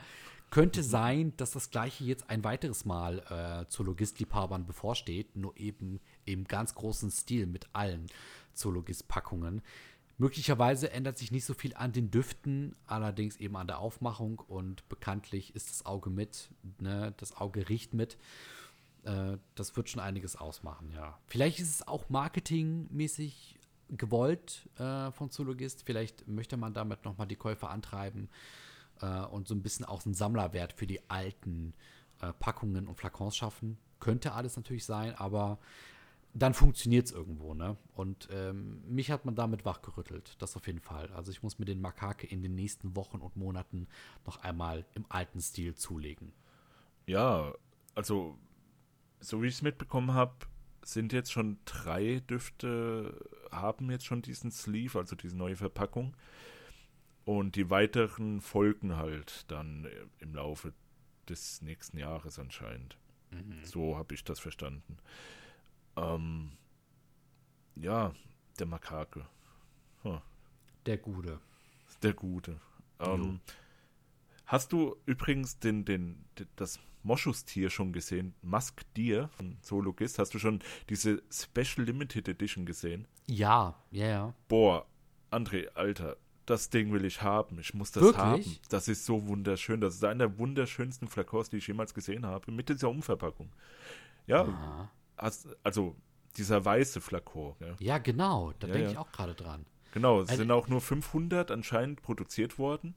Könnte 0.51 0.83
sein, 0.83 1.33
dass 1.37 1.49
das 1.49 1.71
gleiche 1.71 2.03
jetzt 2.03 2.29
ein 2.29 2.43
weiteres 2.43 2.85
Mal 2.85 3.17
äh, 3.31 3.67
Zoologist-Liebhabern 3.67 4.67
bevorsteht, 4.67 5.35
nur 5.35 5.57
eben 5.57 5.99
im 6.25 6.43
ganz 6.43 6.75
großen 6.75 7.09
Stil 7.09 7.47
mit 7.47 7.65
allen 7.73 8.05
Zoologist-Packungen. 8.53 9.63
Möglicherweise 10.17 10.91
ändert 10.91 11.17
sich 11.17 11.31
nicht 11.31 11.45
so 11.45 11.53
viel 11.53 11.73
an 11.75 11.91
den 11.91 12.11
Düften, 12.11 12.75
allerdings 12.85 13.37
eben 13.37 13.55
an 13.57 13.67
der 13.67 13.79
Aufmachung 13.79 14.39
und 14.39 14.87
bekanntlich 14.87 15.55
ist 15.55 15.71
das 15.71 15.85
Auge 15.85 16.09
mit, 16.09 16.49
ne? 16.79 17.13
das 17.17 17.35
Auge 17.35 17.67
riecht 17.67 17.93
mit. 17.93 18.17
Äh, 19.03 19.37
das 19.55 19.75
wird 19.75 19.89
schon 19.89 20.01
einiges 20.01 20.35
ausmachen, 20.35 20.91
ja. 20.93 21.17
Vielleicht 21.25 21.59
ist 21.59 21.69
es 21.69 21.87
auch 21.87 22.09
marketingmäßig 22.09 23.59
gewollt 23.89 24.69
äh, 24.77 25.11
von 25.11 25.31
Zoologist. 25.31 25.83
Vielleicht 25.83 26.27
möchte 26.27 26.57
man 26.57 26.73
damit 26.73 27.05
nochmal 27.05 27.27
die 27.27 27.35
Käufer 27.35 27.69
antreiben 27.69 28.29
äh, 29.01 29.21
und 29.25 29.47
so 29.47 29.55
ein 29.55 29.61
bisschen 29.61 29.85
auch 29.85 30.05
einen 30.05 30.13
Sammlerwert 30.13 30.73
für 30.73 30.87
die 30.87 31.09
alten 31.09 31.73
äh, 32.21 32.33
Packungen 32.33 32.87
und 32.87 32.95
Flakons 32.95 33.35
schaffen. 33.35 33.77
Könnte 33.99 34.33
alles 34.33 34.55
natürlich 34.55 34.85
sein, 34.85 35.15
aber 35.15 35.59
dann 36.33 36.53
funktioniert 36.53 37.05
es 37.05 37.11
irgendwo, 37.11 37.53
ne? 37.53 37.77
Und 37.93 38.27
ähm, 38.31 38.81
mich 38.87 39.11
hat 39.11 39.25
man 39.25 39.35
damit 39.35 39.65
wachgerüttelt, 39.65 40.35
das 40.41 40.55
auf 40.55 40.65
jeden 40.65 40.79
Fall. 40.79 41.11
Also 41.13 41.31
ich 41.31 41.43
muss 41.43 41.59
mir 41.59 41.65
den 41.65 41.79
Makake 41.81 42.25
in 42.25 42.41
den 42.41 42.55
nächsten 42.55 42.95
Wochen 42.95 43.17
und 43.17 43.35
Monaten 43.35 43.87
noch 44.25 44.37
einmal 44.43 44.85
im 44.95 45.05
alten 45.09 45.39
Stil 45.39 45.75
zulegen. 45.75 46.33
Ja, 47.05 47.53
also, 47.93 48.37
so 49.19 49.43
wie 49.43 49.47
ich 49.47 49.55
es 49.55 49.61
mitbekommen 49.61 50.13
habe, 50.13 50.33
sind 50.83 51.13
jetzt 51.13 51.31
schon 51.31 51.59
drei 51.65 52.19
Düfte, 52.21 53.29
haben 53.51 53.91
jetzt 53.91 54.05
schon 54.05 54.21
diesen 54.21 54.51
Sleeve, 54.51 54.97
also 54.97 55.15
diese 55.15 55.37
neue 55.37 55.55
Verpackung. 55.55 56.15
Und 57.25 57.55
die 57.55 57.69
weiteren 57.69 58.41
folgen 58.41 58.97
halt 58.97 59.49
dann 59.49 59.85
äh, 59.85 59.91
im 60.19 60.33
Laufe 60.33 60.73
des 61.29 61.61
nächsten 61.61 61.97
Jahres 61.97 62.39
anscheinend. 62.39 62.97
So 63.63 63.97
habe 63.97 64.13
ich 64.13 64.23
das 64.23 64.39
verstanden. 64.39 64.97
Ähm, 65.95 66.51
ja, 67.75 68.13
der 68.59 68.65
Makake. 68.65 69.25
Der 70.85 70.97
Gute. 70.97 71.39
Der 72.01 72.13
Gute. 72.13 72.59
Ähm, 72.99 73.39
hast 74.45 74.73
du 74.73 74.95
übrigens 75.05 75.59
den, 75.59 75.85
den, 75.85 76.25
den, 76.37 76.47
das 76.57 76.79
Moschustier 77.03 77.69
schon 77.69 77.93
gesehen? 77.93 78.33
Musk 78.41 78.81
Deer 78.95 79.29
von 79.29 79.57
Zoologist. 79.61 80.19
Hast 80.19 80.33
du 80.33 80.39
schon 80.39 80.59
diese 80.89 81.23
Special 81.31 81.85
Limited 81.85 82.27
Edition 82.27 82.65
gesehen? 82.65 83.07
Ja, 83.27 83.81
ja, 83.91 84.07
ja. 84.07 84.33
Boah, 84.49 84.85
André, 85.31 85.67
Alter, 85.69 86.17
das 86.45 86.69
Ding 86.69 86.91
will 86.91 87.05
ich 87.05 87.21
haben. 87.21 87.59
Ich 87.59 87.73
muss 87.73 87.91
das 87.91 88.03
Wirklich? 88.03 88.21
haben. 88.21 88.57
Das 88.67 88.89
ist 88.89 89.05
so 89.05 89.27
wunderschön. 89.27 89.79
Das 89.79 89.95
ist 89.95 90.03
einer 90.03 90.27
der 90.27 90.37
wunderschönsten 90.37 91.07
Flakons, 91.07 91.49
die 91.49 91.57
ich 91.57 91.67
jemals 91.67 91.93
gesehen 91.93 92.25
habe. 92.25 92.51
Mit 92.51 92.67
dieser 92.67 92.89
Umverpackung. 92.89 93.53
Ja, 94.27 94.43
Aha. 94.43 94.91
Hast, 95.17 95.47
also 95.63 95.95
dieser 96.37 96.63
weiße 96.65 97.01
Flakon. 97.01 97.55
Ja. 97.59 97.75
Ja, 97.79 97.97
genau. 97.99 98.53
Da 98.59 98.67
Ja, 98.67 98.73
denke 98.73 98.85
ja. 98.87 98.91
ich 98.93 98.97
auch 98.97 99.11
gerade 99.11 99.35
dran. 99.35 99.65
Genau, 99.91 100.21
es 100.21 100.29
Also- 100.29 100.41
sind 100.41 100.51
auch 100.51 100.67
nur 100.67 100.81
500 100.81 101.51
anscheinend 101.51 102.01
produziert 102.01 102.57
worden. 102.57 102.95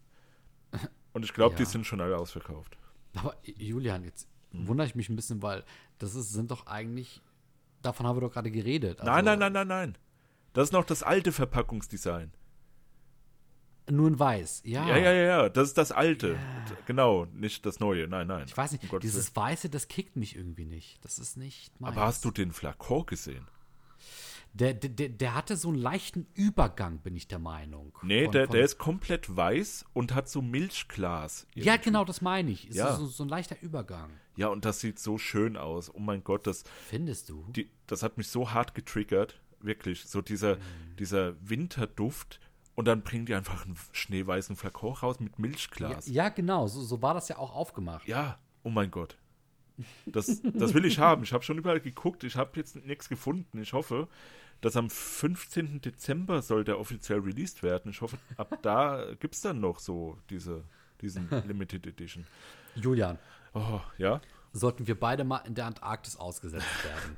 Und 1.13 1.25
ich 1.25 1.33
glaube, 1.35 1.55
die 1.57 1.65
sind 1.65 1.87
schon 1.87 2.01
alle 2.01 2.17
ausverkauft. 2.19 2.77
Aber 3.15 3.35
Julian, 3.45 4.05
jetzt 4.05 4.29
Hm. 4.53 4.69
wundere 4.69 4.87
ich 4.87 4.95
mich 4.95 5.09
ein 5.09 5.17
bisschen, 5.17 5.43
weil 5.43 5.65
das 5.99 6.15
ist, 6.15 6.33
sind 6.33 6.51
doch 6.51 6.67
eigentlich, 6.67 7.21
davon 7.83 8.07
haben 8.07 8.17
wir 8.17 8.21
doch 8.23 8.33
gerade 8.33 8.51
geredet. 8.51 9.01
Also 9.01 9.11
nein, 9.11 9.25
nein, 9.25 9.39
nein, 9.39 9.53
nein, 9.53 9.69
nein. 9.69 9.99
Das 10.53 10.69
ist 10.69 10.73
noch 10.73 10.85
das 10.85 11.03
alte 11.03 11.33
Verpackungsdesign. 11.33 12.33
Nur 13.89 14.09
in 14.09 14.19
weiß, 14.19 14.63
ja. 14.65 14.87
Ja, 14.89 14.97
ja, 14.97 15.13
ja, 15.13 15.23
ja. 15.23 15.49
Das 15.49 15.69
ist 15.69 15.79
das 15.79 15.93
alte. 15.93 16.37
Genau, 16.87 17.27
nicht 17.27 17.65
das 17.67 17.79
neue. 17.79 18.09
Nein, 18.09 18.27
nein. 18.27 18.45
Ich 18.49 18.57
weiß 18.57 18.73
nicht, 18.73 18.93
Um 18.93 18.99
dieses 19.01 19.35
Weiße, 19.37 19.69
das 19.69 19.87
kickt 19.89 20.17
mich 20.17 20.35
irgendwie 20.35 20.65
nicht. 20.65 21.05
Das 21.05 21.19
ist 21.21 21.37
nicht 21.37 21.71
Willen. 21.71 21.77
meins. 21.85 21.97
Aber 21.97 22.07
hast 22.07 22.25
du 22.25 22.31
den 22.33 22.53
Flakon 22.53 23.07
gesehen? 23.07 23.47
Der, 24.55 24.73
der, 24.73 25.11
der, 25.11 25.35
hatte 25.35 25.55
so 25.57 25.69
einen 25.69 25.77
leichten 25.77 26.27
Übergang, 26.33 26.99
bin 27.01 27.15
ich 27.15 27.29
der 27.29 27.39
Meinung. 27.39 27.93
Nee, 28.03 28.25
Von- 28.25 28.33
der, 28.33 28.47
von- 28.47 28.57
der 28.57 28.65
ist 28.65 28.79
komplett 28.79 29.37
weiß 29.37 29.85
und 29.93 30.15
hat 30.15 30.31
so 30.31 30.41
Milchglas. 30.41 31.47
Ja, 31.55 31.75
irgendwie. 31.75 31.85
genau, 31.85 32.05
das 32.07 32.23
meine 32.23 32.51
ich. 32.51 32.69
Ist 32.69 32.77
Ja. 32.77 32.97
so, 32.97 33.05
so 33.07 33.23
ein 33.23 33.29
leichter 33.29 33.57
Übergang. 33.61 34.09
Ja, 34.37 34.49
und 34.49 34.65
das 34.65 34.81
sieht 34.81 34.99
so 34.99 35.19
schön 35.19 35.57
aus. 35.59 35.95
Oh 35.95 35.99
mein 35.99 36.25
Gott, 36.25 36.47
das, 36.47 36.65
Findest 36.89 37.29
du? 37.29 37.45
die, 37.51 37.71
das 37.87 38.03
hat 38.03 38.17
mich 38.17 38.29
so 38.29 38.51
hart 38.53 38.75
getriggert. 38.75 39.39
Wirklich. 39.61 40.05
So 40.07 40.23
dieser, 40.23 40.57
Mhm. 40.57 40.61
dieser 40.99 41.35
Winterduft. 41.49 42.41
Und 42.77 42.85
dann 42.87 43.03
bringen 43.03 43.27
die 43.27 43.35
einfach 43.35 43.65
einen 43.65 43.77
schneeweißen 43.93 44.55
Flakon 44.55 44.93
raus 44.95 45.19
mit 45.19 45.33
Ja, 45.33 45.41
Milchglas. 45.41 46.07
ja, 46.07 46.29
genau. 46.29 46.69
So, 46.69 46.83
so 46.83 47.03
war 47.03 47.15
das 47.15 47.29
ja 47.29 47.39
auch 47.39 47.53
aufgemacht. 47.55 48.07
Ja, 48.07 48.39
oh 48.63 48.71
mein 48.71 48.91
Gott. 48.93 49.17
Das, 50.07 50.41
das 50.43 50.73
will 50.75 50.85
ich 50.85 50.99
haben. 50.99 51.23
Ich 51.25 51.33
habe 51.33 51.43
schon 51.43 51.59
überall 51.59 51.81
geguckt. 51.81 52.23
Ich 52.25 52.37
habe 52.37 52.53
jetzt 52.57 52.77
nichts 52.87 53.09
gefunden. 53.09 53.61
Ich 53.61 53.73
hoffe, 53.73 54.09
dass 54.61 54.77
am 54.77 54.89
15. 54.89 55.81
Dezember 55.81 56.41
soll 56.43 56.65
der 56.65 56.79
offiziell 56.79 57.19
released 57.19 57.63
werden. 57.63 57.91
Ich 57.91 58.01
hoffe, 58.01 58.17
ab 58.37 58.59
da 58.63 59.05
gibt 59.21 59.35
es 59.35 59.41
dann 59.43 59.61
noch 59.61 59.79
so 59.81 60.17
diese, 60.31 60.63
diesen 61.01 61.29
Limited 61.47 61.87
Edition. 61.87 62.27
Julian, 62.75 63.19
Oh, 63.55 63.81
ja? 63.99 64.21
sollten 64.53 64.87
wir 64.87 64.99
beide 65.01 65.25
mal 65.25 65.39
in 65.47 65.55
der 65.55 65.67
Antarktis 65.67 66.17
ausgesetzt 66.17 66.85
werden. 66.85 67.17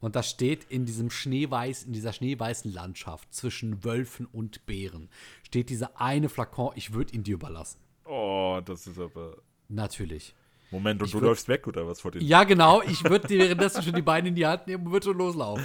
Und 0.00 0.14
das 0.16 0.30
steht 0.30 0.64
in 0.64 0.86
diesem 0.86 1.10
Schneeweiß, 1.10 1.82
in 1.84 1.92
dieser 1.92 2.12
schneeweißen 2.12 2.72
Landschaft 2.72 3.34
zwischen 3.34 3.82
Wölfen 3.84 4.26
und 4.26 4.64
Bären, 4.66 5.08
steht 5.42 5.70
dieser 5.70 6.00
eine 6.00 6.28
Flakon, 6.28 6.72
ich 6.76 6.92
würde 6.92 7.14
ihn 7.14 7.24
dir 7.24 7.34
überlassen. 7.34 7.80
Oh, 8.04 8.60
das 8.64 8.86
ist 8.86 8.98
aber. 8.98 9.38
Natürlich. 9.68 10.34
Moment, 10.70 11.00
und 11.00 11.06
Ich 11.06 11.12
du 11.12 11.18
würd- 11.18 11.22
läufst 11.24 11.48
weg 11.48 11.66
oder 11.66 11.86
was 11.86 12.00
vor 12.00 12.10
den. 12.10 12.22
Ja, 12.22 12.44
genau, 12.44 12.82
ich 12.82 13.02
würde 13.04 13.26
dir 13.26 13.38
währenddessen 13.40 13.82
schon 13.82 13.94
die 13.94 14.02
Beine 14.02 14.28
in 14.28 14.34
die 14.34 14.46
Hand 14.46 14.66
nehmen 14.66 14.86
und 14.86 14.92
würde 14.92 15.04
schon 15.06 15.18
loslaufen. 15.18 15.64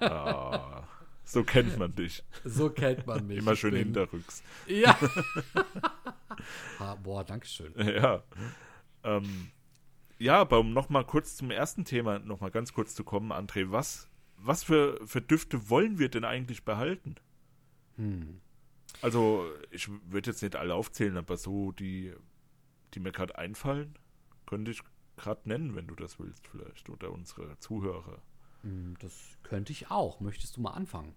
Ah, 0.00 0.82
so 1.24 1.44
kennt 1.44 1.78
man 1.78 1.94
dich. 1.94 2.22
So 2.44 2.70
kennt 2.70 3.06
man 3.06 3.26
mich. 3.26 3.38
Immer 3.38 3.54
schön 3.54 3.72
bin- 3.72 3.84
hinterrücks. 3.84 4.42
Ja. 4.66 4.98
ah, 6.78 6.94
boah, 6.96 7.22
danke 7.24 7.46
schön. 7.46 7.72
Ja. 7.78 8.22
Ähm, 9.04 9.50
ja, 10.18 10.38
aber 10.38 10.60
um 10.60 10.72
nochmal 10.72 11.04
kurz 11.04 11.36
zum 11.36 11.50
ersten 11.50 11.84
Thema 11.84 12.18
nochmal 12.18 12.50
ganz 12.50 12.72
kurz 12.72 12.94
zu 12.94 13.04
kommen, 13.04 13.32
André, 13.32 13.70
was, 13.70 14.08
was 14.36 14.64
für, 14.64 15.00
für 15.06 15.20
Düfte 15.20 15.68
wollen 15.70 15.98
wir 15.98 16.08
denn 16.08 16.24
eigentlich 16.24 16.64
behalten? 16.64 17.16
Hm. 17.96 18.40
Also, 19.02 19.46
ich 19.70 19.88
würde 20.10 20.30
jetzt 20.30 20.42
nicht 20.42 20.56
alle 20.56 20.74
aufzählen, 20.74 21.16
aber 21.16 21.36
so 21.36 21.72
die, 21.72 22.14
die 22.94 23.00
mir 23.00 23.12
gerade 23.12 23.36
einfallen, 23.36 23.98
könnte 24.46 24.70
ich 24.70 24.82
gerade 25.16 25.48
nennen, 25.48 25.74
wenn 25.74 25.86
du 25.86 25.94
das 25.94 26.18
willst, 26.18 26.46
vielleicht. 26.46 26.88
Oder 26.88 27.10
unsere 27.12 27.58
Zuhörer. 27.58 28.22
Hm, 28.62 28.94
Das 29.00 29.36
könnte 29.42 29.72
ich 29.72 29.90
auch. 29.90 30.20
Möchtest 30.20 30.56
du 30.56 30.60
mal 30.60 30.72
anfangen? 30.72 31.14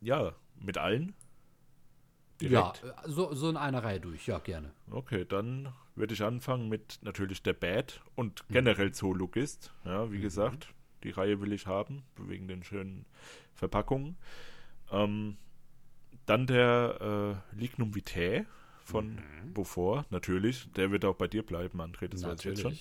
Ja, 0.00 0.34
mit 0.56 0.78
allen? 0.78 1.14
Ja, 2.40 2.72
äh, 2.82 3.08
so, 3.08 3.34
so 3.34 3.48
in 3.50 3.56
einer 3.56 3.82
Reihe 3.82 4.00
durch. 4.00 4.26
Ja, 4.26 4.38
gerne. 4.38 4.70
Okay, 4.90 5.24
dann 5.24 5.72
würde 5.94 6.14
ich 6.14 6.22
anfangen 6.22 6.68
mit 6.68 6.98
natürlich 7.02 7.42
der 7.42 7.54
Bad 7.54 8.00
und 8.14 8.44
generell 8.48 8.92
Zoologist. 8.92 9.72
Ja, 9.84 10.10
wie 10.12 10.20
gesagt, 10.20 10.68
die 11.02 11.10
Reihe 11.10 11.40
will 11.40 11.52
ich 11.52 11.66
haben, 11.66 12.04
wegen 12.16 12.48
den 12.48 12.62
schönen 12.62 13.06
Verpackungen. 13.54 14.16
Ähm, 14.90 15.36
dann 16.26 16.46
der 16.46 17.42
äh, 17.54 17.58
Lignum 17.58 17.94
Vitae 17.94 18.46
von 18.84 19.18
Beaufort, 19.52 20.04
natürlich. 20.10 20.70
Der 20.72 20.90
wird 20.90 21.04
auch 21.04 21.16
bei 21.16 21.28
dir 21.28 21.44
bleiben, 21.44 21.80
André, 21.80 22.08
das 22.08 22.22
weiß 22.22 22.40
ich 22.40 22.44
jetzt 22.44 22.60
schon. 22.60 22.78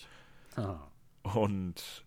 Ah. 0.55 0.87
Und 1.23 2.05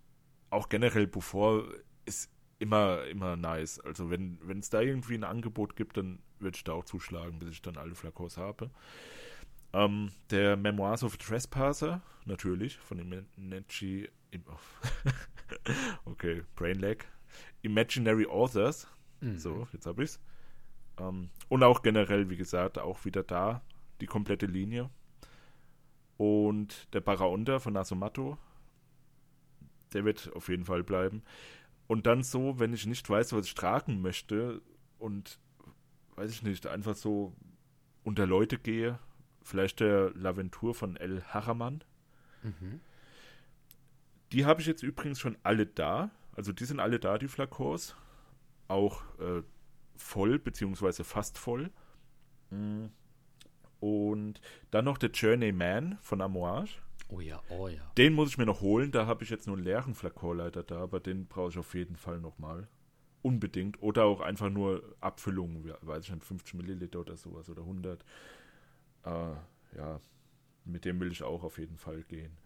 auch 0.51 0.69
generell 0.69 1.07
Beaufort 1.07 1.65
ist 2.05 2.31
immer, 2.59 3.05
immer 3.07 3.37
nice. 3.37 3.81
Also 3.81 4.11
wenn 4.11 4.39
es 4.59 4.71
da 4.71 4.81
irgendwie 4.81 5.15
ein 5.15 5.25
Angebot 5.25 5.77
gibt, 5.77 5.97
dann 5.97 6.21
würde 6.41 6.57
ich 6.57 6.65
da 6.65 6.73
auch 6.73 6.85
zuschlagen, 6.85 7.39
bis 7.39 7.51
ich 7.51 7.63
dann 7.63 7.77
alle 7.77 7.95
Flakons 7.95 8.37
habe. 8.37 8.71
Ähm, 9.73 10.11
der 10.31 10.57
Memoirs 10.57 11.05
of 11.05 11.15
a 11.15 11.17
Trespasser, 11.17 12.03
natürlich, 12.25 12.77
von 12.79 12.99
dem 12.99 13.27
Nechi. 13.37 14.09
okay, 16.05 16.43
Brainlag. 16.57 17.07
Imaginary 17.63 18.27
Authors. 18.27 18.89
Mhm. 19.21 19.39
So, 19.39 19.69
jetzt 19.73 19.87
habe 19.87 20.03
ich's. 20.03 20.21
Ähm, 20.99 21.31
und 21.49 21.63
auch 21.63 21.83
generell, 21.83 22.31
wie 22.31 22.37
gesagt, 22.37 22.79
auch 22.79 23.05
wieder 23.05 23.23
da 23.23 23.63
die 24.01 24.07
komplette 24.07 24.47
Linie. 24.47 24.91
Und 26.17 26.93
der 26.93 27.01
Paraunter 27.01 27.61
von 27.61 27.73
Nasomato, 27.73 28.37
der 29.93 30.05
wird 30.05 30.31
auf 30.35 30.49
jeden 30.49 30.65
Fall 30.65 30.83
bleiben. 30.83 31.23
Und 31.87 32.07
dann 32.07 32.23
so, 32.23 32.59
wenn 32.59 32.73
ich 32.73 32.87
nicht 32.87 33.09
weiß, 33.09 33.33
was 33.33 33.47
ich 33.47 33.55
tragen 33.55 34.01
möchte 34.01 34.61
und 34.99 35.39
weiß 36.21 36.31
ich 36.31 36.43
nicht, 36.43 36.67
einfach 36.67 36.95
so 36.95 37.33
unter 38.05 38.27
Leute 38.27 38.59
gehe, 38.59 38.99
vielleicht 39.43 39.81
der 39.81 40.11
Laventur 40.11 40.75
von 40.75 40.97
El 40.97 41.23
Haraman. 41.23 41.83
Mhm. 42.43 42.81
Die 44.33 44.45
habe 44.45 44.61
ich 44.61 44.67
jetzt 44.67 44.83
übrigens 44.83 45.19
schon 45.19 45.39
alle 45.43 45.65
da. 45.65 46.11
Also 46.37 46.53
die 46.53 46.67
sind 46.67 46.79
alle 46.79 47.01
da, 47.01 47.17
die 47.17 47.27
Flakons. 47.27 47.97
Auch 48.69 49.03
äh, 49.19 49.43
voll, 49.97 50.39
beziehungsweise 50.39 51.05
fast 51.05 51.39
voll. 51.39 51.71
Mhm. 52.51 52.91
Und 53.81 54.43
dann 54.71 54.85
noch 54.85 54.99
der 54.99 55.11
Journeyman 55.11 55.97
von 56.03 56.21
Amouage. 56.21 56.83
Oh 57.09 57.21
ja, 57.21 57.41
oh 57.49 57.67
ja. 57.67 57.81
Den 57.97 58.13
muss 58.13 58.29
ich 58.29 58.39
mir 58.39 58.45
noch 58.45 58.61
holen. 58.61 58.93
Da 58.93 59.07
habe 59.07 59.25
ich 59.25 59.31
jetzt 59.31 59.47
nur 59.47 59.57
einen 59.57 59.65
leeren 59.65 59.95
Flakon 59.95 60.37
leider 60.37 60.63
da, 60.63 60.81
aber 60.81 61.01
den 61.01 61.27
brauche 61.29 61.49
ich 61.49 61.59
auf 61.59 61.75
jeden 61.75 61.97
Fall 61.97 62.21
nochmal. 62.21 62.69
Unbedingt. 63.23 63.83
Oder 63.83 64.05
auch 64.05 64.21
einfach 64.21 64.51
nur 64.51 64.83
Abfüllungen, 65.01 65.73
weiß 65.83 66.05
ich 66.05 66.11
nicht, 66.13 66.25
50 66.25 66.55
Milliliter 66.55 67.01
oder 67.01 67.17
sowas 67.17 67.49
oder 67.51 67.63
100. 67.63 68.05
Äh, 69.05 69.09
ja, 69.77 70.01
mit 70.65 70.85
dem 70.85 71.01
will 71.01 71.13
ich 71.13 71.23
auch 71.23 71.43
auf 71.43 71.59
jeden 71.59 71.77
Fall 71.77 72.03
gehen. 72.03 72.37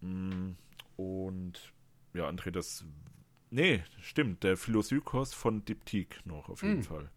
Mm, 0.00 0.52
und 0.96 1.72
ja, 2.14 2.28
André, 2.28 2.50
das. 2.50 2.84
Nee, 3.50 3.82
stimmt, 4.00 4.42
der 4.42 4.56
Philosykos 4.56 5.32
von 5.32 5.64
Diptyk 5.64 6.24
noch 6.26 6.48
auf 6.48 6.62
jeden 6.62 6.80
mm. 6.80 6.84
Fall. 6.84 7.10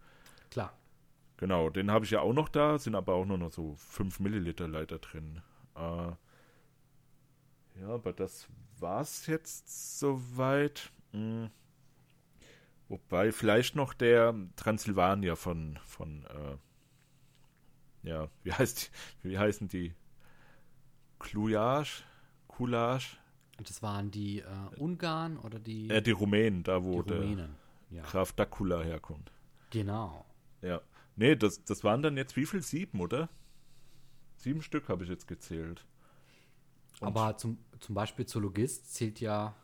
Klar. 0.50 0.78
Genau, 1.38 1.70
den 1.70 1.90
habe 1.90 2.06
ich 2.06 2.12
ja 2.12 2.22
auch 2.22 2.34
noch 2.34 2.50
da, 2.50 2.78
sind 2.78 2.96
aber 2.96 3.14
auch 3.14 3.26
nur 3.26 3.38
noch 3.38 3.52
so 3.52 3.76
5 3.76 4.20
Milliliter 4.20 4.68
Leiter 4.68 5.00
drin. 5.00 5.42
Äh, 5.76 6.12
ja, 7.80 7.88
aber 7.88 8.14
das 8.14 8.48
war's 8.80 9.28
jetzt 9.28 10.00
soweit. 10.00 10.92
Hm. 11.12 11.50
Wobei 12.92 13.32
vielleicht 13.32 13.78
noch 13.78 13.94
der 13.94 14.36
Transsilvania 14.58 15.38
von, 15.38 15.80
von 15.86 16.26
äh, 16.26 16.58
ja, 18.10 18.28
wie 18.44 18.52
heißt 18.52 18.92
die, 19.24 19.30
wie 19.30 19.38
heißen 19.38 19.70
die? 19.70 19.94
Klujage? 21.18 22.04
Kulage? 22.50 23.06
Das 23.60 23.82
waren 23.82 24.12
die 24.12 24.40
äh, 24.40 24.46
Ungarn 24.78 25.38
oder 25.38 25.58
die? 25.58 25.90
Äh, 25.90 26.02
die 26.02 26.12
Rumänen, 26.12 26.64
da 26.64 26.84
wo 26.84 27.02
der 27.02 27.48
ja. 27.92 28.04
Graf 28.04 28.34
Dakula 28.34 28.82
herkommt. 28.82 29.32
Genau. 29.70 30.26
Ja. 30.62 30.82
Nee, 31.16 31.38
das, 31.38 31.64
das 31.64 31.86
waren 31.86 32.02
dann 32.02 32.18
jetzt 32.18 32.36
wie 32.36 32.46
viel? 32.46 32.62
Sieben, 32.62 33.00
oder? 33.00 33.30
Sieben 34.36 34.62
Stück 34.62 34.90
habe 34.90 35.06
ich 35.06 35.10
jetzt 35.10 35.30
gezählt. 35.30 35.86
Und 37.00 37.08
Aber 37.08 37.38
zum, 37.38 37.58
zum 37.80 37.96
Beispiel 37.96 38.26
Zoologist 38.26 38.94
zählt 38.94 39.22
ja. 39.22 39.56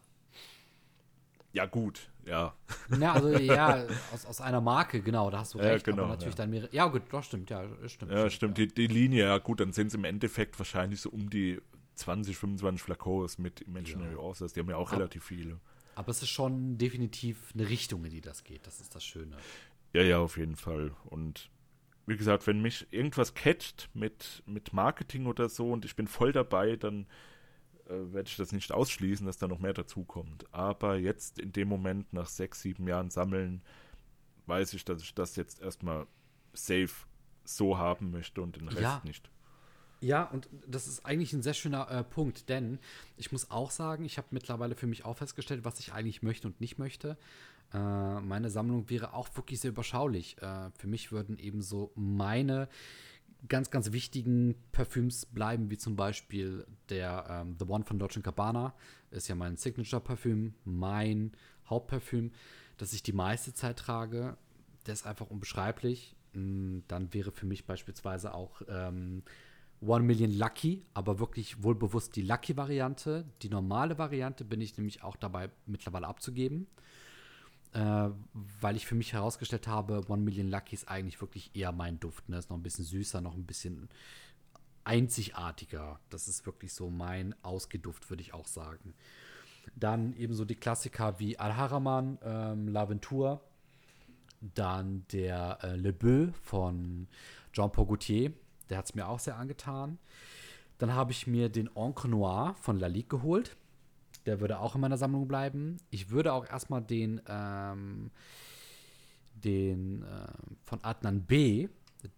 Ja, 1.58 1.66
gut, 1.66 2.12
ja. 2.24 2.54
Ja, 3.00 3.14
also 3.14 3.30
ja, 3.32 3.84
aus, 4.14 4.28
aus 4.28 4.42
einer 4.42 4.62
Marke, 4.62 5.02
genau, 5.02 5.32
da 5.32 5.40
hast 5.40 5.56
du 5.56 5.58
recht. 5.58 5.88
Ja, 5.88 5.92
genau, 5.92 6.04
aber 6.04 6.12
natürlich 6.12 6.36
ja. 6.36 6.44
dann 6.44 6.52
mehrere. 6.52 6.70
Ja, 6.72 6.86
gut, 6.86 7.02
doch, 7.10 7.24
stimmt, 7.24 7.50
ja, 7.50 7.68
stimmt. 7.88 8.12
Ja, 8.12 8.30
stimmt, 8.30 8.60
ja. 8.60 8.68
Die, 8.68 8.74
die 8.76 8.86
Linie, 8.86 9.24
ja, 9.26 9.38
gut, 9.40 9.60
dann 9.60 9.74
sind 9.74 9.88
es 9.88 9.96
im 9.96 10.04
Endeffekt 10.04 10.60
wahrscheinlich 10.60 11.02
so 11.02 11.10
um 11.10 11.32
die 11.32 11.60
20, 11.96 12.38
25 12.38 12.84
Flakons 12.84 13.40
mit 13.40 13.62
Imaginary 13.62 14.14
ja. 14.14 14.20
Authors. 14.20 14.54
Die 14.54 14.60
haben 14.60 14.70
ja 14.70 14.76
auch 14.76 14.92
aber, 14.92 15.00
relativ 15.00 15.24
viele. 15.24 15.60
Aber 15.96 16.10
es 16.10 16.22
ist 16.22 16.30
schon 16.30 16.78
definitiv 16.78 17.52
eine 17.56 17.68
Richtung, 17.68 18.06
in 18.06 18.12
die 18.12 18.22
das 18.22 18.44
geht. 18.44 18.68
Das 18.68 18.80
ist 18.80 18.94
das 18.94 19.04
Schöne. 19.04 19.36
Ja, 19.94 20.04
ja, 20.04 20.20
auf 20.20 20.38
jeden 20.38 20.58
Fall. 20.58 20.92
Und 21.06 21.50
wie 22.06 22.18
gesagt, 22.18 22.46
wenn 22.46 22.62
mich 22.62 22.86
irgendwas 22.92 23.34
catcht 23.34 23.90
mit, 23.96 24.44
mit 24.46 24.74
Marketing 24.74 25.26
oder 25.26 25.50
so 25.50 25.72
und 25.72 25.86
ich 25.86 25.96
bin 25.96 26.06
voll 26.06 26.34
dabei, 26.34 26.76
dann 26.76 27.08
werde 27.90 28.28
ich 28.28 28.38
das 28.38 28.52
nicht 28.52 28.72
ausschließen, 28.72 29.26
dass 29.26 29.38
da 29.38 29.48
noch 29.48 29.60
mehr 29.60 29.74
dazukommt. 29.74 30.46
Aber 30.54 30.98
jetzt 30.98 31.40
in 31.40 31.52
dem 31.52 31.68
Moment, 31.68 32.14
nach 32.14 32.28
sechs, 32.28 32.62
sieben 32.62 32.88
Jahren 32.88 33.10
Sammeln, 33.10 33.62
weiß 34.46 34.74
ich, 34.74 34.86
dass 34.86 35.02
ich 35.02 35.14
das 35.14 35.36
jetzt 35.36 35.62
erstmal 35.62 36.08
safe 36.54 37.08
so 37.44 37.78
haben 37.78 38.12
möchte 38.12 38.42
und 38.42 38.56
den 38.56 38.68
Rest 38.68 38.82
ja. 38.82 39.02
nicht. 39.04 39.30
Ja, 40.00 40.24
und 40.26 40.48
das 40.68 40.88
ist 40.88 41.06
eigentlich 41.06 41.34
ein 41.34 41.42
sehr 41.42 41.56
schöner 41.56 41.90
äh, 41.90 42.04
Punkt, 42.04 42.50
denn 42.50 42.80
ich 43.16 43.32
muss 43.32 43.50
auch 43.50 43.72
sagen, 43.72 44.06
ich 44.06 44.18
habe 44.18 44.28
mittlerweile 44.32 44.76
für 44.76 44.86
mich 44.86 45.06
auch 45.06 45.18
festgestellt, 45.18 45.66
was 45.66 45.80
ich 45.80 45.94
eigentlich 45.94 46.22
möchte 46.22 46.48
und 46.48 46.62
nicht 46.62 46.78
möchte. 46.78 47.18
Äh, 47.74 48.22
meine 48.22 48.50
Sammlung 48.50 48.90
wäre 48.90 49.14
auch 49.14 49.28
wirklich 49.36 49.60
sehr 49.60 49.72
überschaulich. 49.72 50.38
Äh, 50.42 50.70
für 50.78 50.88
mich 50.88 51.12
würden 51.12 51.40
eben 51.40 51.62
so 51.62 51.92
meine 51.96 52.70
ganz, 53.48 53.70
ganz 53.70 53.92
wichtigen 53.92 54.56
Parfüms 54.72 55.26
bleiben, 55.26 55.70
wie 55.70 55.78
zum 55.78 55.96
Beispiel 55.96 56.66
der 56.90 57.26
ähm, 57.30 57.56
The 57.60 57.66
One 57.66 57.86
von 57.86 58.00
Dolce 58.00 58.22
Gabbana. 58.22 58.74
Ist 59.12 59.28
ja 59.28 59.36
mein 59.36 59.58
Signature-Parfüm, 59.58 60.54
mein 60.66 61.32
Hauptparfüm, 61.70 62.32
das 62.78 62.94
ich 62.94 63.04
die 63.04 63.14
meiste 63.14 63.54
Zeit 63.54 63.78
trage. 63.78 64.38
Der 64.86 64.94
ist 64.94 65.06
einfach 65.06 65.30
unbeschreiblich. 65.30 66.16
Mm, 66.34 66.80
dann 66.88 67.14
wäre 67.14 67.32
für 67.32 67.46
mich 67.46 67.66
beispielsweise 67.66 68.34
auch 68.34 68.62
ähm, 68.68 69.24
One 69.82 70.04
Million 70.04 70.32
Lucky, 70.32 70.86
aber 70.94 71.20
wirklich 71.20 71.62
wohlbewusst 71.64 72.16
die 72.16 72.24
Lucky-Variante. 72.24 73.26
Die 73.44 73.50
normale 73.50 73.98
Variante 73.98 74.44
bin 74.44 74.62
ich 74.62 74.76
nämlich 74.78 75.04
auch 75.04 75.16
dabei 75.16 75.50
mittlerweile 75.66 76.08
abzugeben 76.08 76.68
äh, 77.78 78.10
weil 78.34 78.76
ich 78.76 78.88
für 78.88 78.96
mich 78.96 79.14
herausgestellt 79.14 79.68
habe, 79.68 80.02
One 80.10 80.24
Million 80.24 80.50
Lucky 80.50 80.74
ist 80.74 80.88
eigentlich 80.88 81.22
wirklich 81.22 81.52
eher 81.54 81.72
mein 81.72 82.00
Duft. 82.00 82.28
Ne? 82.28 82.40
Ist 82.40 82.50
noch 82.50 82.58
ein 82.58 82.64
bisschen 82.64 82.86
süßer, 82.86 83.22
noch 83.22 83.36
ein 83.36 83.46
bisschen 83.46 83.88
einzigartiger. 84.84 86.00
Das 86.10 86.28
ist 86.28 86.48
wirklich 86.48 86.74
so 86.74 86.90
mein 86.90 87.36
Ausgeduft, 87.44 88.10
würde 88.10 88.24
ich 88.24 88.34
auch 88.34 88.48
sagen. 88.48 88.96
Dann 89.76 90.16
ebenso 90.16 90.44
die 90.44 90.56
Klassiker 90.56 91.20
wie 91.20 91.38
Al-Haraman, 91.38 92.18
ähm, 92.24 92.70
L'Aventure. 92.70 93.42
Dann 94.42 95.06
der 95.12 95.60
äh, 95.62 95.76
Le 95.76 95.94
Beau 95.94 96.34
von 96.42 97.08
Jean-Paul 97.54 97.86
Gaultier. 97.86 98.34
Der 98.72 98.80
hat 98.80 98.86
es 98.86 98.96
mir 98.96 99.08
auch 99.08 99.20
sehr 99.20 99.38
angetan. 99.38 100.00
Dann 100.80 100.96
habe 100.96 101.12
ich 101.12 101.28
mir 101.28 101.50
den 101.50 101.68
Encre 101.76 102.08
Noir 102.08 102.56
von 102.60 102.80
Lalique 102.80 103.10
geholt. 103.10 103.56
Der 104.28 104.42
würde 104.42 104.60
auch 104.60 104.76
in 104.76 104.82
meiner 104.82 104.98
Sammlung 104.98 105.28
bleiben. 105.28 105.78
Ich 105.90 106.10
würde 106.10 106.34
auch 106.34 106.46
erstmal 106.46 106.82
den, 106.82 107.22
ähm, 107.28 108.12
den 109.34 110.04
äh, 110.04 110.28
von 110.64 110.84
Adnan 110.84 111.24
B., 111.24 111.70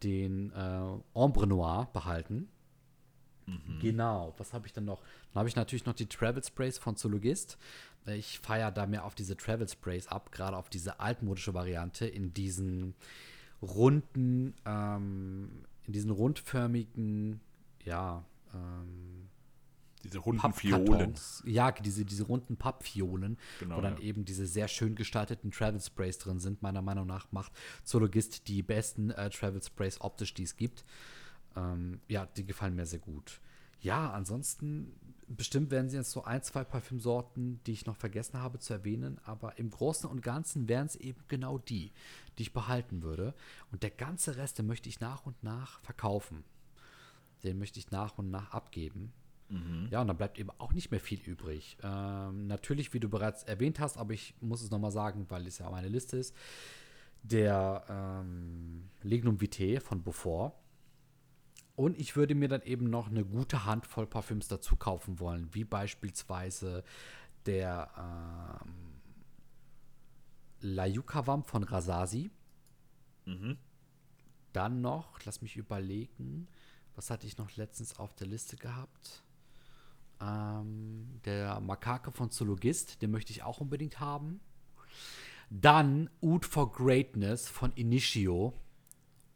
den 0.04 0.52
äh, 0.52 0.98
Ombre 1.14 1.46
Noir 1.46 1.88
behalten. 1.94 2.50
Mhm. 3.46 3.80
Genau, 3.80 4.34
was 4.38 4.54
habe 4.54 4.66
ich 4.66 4.74
dann 4.74 4.86
noch? 4.86 5.02
Dann 5.32 5.40
habe 5.40 5.50
ich 5.50 5.56
natürlich 5.56 5.86
noch 5.86 5.94
die 5.94 6.08
Travel 6.08 6.44
Sprays 6.44 6.80
von 6.80 6.96
Zoologist. 6.96 7.60
Ich 8.08 8.40
feiere 8.40 8.72
da 8.72 8.88
mehr 8.88 9.06
auf 9.06 9.14
diese 9.14 9.38
Travel 9.38 9.70
Sprays 9.70 10.08
ab, 10.08 10.32
gerade 10.32 10.58
auf 10.58 10.70
diese 10.70 11.00
altmodische 11.00 11.54
Variante 11.54 12.08
in 12.08 12.34
diesen 12.34 12.96
runden, 13.62 14.56
ähm, 14.66 15.64
in 15.86 15.94
diesen 15.94 16.10
rundförmigen, 16.10 17.40
ja, 17.84 18.26
ähm, 18.54 19.30
diese 20.04 20.20
runden 20.20 20.54
Fiolen. 20.54 21.14
Ja, 21.46 21.72
diese, 21.72 22.06
diese 22.06 22.24
runden 22.24 22.58
Pappfiolen, 22.58 23.38
genau, 23.60 23.78
wo 23.78 23.82
dann 23.82 23.98
ja. 23.98 24.04
eben 24.04 24.26
diese 24.26 24.46
sehr 24.46 24.68
schön 24.68 24.96
gestalteten 24.96 25.52
Travel 25.52 25.82
Sprays 25.82 26.18
drin 26.18 26.40
sind. 26.40 26.62
Meiner 26.62 26.82
Meinung 26.82 27.08
nach 27.08 27.32
macht 27.32 27.52
Zoologist 27.84 28.48
die 28.48 28.64
besten 28.64 29.12
äh, 29.12 29.30
Travel 29.30 29.62
Sprays 29.62 30.02
optisch, 30.02 30.34
die 30.34 30.44
es 30.44 30.56
gibt. 30.56 30.86
Ähm, 31.56 32.00
ja, 32.08 32.26
die 32.26 32.46
gefallen 32.46 32.76
mir 32.76 32.86
sehr 32.86 33.00
gut. 33.00 33.42
Ja, 33.82 34.12
ansonsten 34.12 34.94
bestimmt 35.28 35.72
werden 35.72 35.90
sie 35.90 35.98
jetzt 35.98 36.12
so 36.12 36.24
ein, 36.24 36.44
zwei 36.44 36.64
Parfümsorten, 36.64 37.62
die 37.66 37.72
ich 37.72 37.86
noch 37.86 37.96
vergessen 37.96 38.40
habe 38.40 38.60
zu 38.60 38.74
erwähnen, 38.74 39.20
aber 39.24 39.58
im 39.58 39.70
Großen 39.70 40.10
und 40.10 40.22
Ganzen 40.22 40.68
wären 40.68 40.88
es 40.88 40.96
eben 40.96 41.24
genau 41.28 41.58
die, 41.58 41.92
die 42.38 42.44
ich 42.44 42.54
behalten 42.54 43.04
würde. 43.04 43.34
Und 43.72 43.84
der 43.84 43.92
ganze 43.92 44.38
Rest, 44.38 44.58
den 44.60 44.68
möchte 44.68 44.90
ich 44.90 45.00
nach 45.00 45.26
und 45.26 45.42
nach 45.44 45.80
verkaufen. 45.82 46.44
Den 47.44 47.58
möchte 47.58 47.80
ich 47.80 47.92
nach 47.92 48.18
und 48.18 48.32
nach 48.32 48.52
abgeben. 48.52 49.14
Mhm. 49.50 49.88
Ja, 49.90 50.02
und 50.02 50.08
dann 50.08 50.18
bleibt 50.18 50.38
eben 50.40 50.52
auch 50.60 50.74
nicht 50.74 50.92
mehr 50.92 51.00
viel 51.00 51.20
übrig. 51.22 51.78
Ähm, 51.84 52.48
natürlich, 52.48 52.94
wie 52.94 53.00
du 53.00 53.10
bereits 53.10 53.44
erwähnt 53.44 53.80
hast, 53.80 53.98
aber 53.98 54.14
ich 54.14 54.36
muss 54.42 54.62
es 54.62 54.70
nochmal 54.70 54.92
sagen, 54.92 55.26
weil 55.30 55.48
es 55.48 55.58
ja 55.58 55.70
meine 55.70 55.90
Liste 55.90 56.18
ist, 56.18 56.36
der 57.24 57.84
ähm, 57.90 58.90
Lignum 59.02 59.42
Vitae 59.42 59.80
von 59.80 60.04
Beaufort. 60.04 60.54
Und 61.76 61.98
ich 61.98 62.16
würde 62.16 62.36
mir 62.36 62.48
dann 62.50 62.62
eben 62.62 62.90
noch 62.90 63.08
eine 63.08 63.26
gute 63.26 63.66
Handvoll 63.66 64.06
Parfüms 64.06 64.48
dazu 64.48 64.76
kaufen 64.76 65.20
wollen, 65.20 65.54
wie 65.54 65.64
beispielsweise 65.64 66.84
der 67.46 68.60
ähm, 68.62 69.00
Layukawam 70.62 71.44
von 71.44 71.64
Rasasi. 71.64 72.32
Mhm. 73.26 73.58
Dann 74.52 74.82
noch, 74.82 75.24
lass 75.24 75.42
mich 75.42 75.56
überlegen, 75.56 76.48
was 76.96 77.10
hatte 77.10 77.28
ich 77.28 77.38
noch 77.38 77.56
letztens 77.56 77.98
auf 77.98 78.14
der 78.14 78.28
Liste 78.28 78.58
gehabt? 78.58 79.24
Ähm, 80.22 81.20
der 81.26 81.60
Makake 81.60 82.12
von 82.12 82.30
Zoologist, 82.32 83.02
den 83.02 83.12
möchte 83.12 83.32
ich 83.32 83.44
auch 83.44 83.62
unbedingt 83.62 84.00
haben. 84.00 84.40
Dann 85.50 86.10
Oud 86.22 86.46
for 86.46 86.72
Greatness 86.72 87.48
von 87.48 87.72
Initio. 87.74 88.54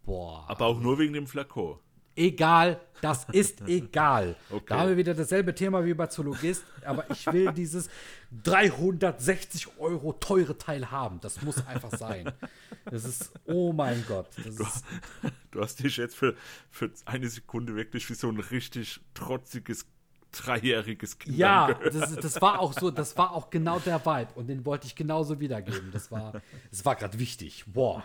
Boah. 0.03 0.45
Aber 0.49 0.65
auch 0.67 0.79
nur 0.79 0.99
wegen 0.99 1.13
dem 1.13 1.27
Flakon. 1.27 1.79
Egal, 2.15 2.79
das 3.01 3.25
ist 3.31 3.61
egal. 3.61 4.35
Okay. 4.51 4.65
Da 4.67 4.79
haben 4.79 4.89
wir 4.89 4.97
wieder 4.97 5.15
dasselbe 5.15 5.55
Thema 5.55 5.83
wie 5.83 5.93
bei 5.93 6.07
Zoologist, 6.07 6.63
aber 6.85 7.09
ich 7.09 7.25
will 7.27 7.51
dieses 7.55 7.89
360 8.43 9.79
Euro 9.79 10.13
teure 10.13 10.57
Teil 10.57 10.91
haben. 10.91 11.19
Das 11.21 11.41
muss 11.41 11.65
einfach 11.65 11.97
sein. 11.97 12.31
Das 12.85 13.05
ist, 13.05 13.31
oh 13.45 13.73
mein 13.73 14.03
Gott. 14.07 14.37
Ist, 14.39 14.59
Du 15.51 15.61
hast 15.61 15.83
dich 15.83 15.97
jetzt 15.97 16.15
für, 16.15 16.35
für 16.69 16.91
eine 17.05 17.29
Sekunde 17.29 17.75
wirklich 17.75 18.09
wie 18.09 18.15
so 18.15 18.27
ein 18.27 18.39
richtig 18.39 18.99
trotziges, 19.13 19.87
dreijähriges 20.33 21.17
Kind 21.19 21.37
ja, 21.37 21.73
das, 21.73 22.15
das 22.15 22.41
war 22.41 22.59
auch 22.59 22.73
so, 22.73 22.91
das 22.91 23.17
war 23.17 23.31
auch 23.31 23.49
genau 23.49 23.79
der 23.79 24.05
Vibe 24.05 24.33
und 24.35 24.47
den 24.47 24.65
wollte 24.65 24.87
ich 24.87 24.95
genauso 24.95 25.39
wiedergeben. 25.39 25.91
Das 25.91 26.11
war, 26.11 26.41
das 26.69 26.83
war 26.83 26.95
gerade 26.95 27.19
wichtig. 27.19 27.65
Boah. 27.67 28.03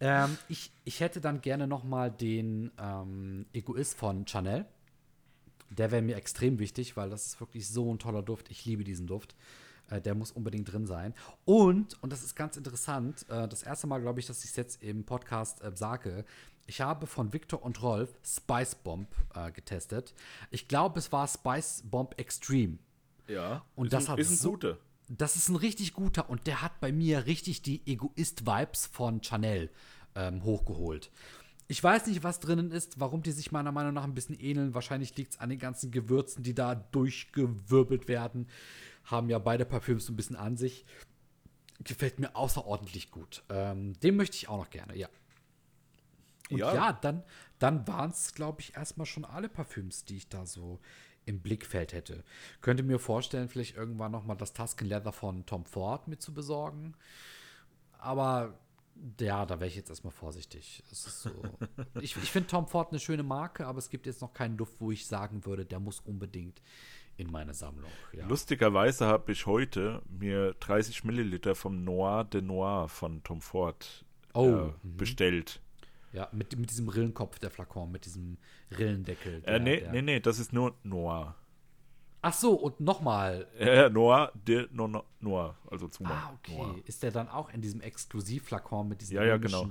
Ähm, 0.00 0.38
ich, 0.48 0.72
ich 0.84 1.00
hätte 1.00 1.20
dann 1.20 1.40
gerne 1.40 1.66
noch 1.66 1.84
mal 1.84 2.10
den 2.10 2.70
ähm, 2.78 3.46
Egoist 3.52 3.96
von 3.96 4.26
Chanel. 4.26 4.66
Der 5.70 5.90
wäre 5.90 6.02
mir 6.02 6.16
extrem 6.16 6.58
wichtig, 6.58 6.96
weil 6.96 7.10
das 7.10 7.26
ist 7.26 7.40
wirklich 7.40 7.68
so 7.68 7.92
ein 7.92 7.98
toller 7.98 8.22
Duft. 8.22 8.50
Ich 8.50 8.64
liebe 8.64 8.84
diesen 8.84 9.06
Duft. 9.06 9.34
Äh, 9.90 10.00
der 10.00 10.14
muss 10.14 10.32
unbedingt 10.32 10.72
drin 10.72 10.86
sein. 10.86 11.14
Und, 11.44 12.02
und 12.02 12.12
das 12.12 12.22
ist 12.22 12.34
ganz 12.34 12.56
interessant, 12.56 13.26
äh, 13.28 13.48
das 13.48 13.62
erste 13.62 13.86
Mal, 13.86 14.00
glaube 14.00 14.20
ich, 14.20 14.26
dass 14.26 14.44
ich 14.44 14.50
es 14.50 14.56
jetzt 14.56 14.82
im 14.82 15.04
Podcast 15.04 15.62
äh, 15.62 15.72
sage, 15.74 16.24
ich 16.66 16.80
habe 16.80 17.06
von 17.06 17.32
Victor 17.32 17.62
und 17.62 17.82
Rolf 17.82 18.14
Spice 18.24 18.74
Bomb 18.76 19.08
äh, 19.34 19.50
getestet. 19.52 20.14
Ich 20.50 20.68
glaube, 20.68 20.98
es 20.98 21.12
war 21.12 21.26
Spice 21.28 21.82
Bomb 21.84 22.18
Extreme. 22.18 22.78
Ja, 23.28 23.64
Und 23.74 23.92
das 23.92 24.04
ein, 24.06 24.12
hat 24.12 24.18
ist 24.18 24.30
ein 24.30 24.36
so- 24.36 24.50
guter. 24.52 24.78
Das 25.08 25.36
ist 25.36 25.50
ein 25.50 25.56
richtig 25.56 25.92
guter 25.92 26.30
und 26.30 26.46
der 26.46 26.62
hat 26.62 26.80
bei 26.80 26.90
mir 26.90 27.26
richtig 27.26 27.60
die 27.60 27.82
Egoist-Vibes 27.86 28.86
von 28.86 29.20
Chanel 29.22 29.68
ähm, 30.14 30.42
hochgeholt. 30.44 31.10
Ich 31.68 31.82
weiß 31.84 32.06
nicht, 32.06 32.22
was 32.22 32.40
drinnen 32.40 32.70
ist, 32.70 33.00
warum 33.00 33.22
die 33.22 33.32
sich 33.32 33.52
meiner 33.52 33.70
Meinung 33.72 33.92
nach 33.92 34.04
ein 34.04 34.14
bisschen 34.14 34.38
ähneln. 34.38 34.72
Wahrscheinlich 34.74 35.14
liegt 35.16 35.34
es 35.34 35.40
an 35.40 35.50
den 35.50 35.58
ganzen 35.58 35.90
Gewürzen, 35.90 36.42
die 36.42 36.54
da 36.54 36.74
durchgewirbelt 36.74 38.08
werden. 38.08 38.48
Haben 39.04 39.28
ja 39.28 39.38
beide 39.38 39.66
Parfüms 39.66 40.06
so 40.06 40.12
ein 40.12 40.16
bisschen 40.16 40.36
an 40.36 40.56
sich. 40.56 40.86
Gefällt 41.82 42.18
mir 42.18 42.34
außerordentlich 42.36 43.10
gut. 43.10 43.42
Ähm, 43.50 43.98
den 44.00 44.16
möchte 44.16 44.36
ich 44.36 44.48
auch 44.48 44.58
noch 44.58 44.70
gerne, 44.70 44.96
ja. 44.96 45.08
Und 46.50 46.58
ja, 46.58 46.74
Ja. 46.74 46.92
dann, 46.92 47.22
dann 47.58 47.86
waren 47.88 48.10
es, 48.10 48.34
glaube 48.34 48.60
ich, 48.60 48.76
erstmal 48.76 49.06
schon 49.06 49.24
alle 49.24 49.48
Parfüms, 49.48 50.04
die 50.04 50.16
ich 50.16 50.28
da 50.28 50.46
so 50.46 50.80
im 51.26 51.40
Blickfeld 51.40 51.92
hätte. 51.94 52.22
Könnte 52.60 52.82
mir 52.82 52.98
vorstellen, 52.98 53.48
vielleicht 53.48 53.76
irgendwann 53.76 54.12
noch 54.12 54.24
mal 54.24 54.34
das 54.34 54.52
Tuscan 54.52 54.88
Leather 54.88 55.12
von 55.12 55.46
Tom 55.46 55.64
Ford 55.64 56.06
mit 56.06 56.20
zu 56.20 56.34
besorgen. 56.34 56.94
Aber 57.98 58.58
ja, 59.20 59.44
da 59.46 59.58
wäre 59.58 59.68
ich 59.68 59.76
jetzt 59.76 59.88
erstmal 59.90 60.12
vorsichtig. 60.12 60.82
So. 60.90 61.30
ich 62.00 62.16
ich 62.16 62.30
finde 62.30 62.48
Tom 62.48 62.68
Ford 62.68 62.90
eine 62.90 63.00
schöne 63.00 63.22
Marke, 63.22 63.66
aber 63.66 63.78
es 63.78 63.88
gibt 63.88 64.06
jetzt 64.06 64.20
noch 64.20 64.32
keinen 64.34 64.56
Duft, 64.56 64.74
wo 64.80 64.90
ich 64.92 65.06
sagen 65.06 65.44
würde, 65.46 65.64
der 65.64 65.80
muss 65.80 66.00
unbedingt 66.00 66.60
in 67.16 67.30
meine 67.30 67.54
Sammlung. 67.54 67.90
Ja. 68.12 68.26
Lustigerweise 68.26 69.06
habe 69.06 69.32
ich 69.32 69.46
heute 69.46 70.02
mir 70.08 70.54
30 70.60 71.04
Milliliter 71.04 71.54
vom 71.54 71.84
Noir 71.84 72.24
de 72.24 72.42
Noir 72.42 72.88
von 72.88 73.22
Tom 73.22 73.40
Ford 73.40 74.04
Oh, 74.34 74.48
äh, 74.48 74.72
bestellt. 74.82 75.60
Ja, 76.14 76.28
mit, 76.32 76.56
mit 76.56 76.70
diesem 76.70 76.88
Rillenkopf 76.88 77.40
der 77.40 77.50
Flakon, 77.50 77.90
mit 77.90 78.04
diesem 78.04 78.38
Rillendeckel. 78.78 79.40
Der, 79.40 79.54
Äh, 79.54 79.58
nee, 79.58 79.80
der, 79.80 79.92
nee, 79.92 80.02
nee, 80.02 80.20
das 80.20 80.38
ist 80.38 80.52
nur 80.52 80.74
Noir. 80.84 81.34
Ach 82.22 82.32
so, 82.32 82.54
und 82.54 82.78
nochmal. 82.80 83.48
Äh, 83.58 83.90
Noir 83.90 84.32
de 84.34 84.68
no, 84.70 84.86
no, 84.86 85.04
Noir, 85.20 85.58
also 85.70 85.88
zu 85.88 86.04
Ah, 86.06 86.32
okay. 86.38 86.56
Noir. 86.56 86.76
Ist 86.84 87.02
der 87.02 87.10
dann 87.10 87.28
auch 87.28 87.50
in 87.52 87.60
diesem 87.60 87.80
Exklusivflakon 87.80 88.88
mit 88.88 89.00
diesen 89.00 89.16
Ja, 89.16 89.24
ja, 89.24 89.36
genau. 89.38 89.68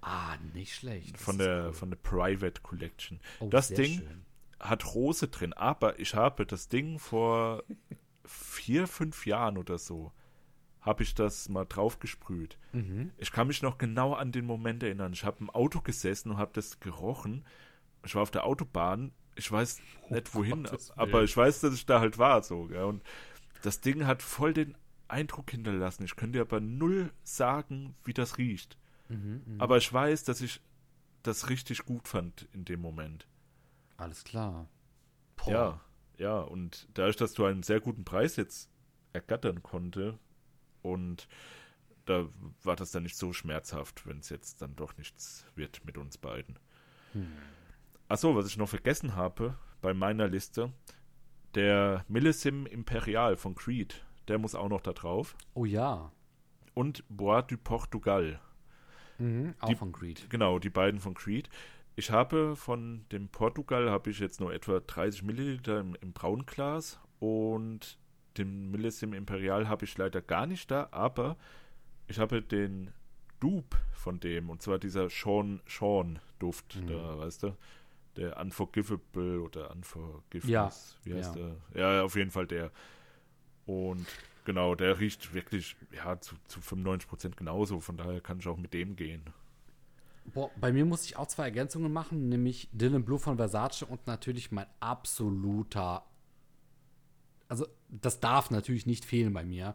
Ah, 0.00 0.36
nicht 0.54 0.74
schlecht. 0.76 1.14
Das 1.14 1.22
Von 1.22 1.38
der, 1.38 1.66
cool. 1.66 1.72
von 1.74 1.90
der 1.90 1.98
Private 1.98 2.60
Collection. 2.62 3.20
Oh, 3.40 3.48
das 3.48 3.68
Ding 3.68 3.98
schön. 3.98 4.24
hat 4.60 4.94
Rose 4.94 5.26
drin, 5.28 5.52
aber 5.54 5.98
ich 5.98 6.14
habe 6.14 6.46
das 6.46 6.68
Ding 6.68 6.98
vor 7.00 7.64
vier, 8.24 8.86
fünf 8.86 9.26
Jahren 9.26 9.58
oder 9.58 9.76
so, 9.76 10.12
habe 10.80 11.02
ich 11.02 11.14
das 11.14 11.48
mal 11.48 11.64
drauf 11.66 11.98
gesprüht. 11.98 12.58
Mhm. 12.72 13.10
Ich 13.18 13.32
kann 13.32 13.46
mich 13.46 13.62
noch 13.62 13.78
genau 13.78 14.14
an 14.14 14.32
den 14.32 14.46
Moment 14.46 14.82
erinnern. 14.82 15.12
Ich 15.12 15.24
habe 15.24 15.38
im 15.40 15.50
Auto 15.50 15.80
gesessen 15.80 16.30
und 16.32 16.36
habe 16.38 16.52
das 16.54 16.80
gerochen. 16.80 17.44
Ich 18.04 18.14
war 18.14 18.22
auf 18.22 18.30
der 18.30 18.44
Autobahn. 18.46 19.12
Ich 19.36 19.50
weiß 19.50 19.80
nicht 20.10 20.34
wohin, 20.34 20.64
Gottes 20.64 20.88
Willen. 20.90 20.98
aber 20.98 21.22
ich 21.22 21.36
weiß, 21.36 21.60
dass 21.60 21.74
ich 21.74 21.86
da 21.86 22.00
halt 22.00 22.18
war. 22.18 22.42
So, 22.42 22.64
gell? 22.66 22.84
Und 22.84 23.02
das 23.62 23.80
Ding 23.80 24.06
hat 24.06 24.22
voll 24.22 24.54
den 24.54 24.74
Eindruck 25.08 25.50
hinterlassen. 25.50 26.04
Ich 26.04 26.16
könnte 26.16 26.38
dir 26.38 26.42
aber 26.42 26.60
null 26.60 27.12
sagen, 27.22 27.94
wie 28.04 28.14
das 28.14 28.38
riecht. 28.38 28.78
Mhm, 29.08 29.56
Aber 29.58 29.76
ich 29.76 29.92
weiß, 29.92 30.24
dass 30.24 30.40
ich 30.40 30.60
das 31.22 31.50
richtig 31.50 31.84
gut 31.84 32.08
fand 32.08 32.48
in 32.52 32.64
dem 32.64 32.80
Moment. 32.80 33.26
Alles 33.96 34.24
klar. 34.24 34.68
Boah. 35.36 35.50
Ja, 35.50 35.80
ja. 36.16 36.38
Und 36.40 36.88
dadurch, 36.94 37.16
dass 37.16 37.34
du 37.34 37.44
einen 37.44 37.62
sehr 37.62 37.80
guten 37.80 38.04
Preis 38.04 38.36
jetzt 38.36 38.70
ergattern 39.12 39.62
konnte 39.62 40.18
und 40.82 41.28
da 42.06 42.28
war 42.64 42.76
das 42.76 42.90
dann 42.90 43.02
nicht 43.04 43.16
so 43.16 43.32
schmerzhaft, 43.32 44.06
wenn 44.06 44.18
es 44.18 44.28
jetzt 44.30 44.62
dann 44.62 44.74
doch 44.76 44.96
nichts 44.96 45.44
wird 45.54 45.84
mit 45.84 45.96
uns 45.98 46.18
beiden. 46.18 46.58
Achso, 48.08 48.34
was 48.34 48.46
ich 48.46 48.56
noch 48.56 48.68
vergessen 48.68 49.14
habe 49.16 49.56
bei 49.80 49.94
meiner 49.94 50.26
Liste, 50.28 50.72
der 51.54 52.04
Millissim 52.08 52.66
Imperial 52.66 53.36
von 53.36 53.54
Creed, 53.54 54.04
der 54.28 54.38
muss 54.38 54.54
auch 54.54 54.68
noch 54.68 54.80
da 54.80 54.92
drauf. 54.92 55.36
Oh 55.54 55.64
ja. 55.64 56.12
Und 56.74 57.04
Bois 57.08 57.42
du 57.42 57.56
Portugal. 57.56 58.40
Mhm, 59.18 59.54
auch 59.60 59.68
Die- 59.68 59.76
von 59.76 59.92
Creed. 59.92 60.28
Genau, 60.30 60.58
die 60.58 60.70
beiden 60.70 61.00
von 61.00 61.14
Creed. 61.14 61.48
Ich 61.96 62.10
habe 62.10 62.56
von 62.56 63.04
dem 63.12 63.28
Portugal 63.28 63.90
habe 63.90 64.10
ich 64.10 64.20
jetzt 64.20 64.40
nur 64.40 64.52
etwa 64.54 64.80
30 64.80 65.22
Milliliter 65.22 65.80
im, 65.80 65.94
im 66.00 66.12
Braunglas 66.12 66.98
und 67.18 67.98
den 68.36 68.70
Millissim 68.70 69.12
Imperial 69.12 69.68
habe 69.68 69.84
ich 69.84 69.96
leider 69.98 70.20
gar 70.22 70.46
nicht 70.46 70.70
da, 70.70 70.88
aber 70.90 71.36
ich 72.06 72.18
habe 72.18 72.42
den 72.42 72.92
Dupe 73.40 73.76
von 73.92 74.20
dem 74.20 74.50
und 74.50 74.62
zwar 74.62 74.78
dieser 74.78 75.08
Sean 75.10 75.60
Sean 75.66 76.18
Duft 76.38 76.76
Mhm. 76.76 76.86
da, 76.88 77.18
weißt 77.18 77.42
du? 77.44 77.56
Der 78.16 78.38
Unforgivable 78.40 79.40
oder 79.40 79.70
Unforgiveness. 79.70 80.98
Ja, 81.04 81.04
Wie 81.04 81.14
heißt 81.14 81.36
ja. 81.36 81.50
der? 81.74 81.80
Ja, 81.98 82.02
auf 82.02 82.16
jeden 82.16 82.30
Fall 82.30 82.46
der. 82.46 82.70
Und 83.66 84.06
genau, 84.44 84.74
der 84.74 84.98
riecht 84.98 85.32
wirklich 85.32 85.76
ja 85.92 86.20
zu, 86.20 86.34
zu 86.48 86.60
95% 86.60 87.36
genauso, 87.36 87.78
von 87.80 87.96
daher 87.96 88.20
kann 88.20 88.38
ich 88.40 88.48
auch 88.48 88.56
mit 88.56 88.74
dem 88.74 88.96
gehen. 88.96 89.22
Boah, 90.24 90.50
bei 90.60 90.72
mir 90.72 90.84
muss 90.84 91.04
ich 91.04 91.16
auch 91.16 91.26
zwei 91.28 91.44
Ergänzungen 91.44 91.92
machen, 91.92 92.28
nämlich 92.28 92.68
Dylan 92.72 93.04
Blue 93.04 93.18
von 93.18 93.36
Versace 93.36 93.82
und 93.84 94.06
natürlich 94.06 94.50
mein 94.52 94.66
absoluter, 94.80 96.04
also 97.50 97.66
das 97.88 98.20
darf 98.20 98.50
natürlich 98.50 98.86
nicht 98.86 99.04
fehlen 99.04 99.32
bei 99.34 99.44
mir, 99.44 99.74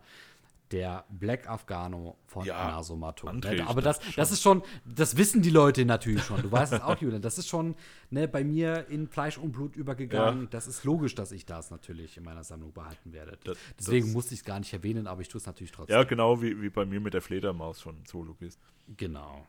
der 0.72 1.06
Black 1.10 1.48
Afghano 1.48 2.18
von 2.26 2.44
Ja, 2.44 2.72
Nasomato. 2.72 3.32
Ne, 3.32 3.64
aber 3.68 3.84
das 3.84 4.00
das, 4.00 4.16
das 4.16 4.32
ist 4.32 4.42
schon, 4.42 4.64
das 4.84 5.16
wissen 5.16 5.44
die 5.44 5.52
Leute 5.52 5.86
natürlich 5.86 6.24
schon. 6.24 6.42
Du 6.42 6.52
weißt 6.52 6.74
es 6.74 6.82
auch, 6.82 6.98
Julian. 7.02 7.22
Das 7.22 7.38
ist 7.38 7.48
schon 7.48 7.76
ne, 8.10 8.28
bei 8.28 8.44
mir 8.44 8.88
in 8.90 9.08
Fleisch 9.08 9.38
und 9.38 9.52
Blut 9.52 9.76
übergegangen. 9.76 10.42
Ja. 10.44 10.48
Das 10.50 10.66
ist 10.66 10.84
logisch, 10.84 11.14
dass 11.14 11.32
ich 11.32 11.46
das 11.46 11.70
natürlich 11.70 12.18
in 12.18 12.24
meiner 12.24 12.44
Sammlung 12.44 12.74
behalten 12.74 13.14
werde. 13.14 13.38
Das- 13.44 13.58
Deswegen 13.80 14.12
musste 14.12 14.34
ich 14.34 14.40
es 14.40 14.46
gar 14.46 14.58
nicht 14.60 14.74
erwähnen, 14.74 15.06
aber 15.06 15.22
ich 15.22 15.28
tue 15.30 15.38
es 15.40 15.46
natürlich 15.46 15.72
trotzdem. 15.72 15.96
Ja, 15.96 16.04
genau 16.04 16.42
wie, 16.42 16.60
wie 16.60 16.70
bei 16.72 16.84
mir 16.86 17.00
mit 17.00 17.14
der 17.14 17.22
Fledermaus 17.22 17.80
von 17.82 18.04
Zoologist. 18.06 18.60
Genau. 18.98 19.46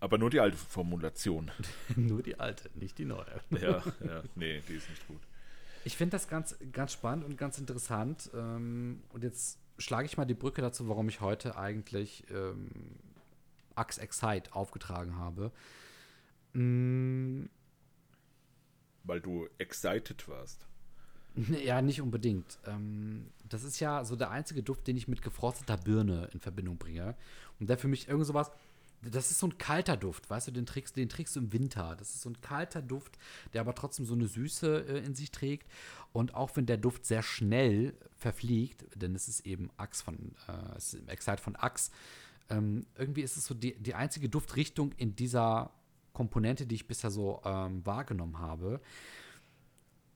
Aber 0.00 0.16
nur 0.16 0.30
die 0.30 0.38
alte 0.38 0.56
Formulation. 0.56 1.50
Nur 1.96 2.22
die 2.22 2.38
alte, 2.38 2.70
nicht 2.76 2.98
die 2.98 3.04
neue. 3.04 3.40
ja, 3.50 3.82
ja, 4.06 4.22
nee, 4.36 4.62
die 4.68 4.74
ist 4.74 4.88
nicht 4.88 5.08
gut. 5.08 5.18
Ich 5.88 5.96
finde 5.96 6.16
das 6.16 6.28
ganz, 6.28 6.54
ganz 6.70 6.92
spannend 6.92 7.24
und 7.24 7.38
ganz 7.38 7.56
interessant. 7.56 8.30
Ähm, 8.34 9.02
und 9.08 9.24
jetzt 9.24 9.58
schlage 9.78 10.04
ich 10.04 10.18
mal 10.18 10.26
die 10.26 10.34
Brücke 10.34 10.60
dazu, 10.60 10.86
warum 10.86 11.08
ich 11.08 11.22
heute 11.22 11.56
eigentlich 11.56 12.26
ähm, 12.30 12.68
Axe 13.74 13.98
Excite 13.98 14.54
aufgetragen 14.54 15.16
habe. 15.16 15.50
Mm, 16.52 17.46
Weil 19.04 19.22
du 19.22 19.48
excited 19.56 20.28
warst. 20.28 20.66
ja, 21.64 21.80
nicht 21.80 22.02
unbedingt. 22.02 22.58
Ähm, 22.66 23.30
das 23.48 23.64
ist 23.64 23.80
ja 23.80 24.04
so 24.04 24.14
der 24.14 24.30
einzige 24.30 24.62
Duft, 24.62 24.86
den 24.88 24.98
ich 24.98 25.08
mit 25.08 25.22
gefrosteter 25.22 25.78
Birne 25.78 26.28
in 26.34 26.40
Verbindung 26.40 26.76
bringe. 26.76 27.16
Und 27.60 27.70
der 27.70 27.78
für 27.78 27.88
mich 27.88 28.08
irgend 28.08 28.26
sowas 28.26 28.50
das 29.02 29.30
ist 29.30 29.38
so 29.38 29.46
ein 29.46 29.58
kalter 29.58 29.96
Duft, 29.96 30.28
weißt 30.28 30.48
du, 30.48 30.52
den 30.52 30.66
trägst, 30.66 30.96
den 30.96 31.08
trägst 31.08 31.36
du 31.36 31.40
im 31.40 31.52
Winter. 31.52 31.94
Das 31.96 32.14
ist 32.14 32.22
so 32.22 32.30
ein 32.30 32.40
kalter 32.40 32.82
Duft, 32.82 33.18
der 33.52 33.60
aber 33.60 33.74
trotzdem 33.74 34.04
so 34.04 34.14
eine 34.14 34.26
Süße 34.26 34.86
äh, 34.88 34.98
in 35.04 35.14
sich 35.14 35.30
trägt. 35.30 35.70
Und 36.12 36.34
auch 36.34 36.56
wenn 36.56 36.66
der 36.66 36.78
Duft 36.78 37.06
sehr 37.06 37.22
schnell 37.22 37.94
verfliegt, 38.16 38.84
denn 38.94 39.14
es 39.14 39.28
ist 39.28 39.46
eben 39.46 39.70
Axe 39.76 40.02
von, 40.02 40.34
äh, 40.48 40.76
es 40.76 40.94
ist 40.94 41.08
Excite 41.08 41.42
von 41.42 41.56
Axe, 41.56 41.90
ähm, 42.50 42.86
irgendwie 42.96 43.22
ist 43.22 43.36
es 43.36 43.44
so 43.44 43.54
die, 43.54 43.74
die 43.74 43.94
einzige 43.94 44.28
Duftrichtung 44.28 44.92
in 44.96 45.14
dieser 45.14 45.70
Komponente, 46.12 46.66
die 46.66 46.74
ich 46.74 46.88
bisher 46.88 47.10
so 47.10 47.40
ähm, 47.44 47.84
wahrgenommen 47.86 48.38
habe. 48.38 48.80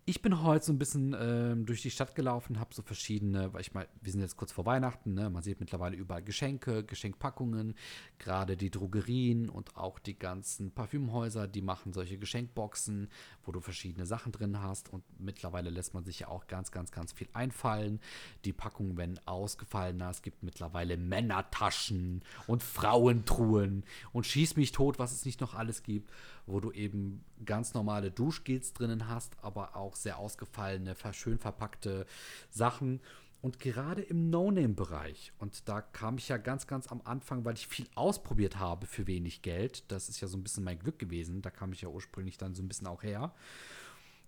Ich 0.05 0.21
bin 0.21 0.43
heute 0.43 0.65
so 0.65 0.73
ein 0.73 0.81
bisschen 0.81 1.15
ähm, 1.17 1.65
durch 1.65 1.81
die 1.81 1.91
Stadt 1.93 2.17
gelaufen, 2.17 2.59
habe 2.59 2.75
so 2.75 2.83
verschiedene, 2.83 3.53
weil 3.53 3.61
ich 3.61 3.73
mal, 3.73 3.87
wir 4.01 4.11
sind 4.11 4.21
jetzt 4.21 4.37
kurz 4.37 4.51
vor 4.51 4.67
Weihnachten, 4.67 5.15
ne? 5.15 5.31
man 5.31 5.45
sieht 5.45 5.61
mittlerweile 5.61 5.95
überall 5.95 6.25
Geschenke, 6.25 6.83
Geschenkpackungen, 6.83 7.77
gerade 8.19 8.57
die 8.57 8.71
Drogerien 8.71 9.49
und 9.49 9.77
auch 9.77 10.01
die 10.01 10.19
ganzen 10.19 10.73
Parfümhäuser, 10.73 11.47
die 11.47 11.63
machen 11.63 11.93
solche 11.93 12.19
Geschenkboxen, 12.19 13.11
wo 13.45 13.53
du 13.53 13.61
verschiedene 13.61 14.05
Sachen 14.05 14.33
drin 14.33 14.61
hast 14.61 14.93
und 14.93 15.05
mittlerweile 15.21 15.71
lässt 15.71 15.95
man 15.95 16.05
sich 16.05 16.19
ja 16.19 16.29
auch 16.29 16.49
ganz, 16.49 16.73
ganz, 16.73 16.91
ganz 16.91 17.13
viel 17.13 17.29
einfallen. 17.33 18.01
Die 18.45 18.53
Packungen 18.53 18.97
werden 18.97 19.21
ausgefallener, 19.25 20.11
es 20.11 20.23
gibt 20.23 20.43
mittlerweile 20.43 20.97
Männertaschen 20.97 22.23
und 22.49 22.65
Frauentruhen 22.65 23.85
und 24.13 24.27
schieß 24.27 24.57
mich 24.57 24.73
tot, 24.73 24.99
was 24.99 25.13
es 25.13 25.25
nicht 25.25 25.41
noch 25.41 25.55
alles 25.55 25.85
gibt 25.85 26.11
wo 26.47 26.61
du 26.61 26.73
eben 26.73 27.25
ganz 27.45 27.75
normale 27.75 28.11
Duschgels 28.11 28.73
drinnen 28.73 29.09
hast, 29.09 29.37
aber 29.43 29.77
auch 29.77 29.97
sehr 30.03 30.19
ausgefallene, 30.19 30.95
schön 31.13 31.39
verpackte 31.39 32.07
Sachen. 32.51 33.01
Und 33.41 33.59
gerade 33.59 34.03
im 34.03 34.31
No-Name-Bereich, 34.31 35.33
und 35.39 35.69
da 35.69 35.81
kam 35.81 36.17
ich 36.17 36.29
ja 36.29 36.37
ganz, 36.37 36.69
ganz 36.69 36.87
am 36.87 37.03
Anfang, 37.03 37.45
weil 37.45 37.55
ich 37.55 37.67
viel 37.67 37.89
ausprobiert 37.97 38.61
habe 38.61 38.87
für 38.87 39.09
wenig 39.09 39.43
Geld. 39.43 39.91
Das 39.91 40.09
ist 40.09 40.21
ja 40.21 40.29
so 40.29 40.37
ein 40.37 40.45
bisschen 40.45 40.63
mein 40.63 40.79
Glück 40.79 41.01
gewesen. 41.01 41.43
Da 41.43 41.51
kam 41.51 41.73
ich 41.73 41.81
ja 41.83 41.89
ursprünglich 41.89 42.39
dann 42.39 42.55
so 42.55 42.63
ein 42.63 42.69
bisschen 42.69 42.87
auch 42.87 43.03
her. 43.03 43.35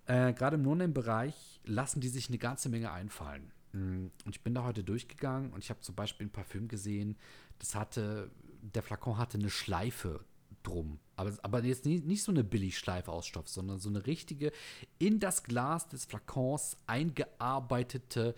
Äh, 0.07 0.33
gerade 0.33 0.57
im 0.57 0.63
No-Name-Bereich 0.63 1.61
lassen 1.65 2.01
die 2.01 2.09
sich 2.09 2.29
eine 2.29 2.39
ganze 2.39 2.69
Menge 2.69 2.91
einfallen. 2.91 3.53
Mm, 3.73 4.07
und 4.25 4.35
ich 4.35 4.43
bin 4.43 4.53
da 4.53 4.65
heute 4.65 4.83
durchgegangen 4.83 5.53
und 5.53 5.63
ich 5.63 5.71
habe 5.71 5.81
zum 5.81 5.95
Beispiel 5.95 6.27
ein 6.27 6.33
Parfüm 6.33 6.69
gesehen, 6.69 7.17
das 7.59 7.75
hatte, 7.75 8.31
der 8.63 8.83
Flakon 8.83 9.17
hatte 9.17 9.39
eine 9.39 9.51
Schleife 9.51 10.25
drum. 10.67 10.99
Aber, 11.17 11.33
aber 11.43 11.65
jetzt 11.65 11.85
nicht, 11.85 12.05
nicht 12.05 12.23
so 12.23 12.33
eine 12.33 12.43
Billigschleife 12.45 13.13
aus 13.13 13.27
Stoff, 13.27 13.49
sondern 13.49 13.79
so 13.79 13.89
eine 13.89 14.07
richtige 14.07 14.53
in 14.99 15.21
das 15.21 15.45
Glas 15.45 15.89
des 15.89 16.05
Flakons 16.07 16.77
eingearbeitete 16.87 18.35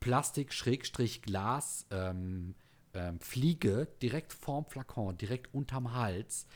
Plastik-Glas 0.00 1.86
ähm, 1.90 2.54
ähm, 2.94 3.20
Fliege 3.20 3.88
direkt 4.02 4.32
vorm 4.32 4.66
Flakon, 4.66 5.16
direkt 5.16 5.52
unterm 5.54 5.94
Hals. 5.94 6.46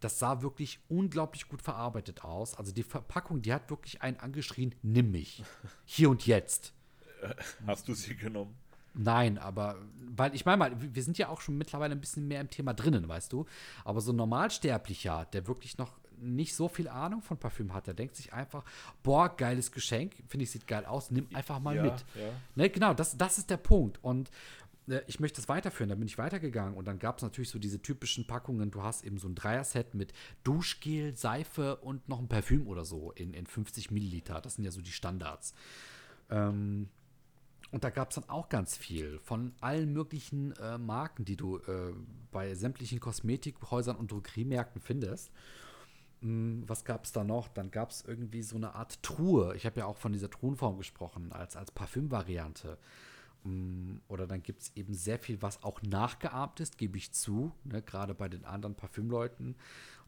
Das 0.00 0.18
sah 0.18 0.42
wirklich 0.42 0.78
unglaublich 0.88 1.48
gut 1.48 1.62
verarbeitet 1.62 2.24
aus. 2.24 2.54
Also 2.54 2.72
die 2.72 2.82
Verpackung, 2.82 3.42
die 3.42 3.52
hat 3.52 3.70
wirklich 3.70 4.02
einen 4.02 4.18
angeschrien, 4.18 4.74
nimm 4.82 5.10
mich. 5.10 5.42
Hier 5.84 6.10
und 6.10 6.26
jetzt. 6.26 6.72
Hast 7.66 7.88
du 7.88 7.94
sie 7.94 8.14
genommen? 8.14 8.54
Nein, 8.94 9.38
aber, 9.38 9.76
weil 10.10 10.34
ich 10.34 10.44
meine 10.44 10.56
mal, 10.56 10.72
wir 10.78 11.02
sind 11.02 11.18
ja 11.18 11.28
auch 11.28 11.40
schon 11.40 11.56
mittlerweile 11.56 11.94
ein 11.94 12.00
bisschen 12.00 12.26
mehr 12.26 12.40
im 12.40 12.50
Thema 12.50 12.74
drinnen, 12.74 13.08
weißt 13.08 13.32
du. 13.32 13.46
Aber 13.84 14.00
so 14.00 14.12
ein 14.12 14.16
Normalsterblicher, 14.16 15.26
der 15.32 15.46
wirklich 15.46 15.78
noch 15.78 15.92
nicht 16.20 16.54
so 16.54 16.68
viel 16.68 16.88
Ahnung 16.88 17.22
von 17.22 17.38
Parfüm 17.38 17.72
hat, 17.74 17.86
der 17.86 17.94
denkt 17.94 18.16
sich 18.16 18.32
einfach, 18.32 18.64
boah, 19.02 19.34
geiles 19.36 19.72
Geschenk, 19.72 20.14
finde 20.26 20.44
ich, 20.44 20.50
sieht 20.50 20.66
geil 20.66 20.84
aus, 20.84 21.10
nimm 21.10 21.28
einfach 21.32 21.60
mal 21.60 21.76
ja, 21.76 21.82
mit. 21.84 22.04
Ja. 22.14 22.30
Ne, 22.56 22.70
genau, 22.70 22.94
das, 22.94 23.16
das 23.16 23.38
ist 23.38 23.50
der 23.50 23.56
Punkt. 23.56 24.02
Und 24.02 24.30
äh, 24.88 25.02
ich 25.06 25.20
möchte 25.20 25.40
das 25.40 25.48
weiterführen, 25.48 25.90
da 25.90 25.94
bin 25.94 26.06
ich 26.06 26.18
weitergegangen 26.18 26.74
und 26.74 26.86
dann 26.86 26.98
gab 26.98 27.18
es 27.18 27.22
natürlich 27.22 27.50
so 27.50 27.58
diese 27.58 27.80
typischen 27.80 28.26
Packungen, 28.26 28.70
du 28.70 28.82
hast 28.82 29.04
eben 29.04 29.18
so 29.18 29.28
ein 29.28 29.34
Dreier-Set 29.34 29.94
mit 29.94 30.12
Duschgel, 30.44 31.16
Seife 31.16 31.76
und 31.76 32.08
noch 32.08 32.18
ein 32.18 32.28
Parfüm 32.28 32.66
oder 32.66 32.84
so 32.84 33.12
in, 33.12 33.34
in 33.34 33.46
50 33.46 33.90
Milliliter, 33.90 34.40
das 34.40 34.54
sind 34.54 34.64
ja 34.64 34.70
so 34.70 34.80
die 34.80 34.92
Standards. 34.92 35.54
Ähm, 36.30 36.88
und 37.70 37.84
da 37.84 37.90
gab 37.90 38.10
es 38.10 38.14
dann 38.14 38.28
auch 38.28 38.48
ganz 38.48 38.76
viel 38.76 39.18
von 39.20 39.52
allen 39.60 39.92
möglichen 39.92 40.52
äh, 40.52 40.78
Marken, 40.78 41.24
die 41.24 41.36
du 41.36 41.58
äh, 41.58 41.92
bei 42.30 42.54
sämtlichen 42.54 42.98
Kosmetikhäusern 42.98 43.96
und 43.96 44.10
Drogeriemärkten 44.10 44.80
findest. 44.80 45.30
Hm, 46.20 46.64
was 46.66 46.84
gab 46.84 47.04
es 47.04 47.12
da 47.12 47.24
noch? 47.24 47.48
Dann 47.48 47.70
gab 47.70 47.90
es 47.90 48.02
irgendwie 48.02 48.42
so 48.42 48.56
eine 48.56 48.74
Art 48.74 49.02
Truhe. 49.02 49.54
Ich 49.54 49.66
habe 49.66 49.80
ja 49.80 49.86
auch 49.86 49.98
von 49.98 50.12
dieser 50.12 50.30
Truhenform 50.30 50.78
gesprochen, 50.78 51.30
als, 51.32 51.56
als 51.56 51.70
Parfümvariante. 51.70 52.78
Hm, 53.44 54.00
oder 54.08 54.26
dann 54.26 54.42
gibt 54.42 54.62
es 54.62 54.72
eben 54.74 54.94
sehr 54.94 55.18
viel, 55.18 55.42
was 55.42 55.62
auch 55.62 55.82
nachgeahmt 55.82 56.60
ist, 56.60 56.78
gebe 56.78 56.96
ich 56.96 57.12
zu, 57.12 57.52
ne, 57.64 57.82
gerade 57.82 58.14
bei 58.14 58.28
den 58.28 58.46
anderen 58.46 58.76
Parfümleuten. 58.76 59.48
Und 59.48 59.56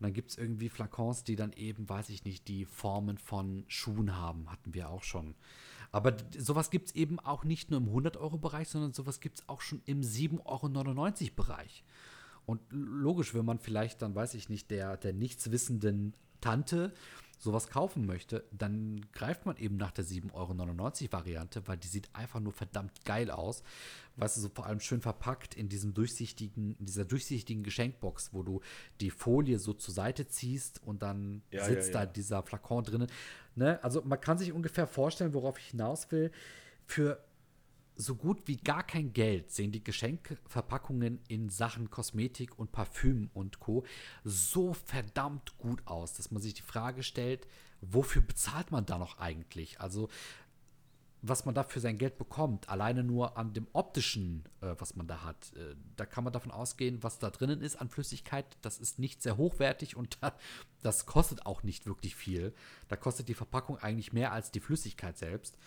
dann 0.00 0.14
gibt 0.14 0.30
es 0.30 0.38
irgendwie 0.38 0.70
Flakons, 0.70 1.24
die 1.24 1.36
dann 1.36 1.52
eben, 1.52 1.88
weiß 1.88 2.08
ich 2.08 2.24
nicht, 2.24 2.48
die 2.48 2.64
Formen 2.64 3.18
von 3.18 3.64
Schuhen 3.68 4.16
haben, 4.16 4.50
hatten 4.50 4.72
wir 4.72 4.88
auch 4.88 5.02
schon. 5.02 5.34
Aber 5.92 6.16
sowas 6.38 6.70
gibt 6.70 6.88
es 6.88 6.94
eben 6.94 7.18
auch 7.18 7.44
nicht 7.44 7.70
nur 7.70 7.80
im 7.80 7.88
100-Euro-Bereich, 7.88 8.68
sondern 8.68 8.92
sowas 8.92 9.20
gibt 9.20 9.40
es 9.40 9.48
auch 9.48 9.60
schon 9.60 9.82
im 9.86 10.02
7,99-Euro-Bereich. 10.02 11.84
Und 12.46 12.60
logisch, 12.70 13.34
wenn 13.34 13.44
man 13.44 13.58
vielleicht 13.58 14.02
dann, 14.02 14.14
weiß 14.14 14.34
ich 14.34 14.48
nicht, 14.48 14.70
der, 14.70 14.96
der 14.96 15.12
nichtswissenden 15.12 16.14
Tante 16.40 16.92
sowas 17.40 17.68
kaufen 17.68 18.04
möchte, 18.04 18.44
dann 18.52 19.06
greift 19.12 19.46
man 19.46 19.56
eben 19.56 19.78
nach 19.78 19.92
der 19.92 20.04
7,99 20.04 20.34
Euro 20.34 21.12
Variante, 21.12 21.66
weil 21.66 21.78
die 21.78 21.88
sieht 21.88 22.10
einfach 22.14 22.38
nur 22.38 22.52
verdammt 22.52 23.04
geil 23.06 23.30
aus. 23.30 23.62
Weißt 24.16 24.36
du, 24.36 24.42
so 24.42 24.50
vor 24.50 24.66
allem 24.66 24.80
schön 24.80 25.00
verpackt 25.00 25.54
in 25.54 25.70
diesem 25.70 25.94
durchsichtigen, 25.94 26.76
in 26.78 26.84
dieser 26.84 27.06
durchsichtigen 27.06 27.62
Geschenkbox, 27.62 28.34
wo 28.34 28.42
du 28.42 28.60
die 29.00 29.10
Folie 29.10 29.58
so 29.58 29.72
zur 29.72 29.94
Seite 29.94 30.28
ziehst 30.28 30.82
und 30.82 31.02
dann 31.02 31.42
ja, 31.50 31.64
sitzt 31.64 31.94
ja, 31.94 32.00
ja. 32.00 32.06
da 32.06 32.12
dieser 32.12 32.42
Flakon 32.42 32.84
drinnen. 32.84 33.10
Ne? 33.60 33.78
Also 33.84 34.00
man 34.02 34.18
kann 34.18 34.38
sich 34.38 34.54
ungefähr 34.54 34.86
vorstellen, 34.86 35.34
worauf 35.34 35.58
ich 35.58 35.66
hinaus 35.66 36.10
will. 36.10 36.32
Für 36.86 37.22
so 37.94 38.14
gut 38.14 38.48
wie 38.48 38.56
gar 38.56 38.82
kein 38.82 39.12
Geld 39.12 39.50
sehen 39.50 39.70
die 39.70 39.84
Geschenkverpackungen 39.84 41.20
in 41.28 41.50
Sachen 41.50 41.90
Kosmetik 41.90 42.58
und 42.58 42.72
Parfüm 42.72 43.28
und 43.34 43.60
Co. 43.60 43.84
so 44.24 44.72
verdammt 44.72 45.58
gut 45.58 45.86
aus, 45.86 46.14
dass 46.14 46.30
man 46.30 46.40
sich 46.40 46.54
die 46.54 46.62
Frage 46.62 47.02
stellt, 47.02 47.46
wofür 47.82 48.22
bezahlt 48.22 48.70
man 48.70 48.86
da 48.86 48.96
noch 48.96 49.18
eigentlich? 49.18 49.78
Also 49.78 50.08
was 51.22 51.44
man 51.44 51.54
da 51.54 51.62
für 51.62 51.80
sein 51.80 51.98
Geld 51.98 52.16
bekommt, 52.16 52.68
alleine 52.68 53.04
nur 53.04 53.36
an 53.36 53.52
dem 53.52 53.66
optischen, 53.72 54.44
äh, 54.60 54.74
was 54.78 54.96
man 54.96 55.06
da 55.06 55.24
hat. 55.24 55.52
Äh, 55.54 55.76
da 55.96 56.06
kann 56.06 56.24
man 56.24 56.32
davon 56.32 56.50
ausgehen, 56.50 57.02
was 57.02 57.18
da 57.18 57.30
drinnen 57.30 57.60
ist 57.60 57.76
an 57.76 57.88
Flüssigkeit, 57.88 58.56
das 58.62 58.78
ist 58.78 58.98
nicht 58.98 59.22
sehr 59.22 59.36
hochwertig 59.36 59.96
und 59.96 60.18
da, 60.22 60.34
das 60.82 61.06
kostet 61.06 61.44
auch 61.44 61.62
nicht 61.62 61.86
wirklich 61.86 62.16
viel. 62.16 62.54
Da 62.88 62.96
kostet 62.96 63.28
die 63.28 63.34
Verpackung 63.34 63.78
eigentlich 63.78 64.12
mehr 64.12 64.32
als 64.32 64.50
die 64.50 64.60
Flüssigkeit 64.60 65.18
selbst. 65.18 65.58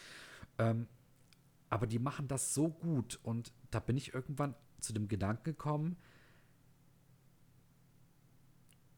Ähm, 0.57 0.87
aber 1.69 1.87
die 1.87 1.99
machen 1.99 2.27
das 2.27 2.53
so 2.53 2.69
gut 2.69 3.19
und 3.23 3.51
da 3.71 3.79
bin 3.79 3.97
ich 3.97 4.13
irgendwann 4.13 4.55
zu 4.79 4.93
dem 4.93 5.07
Gedanken 5.07 5.43
gekommen, 5.43 5.97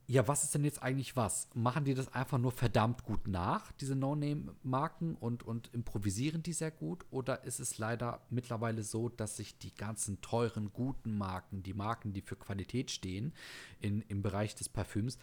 ja, 0.07 0.27
was 0.27 0.43
ist 0.43 0.53
denn 0.53 0.63
jetzt 0.63 0.83
eigentlich 0.83 1.15
was? 1.15 1.49
Machen 1.55 1.83
die 1.83 1.95
das 1.95 2.13
einfach 2.13 2.37
nur 2.37 2.51
verdammt 2.51 3.03
gut 3.03 3.27
nach, 3.27 3.71
diese 3.73 3.95
No-Name-Marken, 3.95 5.15
und, 5.15 5.43
und 5.43 5.73
improvisieren 5.73 6.43
die 6.43 6.53
sehr 6.53 6.69
gut? 6.69 7.05
Oder 7.09 7.43
ist 7.43 7.59
es 7.59 7.79
leider 7.79 8.21
mittlerweile 8.29 8.83
so, 8.83 9.09
dass 9.09 9.37
sich 9.37 9.57
die 9.57 9.73
ganzen 9.73 10.21
teuren, 10.21 10.71
guten 10.73 11.17
Marken, 11.17 11.63
die 11.63 11.73
Marken, 11.73 12.13
die 12.13 12.21
für 12.21 12.35
Qualität 12.35 12.91
stehen, 12.91 13.33
in, 13.81 14.01
im 14.01 14.21
Bereich 14.21 14.53
des 14.53 14.69
Parfüms, 14.69 15.17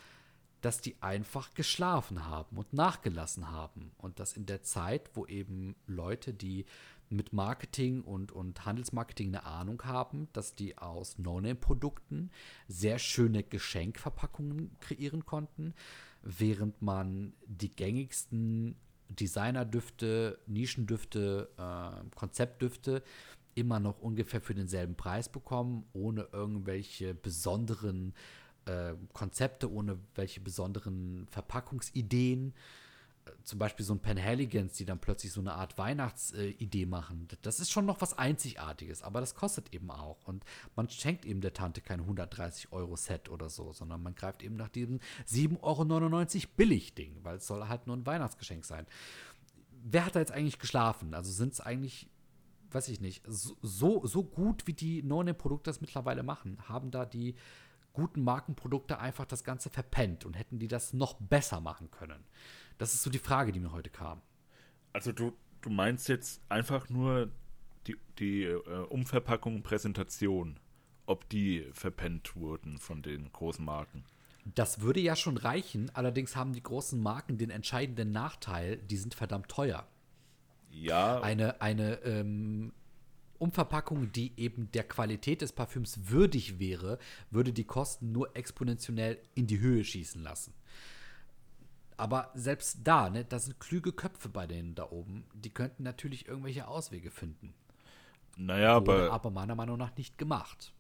dass 0.63 0.81
die 0.81 1.01
einfach 1.01 1.55
geschlafen 1.55 2.27
haben 2.27 2.57
und 2.57 2.73
nachgelassen 2.73 3.53
haben? 3.53 3.93
Und 3.99 4.19
dass 4.19 4.33
in 4.33 4.47
der 4.47 4.63
Zeit, 4.63 5.11
wo 5.15 5.27
eben 5.27 5.77
Leute, 5.87 6.35
die 6.35 6.65
mit 7.13 7.33
Marketing 7.33 8.03
und, 8.03 8.33
und 8.33 8.65
Handelsmarketing 8.65 9.29
eine 9.29 9.45
Ahnung 9.45 9.83
haben, 9.85 10.29
dass 10.33 10.55
die 10.55 10.79
aus 10.79 11.19
No-Name-Produkten 11.19 12.31
sehr 12.69 12.99
schöne 12.99 13.43
Geschenkverpackungen 13.43 14.77
kreieren 14.81 15.25
konnten, 15.25 15.75
während 16.23 16.81
man 16.83 17.35
die 17.47 17.71
gängigsten 17.71 18.77
Designerdüfte, 19.09 20.39
Nischendüfte, 20.47 21.51
äh, 21.59 22.17
Konzeptdüfte 22.17 23.03
immer 23.55 23.81
noch 23.81 24.01
ungefähr 24.01 24.41
für 24.41 24.55
denselben 24.55 24.95
Preis 24.95 25.29
bekommen, 25.29 25.85
ohne 25.93 26.29
irgendwelche 26.33 27.15
besonderen 27.15 28.15
äh, 28.65 28.95
Konzepte, 29.13 29.71
ohne 29.71 29.99
welche 30.15 30.41
besonderen 30.41 31.27
Verpackungsideen 31.31 32.55
zum 33.45 33.59
Beispiel 33.59 33.85
so 33.85 33.95
ein 33.95 34.01
Penhaligans, 34.01 34.75
die 34.75 34.85
dann 34.85 34.99
plötzlich 34.99 35.33
so 35.33 35.41
eine 35.41 35.55
Art 35.55 35.79
Weihnachtsidee 35.79 36.87
machen. 36.87 37.29
Das 37.43 37.61
ist 37.61 37.71
schon 37.71 37.87
noch 37.87 38.01
was 38.01 38.17
Einzigartiges, 38.19 39.03
aber 39.03 39.21
das 39.21 39.35
kostet 39.35 39.73
eben 39.75 39.91
auch. 39.91 40.27
Und 40.27 40.45
man 40.77 40.89
schenkt 40.89 41.25
eben 41.25 41.41
der 41.41 41.53
Tante 41.53 41.81
kein 41.81 42.03
130-Euro-Set 42.03 43.29
oder 43.29 43.49
so, 43.49 43.73
sondern 43.73 44.03
man 44.03 44.15
greift 44.15 44.43
eben 44.43 44.57
nach 44.57 44.69
diesem 44.69 45.01
7,99 45.29 45.61
Euro 45.63 46.53
Billig-Ding, 46.57 47.21
weil 47.23 47.37
es 47.37 47.47
soll 47.47 47.69
halt 47.69 47.87
nur 47.87 47.97
ein 47.97 48.07
Weihnachtsgeschenk 48.07 48.65
sein. 48.65 48.87
Wer 49.85 50.07
hat 50.07 50.15
da 50.15 50.21
jetzt 50.21 50.33
eigentlich 50.33 50.59
geschlafen? 50.59 51.15
Also 51.15 51.33
sind 51.33 51.53
es 51.53 51.61
eigentlich, 51.61 52.09
weiß 52.71 52.89
ich 52.89 53.01
nicht, 53.01 53.25
so, 53.27 54.05
so 54.07 54.25
gut 54.25 54.67
wie 54.67 54.75
die 54.75 55.03
No-Name-Produkte 55.03 55.71
das 55.71 55.81
mittlerweile 55.81 56.23
machen, 56.23 56.59
haben 56.69 56.91
da 56.91 57.05
die 57.05 57.35
guten 57.93 58.23
Markenprodukte 58.23 58.99
einfach 58.99 59.27
das 59.27 59.45
Ganze 59.45 59.71
verpennt 59.71 60.25
und 60.25 60.35
hätten 60.35 60.59
die 60.59 60.69
das 60.69 60.93
noch 60.93 61.15
besser 61.15 61.61
machen 61.61 61.91
können? 61.91 62.25
Das 62.83 62.95
ist 62.95 63.05
so 63.05 63.11
die 63.11 63.21
Frage, 63.21 63.53
die 63.53 63.61
mir 63.61 63.71
heute 63.71 63.91
kam. 63.91 64.21
Also 64.93 65.13
du, 65.13 65.33
du 65.61 65.71
meinst 65.71 66.09
jetzt 66.09 66.43
einfach 66.49 66.89
nur 66.89 67.31
die, 67.87 67.97
die 68.19 68.43
äh, 68.43 68.57
Umverpackung 68.89 69.63
Präsentation, 69.63 70.59
ob 71.07 71.29
die 71.29 71.65
verpennt 71.75 72.35
wurden 72.35 72.79
von 72.79 73.01
den 73.01 73.31
großen 73.31 73.65
Marken. 73.65 74.03
Das 74.57 74.81
würde 74.81 74.99
ja 74.99 75.15
schon 75.15 75.37
reichen, 75.37 75.93
allerdings 75.95 76.35
haben 76.35 76.55
die 76.55 76.63
großen 76.63 77.01
Marken 77.01 77.39
den 77.39 77.51
entscheidenden 77.51 78.11
Nachteil, 78.11 78.79
die 78.79 78.97
sind 78.97 79.15
verdammt 79.15 79.49
teuer. 79.49 79.87
Ja. 80.73 81.21
Eine, 81.21 81.63
eine 81.63 82.03
ähm, 82.03 82.73
Umverpackung, 83.39 84.11
die 84.11 84.33
eben 84.37 84.73
der 84.73 84.83
Qualität 84.83 85.43
des 85.43 85.53
Parfüms 85.53 86.09
würdig 86.11 86.59
wäre, 86.59 86.99
würde 87.31 87.53
die 87.53 87.63
Kosten 87.63 88.11
nur 88.11 88.37
exponentiell 88.37 89.21
in 89.37 89.47
die 89.47 89.61
Höhe 89.61 89.85
schießen 89.85 90.21
lassen. 90.21 90.53
Aber 91.97 92.31
selbst 92.35 92.79
da, 92.85 93.11
ne, 93.11 93.25
da 93.25 93.39
sind 93.39 93.61
klüge 93.61 93.93
Köpfe 93.93 94.29
bei 94.29 94.47
denen 94.47 94.75
da 94.75 94.91
oben. 94.91 95.25
Die 95.35 95.51
könnten 95.51 95.83
natürlich 95.83 96.27
irgendwelche 96.29 96.67
Auswege 96.69 97.11
finden. 97.11 97.55
Naja, 98.37 98.77
Wurde 98.81 99.05
aber, 99.07 99.13
aber 99.13 99.31
meiner 99.31 99.55
Meinung 99.55 99.79
nach 99.79 99.97
nicht 99.97 100.19
gemacht. 100.19 100.73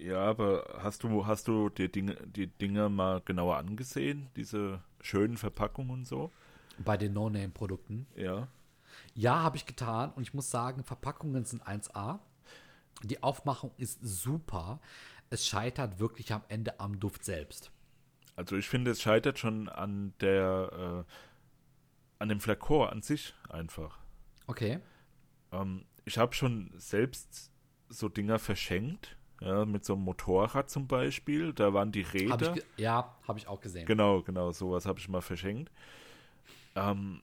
ja, 0.00 0.18
aber 0.24 0.78
hast 0.82 1.02
du, 1.04 1.26
hast 1.26 1.48
du 1.48 1.68
die 1.68 1.90
Dinge, 1.90 2.16
die 2.26 2.46
Dinge 2.48 2.88
mal 2.88 3.20
genauer 3.24 3.56
angesehen? 3.58 4.28
Diese 4.36 4.82
schönen 5.00 5.36
Verpackungen 5.36 5.90
und 5.90 6.06
so? 6.06 6.30
Bei 6.78 6.96
den 6.96 7.12
No-Name-Produkten. 7.12 8.06
Ja. 8.16 8.48
Ja, 9.14 9.42
habe 9.42 9.56
ich 9.56 9.66
getan 9.66 10.12
und 10.12 10.22
ich 10.22 10.34
muss 10.34 10.50
sagen, 10.50 10.84
Verpackungen 10.84 11.44
sind 11.44 11.62
1A. 11.66 12.20
Die 13.02 13.22
Aufmachung 13.22 13.72
ist 13.76 13.98
super. 14.02 14.80
Es 15.30 15.46
scheitert 15.46 15.98
wirklich 15.98 16.32
am 16.32 16.42
Ende 16.48 16.78
am 16.80 16.98
Duft 17.00 17.24
selbst. 17.24 17.70
Also 18.36 18.56
ich 18.56 18.68
finde, 18.68 18.90
es 18.90 19.02
scheitert 19.02 19.38
schon 19.38 19.68
an 19.68 20.14
der, 20.20 21.04
äh, 21.06 21.12
an 22.18 22.28
dem 22.28 22.40
Flakor 22.40 22.90
an 22.92 23.02
sich 23.02 23.34
einfach. 23.48 23.98
Okay. 24.46 24.80
Ähm, 25.52 25.84
ich 26.04 26.18
habe 26.18 26.34
schon 26.34 26.72
selbst 26.76 27.50
so 27.88 28.08
Dinger 28.08 28.38
verschenkt, 28.38 29.16
ja, 29.40 29.64
mit 29.64 29.84
so 29.84 29.94
einem 29.94 30.02
Motorrad 30.04 30.70
zum 30.70 30.86
Beispiel. 30.88 31.52
Da 31.52 31.74
waren 31.74 31.92
die 31.92 32.04
Hab 32.04 32.14
Räder. 32.14 32.52
ge- 32.54 32.64
ja, 32.76 33.16
habe 33.28 33.38
ich 33.38 33.48
auch 33.48 33.60
gesehen. 33.60 33.86
Genau, 33.86 34.22
genau, 34.22 34.50
sowas 34.52 34.86
habe 34.86 34.98
ich 34.98 35.08
mal 35.08 35.20
verschenkt. 35.20 35.70
Ähm, 36.74 37.20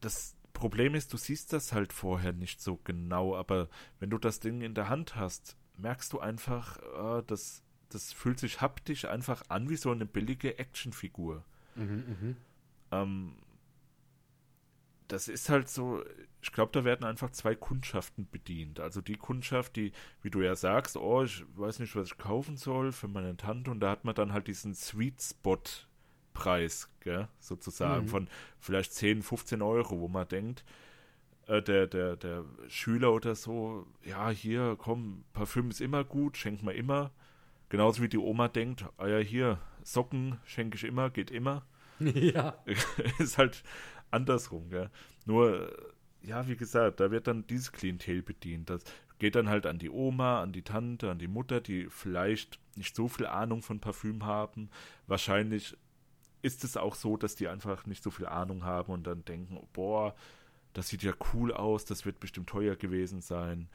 das 0.00 0.34
Problem 0.52 0.94
ist, 0.94 1.12
du 1.12 1.16
siehst 1.16 1.52
das 1.52 1.72
halt 1.72 1.92
vorher 1.92 2.32
nicht 2.32 2.60
so 2.60 2.76
genau, 2.84 3.36
aber 3.36 3.68
wenn 4.00 4.10
du 4.10 4.18
das 4.18 4.40
Ding 4.40 4.60
in 4.62 4.74
der 4.74 4.88
Hand 4.88 5.14
hast, 5.14 5.56
merkst 5.76 6.12
du 6.12 6.20
einfach, 6.20 6.78
äh, 6.78 7.22
das, 7.26 7.62
das 7.94 8.12
fühlt 8.12 8.38
sich 8.38 8.60
haptisch 8.60 9.04
einfach 9.06 9.42
an 9.48 9.68
wie 9.68 9.76
so 9.76 9.90
eine 9.90 10.06
billige 10.06 10.58
Actionfigur. 10.58 11.44
Mhm, 11.76 12.36
Ähm, 12.90 13.34
das 15.08 15.28
ist 15.28 15.48
halt 15.50 15.68
so, 15.68 16.02
ich 16.40 16.52
glaube, 16.52 16.72
da 16.72 16.84
werden 16.84 17.04
einfach 17.04 17.30
zwei 17.30 17.54
Kundschaften 17.54 18.28
bedient. 18.30 18.80
Also 18.80 19.00
die 19.00 19.16
Kundschaft, 19.16 19.76
die, 19.76 19.92
wie 20.22 20.30
du 20.30 20.40
ja 20.40 20.54
sagst, 20.56 20.96
oh, 20.96 21.22
ich 21.22 21.44
weiß 21.56 21.80
nicht, 21.80 21.94
was 21.96 22.08
ich 22.08 22.18
kaufen 22.18 22.56
soll 22.56 22.92
für 22.92 23.08
meine 23.08 23.36
Tante, 23.36 23.70
und 23.70 23.80
da 23.80 23.90
hat 23.90 24.04
man 24.04 24.14
dann 24.14 24.32
halt 24.32 24.46
diesen 24.48 24.74
Sweet 24.74 25.20
Spot 25.20 25.58
Preis, 26.32 26.88
gell, 27.00 27.28
sozusagen, 27.40 28.04
Mhm. 28.04 28.08
von 28.08 28.28
vielleicht 28.58 28.94
10, 28.94 29.22
15 29.22 29.60
Euro, 29.60 30.00
wo 30.00 30.08
man 30.08 30.26
denkt, 30.28 30.64
äh, 31.46 31.62
der, 31.62 31.86
der, 31.86 32.16
der 32.16 32.44
Schüler 32.68 33.12
oder 33.12 33.34
so, 33.34 33.86
ja, 34.04 34.30
hier, 34.30 34.76
komm, 34.78 35.24
Parfüm 35.34 35.70
ist 35.70 35.80
immer 35.80 36.04
gut, 36.04 36.36
schenkt 36.38 36.62
man 36.62 36.74
immer. 36.74 37.12
Genauso 37.72 38.02
wie 38.02 38.08
die 38.10 38.18
Oma 38.18 38.48
denkt, 38.48 38.84
ah 38.98 39.06
ja, 39.06 39.16
hier, 39.16 39.58
Socken 39.82 40.38
schenke 40.44 40.76
ich 40.76 40.84
immer, 40.84 41.08
geht 41.08 41.30
immer. 41.30 41.64
ja. 42.00 42.62
ist 43.18 43.38
halt 43.38 43.64
andersrum, 44.10 44.68
gell. 44.68 44.90
Nur, 45.24 45.74
ja, 46.20 46.46
wie 46.46 46.56
gesagt, 46.56 47.00
da 47.00 47.10
wird 47.10 47.28
dann 47.28 47.46
dieses 47.46 47.72
Klientel 47.72 48.20
bedient. 48.20 48.68
Das 48.68 48.84
geht 49.18 49.36
dann 49.36 49.48
halt 49.48 49.64
an 49.64 49.78
die 49.78 49.88
Oma, 49.88 50.42
an 50.42 50.52
die 50.52 50.60
Tante, 50.60 51.10
an 51.10 51.18
die 51.18 51.28
Mutter, 51.28 51.62
die 51.62 51.86
vielleicht 51.88 52.60
nicht 52.76 52.94
so 52.94 53.08
viel 53.08 53.24
Ahnung 53.24 53.62
von 53.62 53.80
Parfüm 53.80 54.26
haben. 54.26 54.68
Wahrscheinlich 55.06 55.74
ist 56.42 56.64
es 56.64 56.76
auch 56.76 56.94
so, 56.94 57.16
dass 57.16 57.36
die 57.36 57.48
einfach 57.48 57.86
nicht 57.86 58.02
so 58.02 58.10
viel 58.10 58.26
Ahnung 58.26 58.64
haben 58.64 58.92
und 58.92 59.06
dann 59.06 59.24
denken, 59.24 59.58
boah, 59.72 60.14
das 60.74 60.88
sieht 60.88 61.02
ja 61.04 61.14
cool 61.32 61.54
aus, 61.54 61.86
das 61.86 62.04
wird 62.04 62.20
bestimmt 62.20 62.50
teuer 62.50 62.76
gewesen 62.76 63.22
sein. 63.22 63.70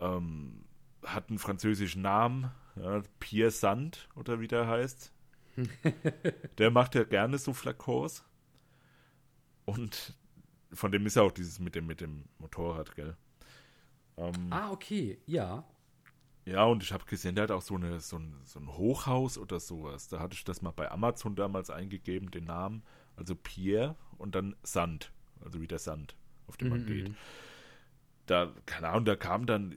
Ähm, 0.00 0.64
hat 1.04 1.28
einen 1.28 1.38
französischen 1.38 2.02
Namen, 2.02 2.50
ja, 2.76 3.02
Pierre 3.20 3.50
Sand 3.50 4.08
oder 4.16 4.40
wie 4.40 4.48
der 4.48 4.66
heißt. 4.66 5.12
der 6.58 6.70
macht 6.70 6.94
ja 6.94 7.04
gerne 7.04 7.38
so 7.38 7.52
Flakons. 7.52 8.24
Und 9.64 10.14
von 10.72 10.92
dem 10.92 11.06
ist 11.06 11.16
ja 11.16 11.22
auch 11.22 11.32
dieses 11.32 11.58
mit 11.60 11.74
dem, 11.74 11.86
mit 11.86 12.00
dem 12.00 12.24
Motorrad, 12.38 12.94
gell? 12.94 13.16
Ähm, 14.16 14.50
Ah, 14.50 14.70
okay, 14.70 15.18
ja. 15.26 15.64
Ja, 16.46 16.64
und 16.64 16.82
ich 16.82 16.92
habe 16.92 17.04
gesehen, 17.06 17.34
der 17.36 17.44
hat 17.44 17.50
auch 17.50 17.62
so, 17.62 17.74
eine, 17.76 18.00
so, 18.00 18.18
ein, 18.18 18.34
so 18.44 18.60
ein 18.60 18.68
Hochhaus 18.68 19.38
oder 19.38 19.60
sowas. 19.60 20.08
Da 20.08 20.20
hatte 20.20 20.34
ich 20.34 20.44
das 20.44 20.60
mal 20.60 20.72
bei 20.72 20.90
Amazon 20.90 21.36
damals 21.36 21.70
eingegeben, 21.70 22.30
den 22.30 22.44
Namen. 22.44 22.82
Also 23.16 23.34
Pierre 23.34 23.96
und 24.18 24.34
dann 24.34 24.54
Sand. 24.62 25.10
Also 25.42 25.60
wie 25.60 25.68
der 25.68 25.78
Sand, 25.78 26.16
auf 26.46 26.56
dem 26.58 26.68
man 26.68 26.82
Mhm, 26.82 26.86
geht. 26.86 27.08
mhm. 27.08 27.16
Da, 28.26 28.52
keine 28.66 28.88
Ahnung, 28.88 29.04
da 29.06 29.16
kam 29.16 29.46
dann 29.46 29.76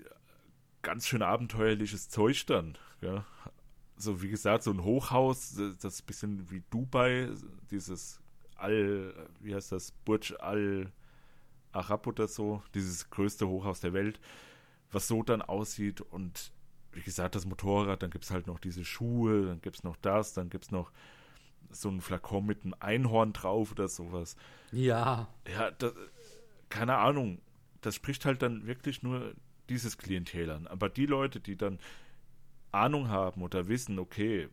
ganz 0.87 1.05
schön 1.05 1.21
abenteuerliches 1.21 2.07
Zeug 2.07 2.45
dann. 2.45 2.77
Ja. 3.01 3.25
So 3.97 4.21
wie 4.21 4.29
gesagt, 4.29 4.63
so 4.63 4.71
ein 4.71 4.85
Hochhaus, 4.85 5.55
das 5.55 5.77
das 5.79 5.93
ist 5.95 6.03
ein 6.03 6.05
bisschen 6.05 6.49
wie 6.49 6.63
Dubai, 6.69 7.29
dieses 7.71 8.21
Al, 8.55 9.13
wie 9.41 9.53
heißt 9.53 9.73
das, 9.73 9.91
Burj 10.05 10.35
Al 10.39 10.93
Arab 11.73 12.07
oder 12.07 12.29
so, 12.29 12.63
dieses 12.73 13.09
größte 13.09 13.49
Hochhaus 13.49 13.81
der 13.81 13.91
Welt, 13.91 14.21
was 14.89 15.09
so 15.09 15.23
dann 15.23 15.41
aussieht 15.41 15.99
und 15.99 16.53
wie 16.93 17.01
gesagt, 17.01 17.35
das 17.35 17.45
Motorrad, 17.45 18.01
dann 18.01 18.09
gibt 18.09 18.23
es 18.23 18.31
halt 18.31 18.47
noch 18.47 18.59
diese 18.59 18.85
Schuhe, 18.85 19.45
dann 19.45 19.59
gibt 19.59 19.75
es 19.75 19.83
noch 19.83 19.97
das, 19.97 20.33
dann 20.33 20.49
gibt 20.49 20.63
es 20.63 20.71
noch 20.71 20.93
so 21.69 21.89
ein 21.89 21.99
Flakon 21.99 22.45
mit 22.45 22.63
einem 22.63 22.75
Einhorn 22.79 23.33
drauf 23.33 23.73
oder 23.73 23.89
sowas. 23.89 24.37
Ja. 24.71 25.27
Ja, 25.53 25.69
das, 25.71 25.91
keine 26.69 26.95
Ahnung. 26.95 27.41
Das 27.81 27.95
spricht 27.95 28.23
halt 28.23 28.41
dann 28.41 28.65
wirklich 28.65 29.03
nur 29.03 29.33
dieses 29.69 29.97
Klientel 29.97 30.49
an. 30.51 30.67
Aber 30.67 30.89
die 30.89 31.05
Leute, 31.05 31.39
die 31.39 31.55
dann 31.57 31.79
Ahnung 32.71 33.07
haben 33.09 33.41
oder 33.41 33.67
wissen, 33.67 33.99
okay, 33.99 34.49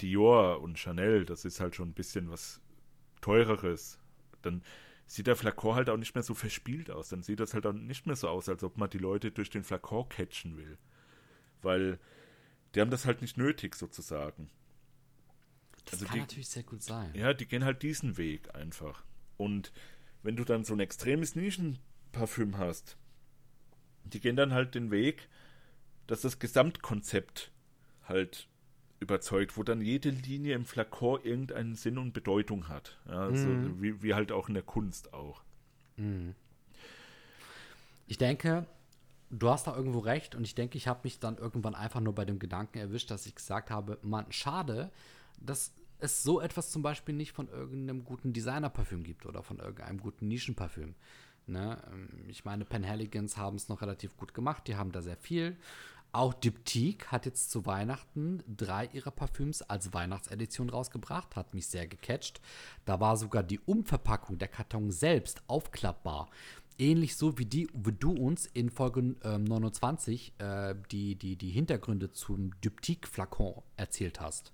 Dior 0.00 0.60
und 0.60 0.78
Chanel, 0.78 1.24
das 1.24 1.44
ist 1.44 1.60
halt 1.60 1.76
schon 1.76 1.90
ein 1.90 1.94
bisschen 1.94 2.30
was 2.30 2.60
teureres, 3.20 3.98
dann 4.42 4.62
sieht 5.06 5.26
der 5.26 5.36
Flakon 5.36 5.74
halt 5.76 5.90
auch 5.90 5.96
nicht 5.96 6.14
mehr 6.14 6.24
so 6.24 6.34
verspielt 6.34 6.90
aus. 6.90 7.08
Dann 7.10 7.22
sieht 7.22 7.38
das 7.40 7.54
halt 7.54 7.66
auch 7.66 7.72
nicht 7.72 8.06
mehr 8.06 8.16
so 8.16 8.28
aus, 8.28 8.48
als 8.48 8.64
ob 8.64 8.78
man 8.78 8.90
die 8.90 8.98
Leute 8.98 9.30
durch 9.30 9.50
den 9.50 9.62
Flakon 9.62 10.08
catchen 10.08 10.56
will. 10.56 10.78
Weil 11.60 11.98
die 12.74 12.80
haben 12.80 12.90
das 12.90 13.04
halt 13.04 13.20
nicht 13.20 13.36
nötig, 13.36 13.74
sozusagen. 13.76 14.50
Das 15.84 15.94
Also 15.94 16.06
kann 16.06 16.14
die- 16.14 16.20
natürlich 16.20 16.48
sehr 16.48 16.62
gut 16.62 16.82
sein. 16.82 17.12
Ja, 17.14 17.34
die 17.34 17.46
gehen 17.46 17.64
halt 17.64 17.82
diesen 17.82 18.16
Weg 18.16 18.54
einfach. 18.54 19.04
Und 19.36 19.72
wenn 20.22 20.36
du 20.36 20.44
dann 20.44 20.64
so 20.64 20.72
ein 20.72 20.80
extremes 20.80 21.36
Nischenparfüm 21.36 22.56
hast, 22.58 22.96
die 24.04 24.20
gehen 24.20 24.36
dann 24.36 24.52
halt 24.52 24.74
den 24.74 24.90
Weg, 24.90 25.28
dass 26.06 26.22
das 26.22 26.38
Gesamtkonzept 26.38 27.50
halt 28.04 28.48
überzeugt, 29.00 29.56
wo 29.56 29.62
dann 29.62 29.80
jede 29.80 30.10
Linie 30.10 30.54
im 30.54 30.64
Flakon 30.64 31.22
irgendeinen 31.24 31.74
Sinn 31.74 31.98
und 31.98 32.12
Bedeutung 32.12 32.68
hat. 32.68 32.98
Ja, 33.08 33.22
also 33.22 33.48
Mhm. 33.48 33.82
wie, 33.82 34.02
wie 34.02 34.14
halt 34.14 34.30
auch 34.32 34.48
in 34.48 34.54
der 34.54 34.62
Kunst 34.62 35.12
auch. 35.12 35.42
Ich 38.06 38.18
denke, 38.18 38.66
du 39.30 39.48
hast 39.48 39.66
da 39.66 39.76
irgendwo 39.76 40.00
recht 40.00 40.34
und 40.34 40.44
ich 40.44 40.54
denke, 40.54 40.76
ich 40.76 40.88
habe 40.88 41.00
mich 41.04 41.18
dann 41.18 41.38
irgendwann 41.38 41.74
einfach 41.74 42.00
nur 42.00 42.14
bei 42.14 42.24
dem 42.24 42.38
Gedanken 42.38 42.78
erwischt, 42.78 43.10
dass 43.10 43.26
ich 43.26 43.34
gesagt 43.34 43.70
habe, 43.70 43.98
Mann, 44.02 44.26
schade, 44.30 44.90
dass 45.40 45.72
es 45.98 46.22
so 46.22 46.40
etwas 46.40 46.70
zum 46.70 46.82
Beispiel 46.82 47.14
nicht 47.14 47.32
von 47.32 47.48
irgendeinem 47.48 48.04
guten 48.04 48.32
Designer-Parfüm 48.32 49.04
gibt 49.04 49.24
oder 49.24 49.42
von 49.42 49.58
irgendeinem 49.58 50.00
guten 50.00 50.28
Nischenparfüm. 50.28 50.94
Ne? 51.46 51.82
Ähm, 51.92 52.08
Ich 52.28 52.44
meine, 52.44 52.64
Penhaligans 52.64 53.36
haben 53.36 53.56
es 53.56 53.68
noch 53.68 53.82
relativ 53.82 54.16
gut 54.16 54.34
gemacht, 54.34 54.66
die 54.68 54.76
haben 54.76 54.92
da 54.92 55.02
sehr 55.02 55.16
viel. 55.16 55.56
Auch 56.14 56.34
Diptyque 56.34 57.06
hat 57.10 57.24
jetzt 57.24 57.50
zu 57.50 57.64
Weihnachten 57.64 58.42
drei 58.46 58.86
ihrer 58.92 59.10
Parfüms 59.10 59.62
als 59.62 59.94
Weihnachtsedition 59.94 60.68
rausgebracht, 60.68 61.36
hat 61.36 61.54
mich 61.54 61.66
sehr 61.68 61.86
gecatcht. 61.86 62.40
Da 62.84 63.00
war 63.00 63.16
sogar 63.16 63.42
die 63.42 63.60
Umverpackung, 63.60 64.36
der 64.36 64.48
Karton 64.48 64.90
selbst, 64.90 65.42
aufklappbar. 65.46 66.28
Ähnlich 66.78 67.16
so 67.16 67.38
wie 67.38 67.46
die, 67.46 67.68
wie 67.72 67.92
du 67.92 68.12
uns 68.12 68.44
in 68.46 68.68
Folge 68.68 69.14
ähm, 69.24 69.44
29 69.44 70.34
äh, 70.38 70.74
die, 70.90 71.14
die, 71.14 71.36
die 71.36 71.50
Hintergründe 71.50 72.12
zum 72.12 72.58
Diptyque-Flakon 72.60 73.62
erzählt 73.76 74.20
hast. 74.20 74.52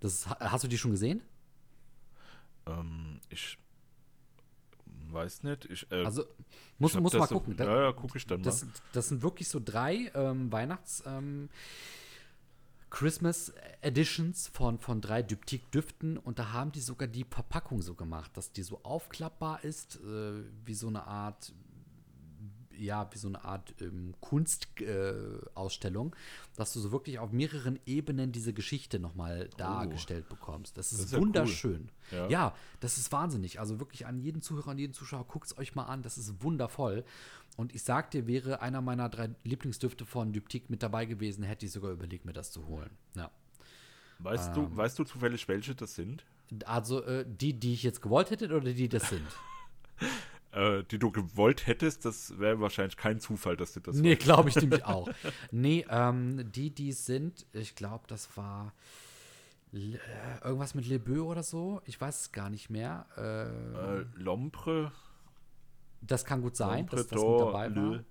Das, 0.00 0.28
ha- 0.28 0.38
hast 0.40 0.64
du 0.64 0.68
die 0.68 0.78
schon 0.78 0.90
gesehen? 0.92 1.22
Ähm, 2.66 3.20
ich 3.28 3.58
weiß 5.14 5.42
nicht. 5.44 5.64
Ich, 5.66 5.90
äh, 5.90 6.04
Also, 6.04 6.24
muss, 6.78 6.94
muss 6.94 7.12
mal 7.14 7.26
so- 7.28 7.36
gucken. 7.36 7.56
Da- 7.56 7.64
Ja, 7.64 7.82
ja, 7.84 7.92
gucke 7.92 8.18
ich 8.18 8.26
dann 8.26 8.42
Das, 8.42 8.64
mal. 8.64 8.72
das 8.92 9.08
sind 9.08 9.22
wirklich 9.22 9.48
so 9.48 9.60
drei 9.64 10.10
ähm, 10.14 10.50
Weihnachts. 10.52 11.02
Ähm, 11.06 11.48
Christmas 12.90 13.52
Editions 13.80 14.48
von, 14.48 14.78
von 14.78 15.00
drei 15.00 15.22
Dyptik-Düften 15.22 16.16
und 16.16 16.38
da 16.38 16.52
haben 16.52 16.70
die 16.70 16.80
sogar 16.80 17.08
die 17.08 17.24
Verpackung 17.24 17.82
so 17.82 17.94
gemacht, 17.94 18.36
dass 18.36 18.52
die 18.52 18.62
so 18.62 18.80
aufklappbar 18.84 19.64
ist, 19.64 19.96
äh, 19.96 20.44
wie 20.64 20.74
so 20.74 20.86
eine 20.86 21.04
Art, 21.04 21.52
ja, 22.78 23.08
wie 23.12 23.18
so 23.18 23.28
eine 23.28 23.44
Art 23.44 23.74
ähm, 23.80 24.14
Kunstausstellung, 24.20 26.12
äh, 26.14 26.56
dass 26.56 26.72
du 26.72 26.80
so 26.80 26.92
wirklich 26.92 27.18
auf 27.18 27.32
mehreren 27.32 27.78
Ebenen 27.86 28.32
diese 28.32 28.52
Geschichte 28.52 28.98
nochmal 28.98 29.48
dargestellt 29.56 30.28
bekommst. 30.28 30.76
Das 30.78 30.92
ist, 30.92 30.98
Das 31.00 31.06
ist 31.06 31.12
ja 31.12 31.18
wunderschön. 31.20 31.90
cool. 32.12 32.18
Ja. 32.18 32.28
Ja. 32.28 32.54
das 32.80 32.98
ist 32.98 33.10
wahnsinnig. 33.12 33.60
Also 33.60 33.80
wirklich 33.80 34.06
an 34.06 34.18
jeden 34.20 34.42
Zuhörer, 34.42 34.70
an 34.72 34.78
jeden 34.78 34.92
Zuschauer, 34.92 35.24
guckt 35.26 35.46
es 35.46 35.58
euch 35.58 35.74
mal 35.74 35.84
an. 35.84 36.02
Das 36.02 36.18
ist 36.18 36.42
wundervoll. 36.42 37.04
Und 37.56 37.74
ich 37.74 37.82
sag 37.84 38.10
dir, 38.10 38.26
wäre 38.26 38.62
einer 38.62 38.80
meiner 38.80 39.08
drei 39.08 39.30
Lieblingsdüfte 39.44 40.04
von 40.06 40.32
Dyptik 40.32 40.70
mit 40.70 40.82
dabei 40.82 41.04
gewesen, 41.06 41.44
hätte 41.44 41.66
ich 41.66 41.72
sogar 41.72 41.92
überlegt, 41.92 42.24
mir 42.24 42.32
das 42.32 42.50
zu 42.50 42.66
holen. 42.66 42.90
Ja. 43.14 43.30
Weißt, 44.18 44.48
Ähm. 44.48 44.54
du, 44.70 44.76
weißt 44.76 44.98
du 44.98 45.04
zufällig, 45.04 45.46
welche 45.48 45.74
das 45.74 45.94
sind? 45.94 46.24
Also 46.66 47.02
äh, 47.04 47.24
die, 47.26 47.52
die 47.58 47.72
ich 47.74 47.82
jetzt 47.82 48.02
gewollt 48.02 48.30
hätte 48.30 48.46
oder 48.54 48.72
die 48.72 48.88
das 48.88 49.08
sind? 49.08 49.26
Äh, 50.54 50.84
die 50.84 51.00
du 51.00 51.10
gewollt 51.10 51.66
hättest, 51.66 52.04
das 52.04 52.38
wäre 52.38 52.60
wahrscheinlich 52.60 52.96
kein 52.96 53.18
Zufall, 53.18 53.56
dass 53.56 53.72
du 53.72 53.80
das 53.80 53.96
nee, 53.96 54.14
glaube 54.14 54.50
ich 54.50 54.54
nämlich 54.54 54.84
auch. 54.86 55.08
Nee, 55.50 55.84
ähm, 55.90 56.52
die, 56.52 56.70
die 56.70 56.92
sind, 56.92 57.44
ich 57.52 57.74
glaube, 57.74 58.04
das 58.06 58.36
war 58.36 58.72
äh, 59.72 59.98
irgendwas 60.44 60.76
mit 60.76 60.86
Le 60.86 61.00
Beau 61.00 61.24
oder 61.24 61.42
so. 61.42 61.82
Ich 61.86 62.00
weiß 62.00 62.20
es 62.20 62.32
gar 62.32 62.50
nicht 62.50 62.70
mehr. 62.70 63.06
Äh, 63.16 64.00
äh, 64.00 64.06
Lompre, 64.14 64.92
das 66.02 66.24
kann 66.24 66.40
gut 66.40 66.54
sein, 66.54 66.78
Lompre 66.78 66.96
dass 66.96 67.08
das 67.08 67.20
mit 67.20 67.40
dabei 67.40 67.74
war. 67.74 67.90
Le, 67.90 68.04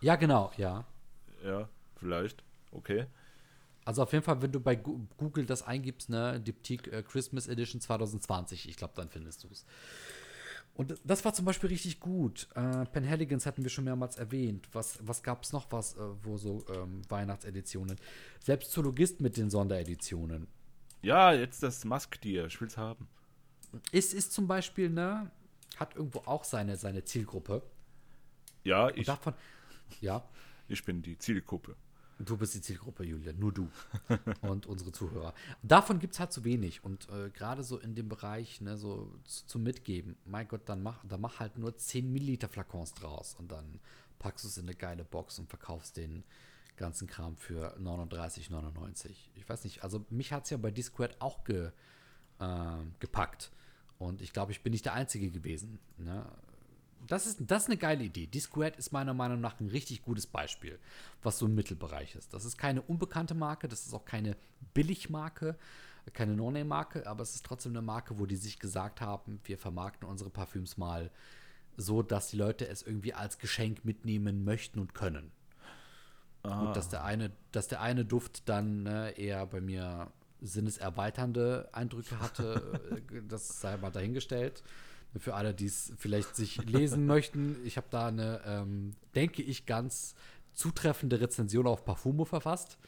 Ja, 0.00 0.16
genau, 0.16 0.52
ja. 0.56 0.86
ja, 1.44 1.68
vielleicht, 1.96 2.42
okay. 2.72 3.06
Also 3.84 4.02
auf 4.02 4.12
jeden 4.12 4.24
Fall, 4.24 4.40
wenn 4.40 4.52
du 4.52 4.60
bei 4.60 4.76
Google 4.76 5.44
das 5.44 5.62
eingibst, 5.62 6.08
ne, 6.08 6.40
Diptyque 6.40 6.90
äh, 6.92 7.02
Christmas 7.02 7.46
Edition 7.46 7.80
2020, 7.80 8.68
ich 8.68 8.76
glaube, 8.76 8.94
dann 8.96 9.10
findest 9.10 9.44
du 9.44 9.48
es. 9.50 9.66
Und 10.80 10.98
das 11.04 11.26
war 11.26 11.34
zum 11.34 11.44
Beispiel 11.44 11.68
richtig 11.68 12.00
gut. 12.00 12.48
Äh, 12.54 12.86
Penhaligons 12.86 13.44
hatten 13.44 13.62
wir 13.62 13.68
schon 13.68 13.84
mehrmals 13.84 14.16
erwähnt. 14.16 14.66
Was, 14.72 14.98
was 15.06 15.22
gab 15.22 15.42
es 15.42 15.52
noch 15.52 15.70
was, 15.72 15.94
äh, 15.98 16.00
wo 16.22 16.38
so 16.38 16.64
ähm, 16.74 17.02
Weihnachtseditionen? 17.10 17.98
Selbst 18.42 18.72
Zoologist 18.72 19.20
mit 19.20 19.36
den 19.36 19.50
Sondereditionen. 19.50 20.46
Ja, 21.02 21.34
jetzt 21.34 21.62
das 21.62 21.84
Musk-Tier, 21.84 22.46
ich 22.46 22.58
will's 22.62 22.78
haben. 22.78 23.06
Ist, 23.92 24.14
ist 24.14 24.32
zum 24.32 24.46
Beispiel, 24.46 24.88
ne, 24.88 25.30
hat 25.76 25.96
irgendwo 25.96 26.20
auch 26.20 26.44
seine, 26.44 26.76
seine 26.76 27.04
Zielgruppe. 27.04 27.60
Ja, 28.64 28.86
Und 28.86 28.96
ich, 28.96 29.04
davon, 29.04 29.34
ja, 30.00 30.26
ich 30.66 30.82
bin 30.82 31.02
die 31.02 31.18
Zielgruppe. 31.18 31.76
Du 32.24 32.36
bist 32.36 32.54
die 32.54 32.60
Zielgruppe, 32.60 33.04
Julia, 33.04 33.32
nur 33.32 33.52
du 33.52 33.68
und 34.42 34.66
unsere 34.66 34.92
Zuhörer. 34.92 35.32
Davon 35.62 35.98
gibt 35.98 36.12
es 36.12 36.20
halt 36.20 36.32
zu 36.32 36.44
wenig. 36.44 36.84
Und 36.84 37.08
äh, 37.08 37.30
gerade 37.30 37.62
so 37.62 37.78
in 37.78 37.94
dem 37.94 38.08
Bereich, 38.08 38.60
ne, 38.60 38.76
so 38.76 39.10
zu, 39.24 39.46
zum 39.46 39.62
Mitgeben, 39.62 40.16
mein 40.26 40.46
Gott, 40.46 40.62
dann 40.66 40.82
mach, 40.82 41.02
dann 41.06 41.20
mach 41.20 41.40
halt 41.40 41.56
nur 41.56 41.76
10 41.76 42.12
Milliliter 42.12 42.48
Flakons 42.48 42.92
draus 42.92 43.34
und 43.34 43.50
dann 43.50 43.80
packst 44.18 44.44
du 44.44 44.48
es 44.48 44.58
in 44.58 44.64
eine 44.64 44.74
geile 44.74 45.04
Box 45.04 45.38
und 45.38 45.48
verkaufst 45.48 45.96
den 45.96 46.22
ganzen 46.76 47.08
Kram 47.08 47.36
für 47.36 47.76
39,99. 47.78 49.10
Ich 49.34 49.48
weiß 49.48 49.64
nicht, 49.64 49.82
also 49.82 50.04
mich 50.10 50.32
hat 50.32 50.44
es 50.44 50.50
ja 50.50 50.58
bei 50.58 50.70
Discord 50.70 51.16
auch 51.20 51.44
ge, 51.44 51.70
äh, 52.38 52.76
gepackt. 52.98 53.50
Und 53.98 54.20
ich 54.20 54.32
glaube, 54.32 54.52
ich 54.52 54.62
bin 54.62 54.72
nicht 54.72 54.84
der 54.84 54.94
Einzige 54.94 55.30
gewesen. 55.30 55.78
Ne? 55.96 56.26
Das 57.06 57.26
ist, 57.26 57.38
das 57.40 57.64
ist 57.64 57.68
eine 57.68 57.78
geile 57.78 58.04
Idee. 58.04 58.26
Discord 58.26 58.76
ist 58.76 58.92
meiner 58.92 59.14
Meinung 59.14 59.40
nach 59.40 59.58
ein 59.60 59.68
richtig 59.68 60.02
gutes 60.02 60.26
Beispiel, 60.26 60.78
was 61.22 61.38
so 61.38 61.46
im 61.46 61.54
Mittelbereich 61.54 62.14
ist. 62.14 62.32
Das 62.34 62.44
ist 62.44 62.58
keine 62.58 62.82
unbekannte 62.82 63.34
Marke, 63.34 63.68
das 63.68 63.86
ist 63.86 63.94
auch 63.94 64.04
keine 64.04 64.36
Billigmarke, 64.74 65.56
keine 66.12 66.34
No-Name-Marke, 66.34 67.06
aber 67.06 67.22
es 67.22 67.34
ist 67.34 67.46
trotzdem 67.46 67.72
eine 67.72 67.82
Marke, 67.82 68.18
wo 68.18 68.26
die 68.26 68.36
sich 68.36 68.58
gesagt 68.58 69.00
haben, 69.00 69.40
wir 69.44 69.58
vermarkten 69.58 70.08
unsere 70.08 70.30
Parfüms 70.30 70.76
mal 70.76 71.10
so, 71.76 72.02
dass 72.02 72.28
die 72.28 72.36
Leute 72.36 72.66
es 72.68 72.82
irgendwie 72.82 73.14
als 73.14 73.38
Geschenk 73.38 73.84
mitnehmen 73.84 74.44
möchten 74.44 74.80
und 74.80 74.94
können. 74.94 75.30
Gut, 76.42 76.74
dass 76.74 76.88
der 76.88 77.04
eine, 77.04 77.30
dass 77.52 77.68
der 77.68 77.82
eine 77.82 78.04
Duft 78.04 78.48
dann 78.48 78.84
ne, 78.84 79.10
eher 79.18 79.46
bei 79.46 79.60
mir 79.60 80.10
sinneserweiternde 80.40 81.68
Eindrücke 81.72 82.18
hatte, 82.18 82.80
äh, 83.12 83.22
das 83.28 83.60
sei 83.60 83.76
mal 83.76 83.90
dahingestellt. 83.90 84.62
Für 85.18 85.34
alle, 85.34 85.54
die 85.54 85.66
es 85.66 85.92
vielleicht 85.98 86.36
sich 86.36 86.56
lesen 86.64 87.06
möchten, 87.14 87.56
ich 87.64 87.76
habe 87.76 87.88
da 87.90 88.06
eine, 88.08 88.40
ähm, 88.44 88.92
denke 89.14 89.42
ich, 89.42 89.66
ganz 89.66 90.14
zutreffende 90.52 91.20
Rezension 91.20 91.66
auf 91.66 91.84
Parfumo 91.84 92.24
verfasst. 92.24 92.78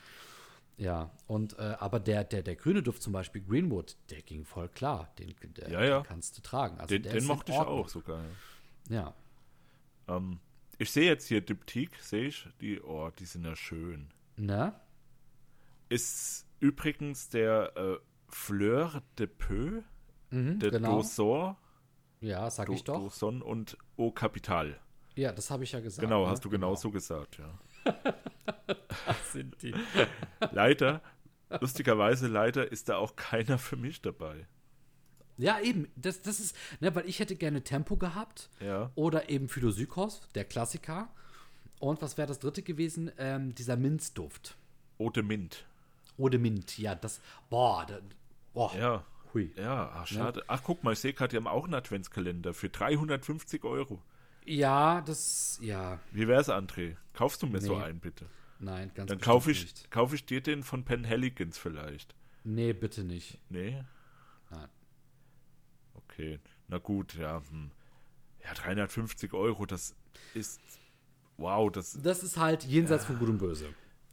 Ja, 0.77 1.11
und 1.27 1.59
äh, 1.59 1.77
aber 1.79 2.01
der, 2.01 2.25
der, 2.25 2.43
der 2.43 2.57
grüne 2.57 2.83
Duft 2.83 3.03
zum 3.03 3.13
Beispiel, 3.13 3.43
Greenwood, 3.43 3.97
der 4.11 4.23
ging 4.23 4.45
voll 4.45 4.69
klar. 4.69 5.13
Den, 5.19 5.35
der, 5.57 5.71
Ja, 5.71 5.85
ja. 5.85 6.01
den 6.01 6.07
kannst 6.07 6.39
du 6.39 6.43
tragen. 6.43 6.79
Also 6.79 6.97
Den, 6.97 7.03
den 7.03 7.25
mochte 7.25 7.53
ich 7.53 7.59
auch 7.59 7.89
sogar. 7.89 8.23
Ja. 8.89 9.15
Ja. 10.09 10.17
Ähm, 10.17 10.41
ich 10.79 10.91
sehe 10.91 11.07
jetzt 11.07 11.27
hier 11.29 11.41
Diptyque, 11.41 11.97
sehe 12.01 12.27
ich. 12.29 12.49
Die, 12.61 12.81
oh, 12.81 13.11
die 13.19 13.27
sind 13.27 13.45
ja 13.45 13.55
schön. 13.55 14.09
Ne? 14.37 14.75
Ist 15.89 16.47
übrigens 16.61 17.29
der 17.29 17.77
äh, 17.77 17.97
Fleur 18.29 19.03
de 19.19 19.27
Peu, 19.27 19.83
Mhm, 20.31 20.59
der 20.61 20.71
genau. 20.71 20.97
Dosor, 20.97 21.59
Ja, 22.23 22.49
sag 22.51 22.67
Do, 22.67 22.73
ich 22.73 22.85
doch. 22.85 23.01
Doson 23.01 23.43
und 23.43 23.77
Au 23.99 24.11
Capital. 24.11 24.79
Ja, 25.15 25.33
das 25.33 25.51
habe 25.51 25.65
ich 25.65 25.73
ja 25.73 25.81
gesagt. 25.81 26.07
Genau, 26.07 26.25
ne? 26.25 26.31
hast 26.31 26.45
du 26.45 26.49
genauso 26.49 26.91
gesagt, 26.91 27.39
ja. 27.39 27.59
Das 29.07 29.33
sind 29.33 29.61
die. 29.63 29.75
Leider, 30.53 31.03
lustigerweise, 31.61 32.29
leider 32.29 32.71
ist 32.71 32.89
da 32.89 32.97
auch 32.97 33.17
keiner 33.17 33.59
für 33.59 33.77
mich 33.77 34.03
dabei. 34.03 34.47
Ja, 35.39 35.61
eben. 35.61 35.89
Das, 35.97 36.23
das 36.23 36.41
ist, 36.41 36.57
ne, 36.81 36.95
weil 36.95 37.09
ich 37.09 37.19
hätte 37.19 37.37
gerne 37.37 37.63
Tempo 37.65 37.97
gehabt. 37.97 38.51
Ja. 38.61 38.91
Oder 38.95 39.29
eben 39.29 39.49
Philosykos, 39.49 40.29
der 40.35 40.45
Klassiker. 40.45 41.09
Und 41.81 42.01
was 42.01 42.17
wäre 42.17 42.29
das 42.29 42.39
dritte 42.39 42.63
gewesen? 42.63 43.11
Ähm, 43.19 43.55
dieser 43.55 43.77
Minzduft. 43.77 44.57
Ote 44.99 45.23
Mint. 45.23 45.67
Oder 46.17 46.39
Mint. 46.39 46.79
Ja, 46.79 46.95
das. 46.95 47.21
Boah, 47.51 47.87
da, 47.87 47.99
boah. 48.53 48.75
Ja. 48.77 49.05
Hui. 49.35 49.53
Ja, 49.57 49.91
ach, 49.95 50.07
schade. 50.07 50.43
Ach, 50.49 50.63
guck 50.63 50.85
mal, 50.85 50.93
ich 50.93 50.99
sehe 50.99 51.13
gerade, 51.13 51.31
die 51.31 51.37
haben 51.37 51.47
auch 51.47 51.65
einen 51.65 51.75
Adventskalender 51.75 52.53
für 52.55 52.69
350 52.69 53.65
Euro. 53.65 54.03
Ja, 54.45 55.01
das. 55.03 55.59
Ja, 55.63 56.01
Wie 56.11 56.27
wär's, 56.29 56.49
André? 56.49 56.97
Kaufst 57.15 57.43
du 57.43 57.47
mir 57.47 57.61
so 57.61 57.79
Nee. 57.79 57.85
einen, 57.85 58.01
bitte? 58.01 58.27
nein, 58.59 58.91
ganz 58.95 59.09
Dann 59.09 59.21
kaufe 59.21 59.51
ich, 59.51 59.63
nicht. 59.63 59.91
kauf 59.91 60.13
ich 60.13 60.25
dir 60.27 60.41
den 60.41 60.63
von 60.63 60.85
Penhaligons 60.85 61.59
vielleicht. 61.59 62.15
Nee, 62.45 62.73
bitte 62.73 63.05
nicht. 63.05 63.39
Nee? 63.49 63.85
Nein. 64.51 64.69
Okay. 65.95 66.41
Na 66.69 66.79
gut, 66.79 67.15
ja. 67.15 67.43
Hm. 67.51 67.71
Ja, 68.45 68.55
350 68.55 69.33
Euro, 69.33 69.67
das 69.67 69.95
ist. 70.35 70.61
Wow, 71.37 71.71
das. 71.71 71.99
Das 72.03 72.23
ist 72.23 72.37
halt 72.37 72.65
jenseits 72.65 73.05
von 73.05 73.19
Gut 73.19 73.29
und 73.29 73.39
Böse. 73.39 73.73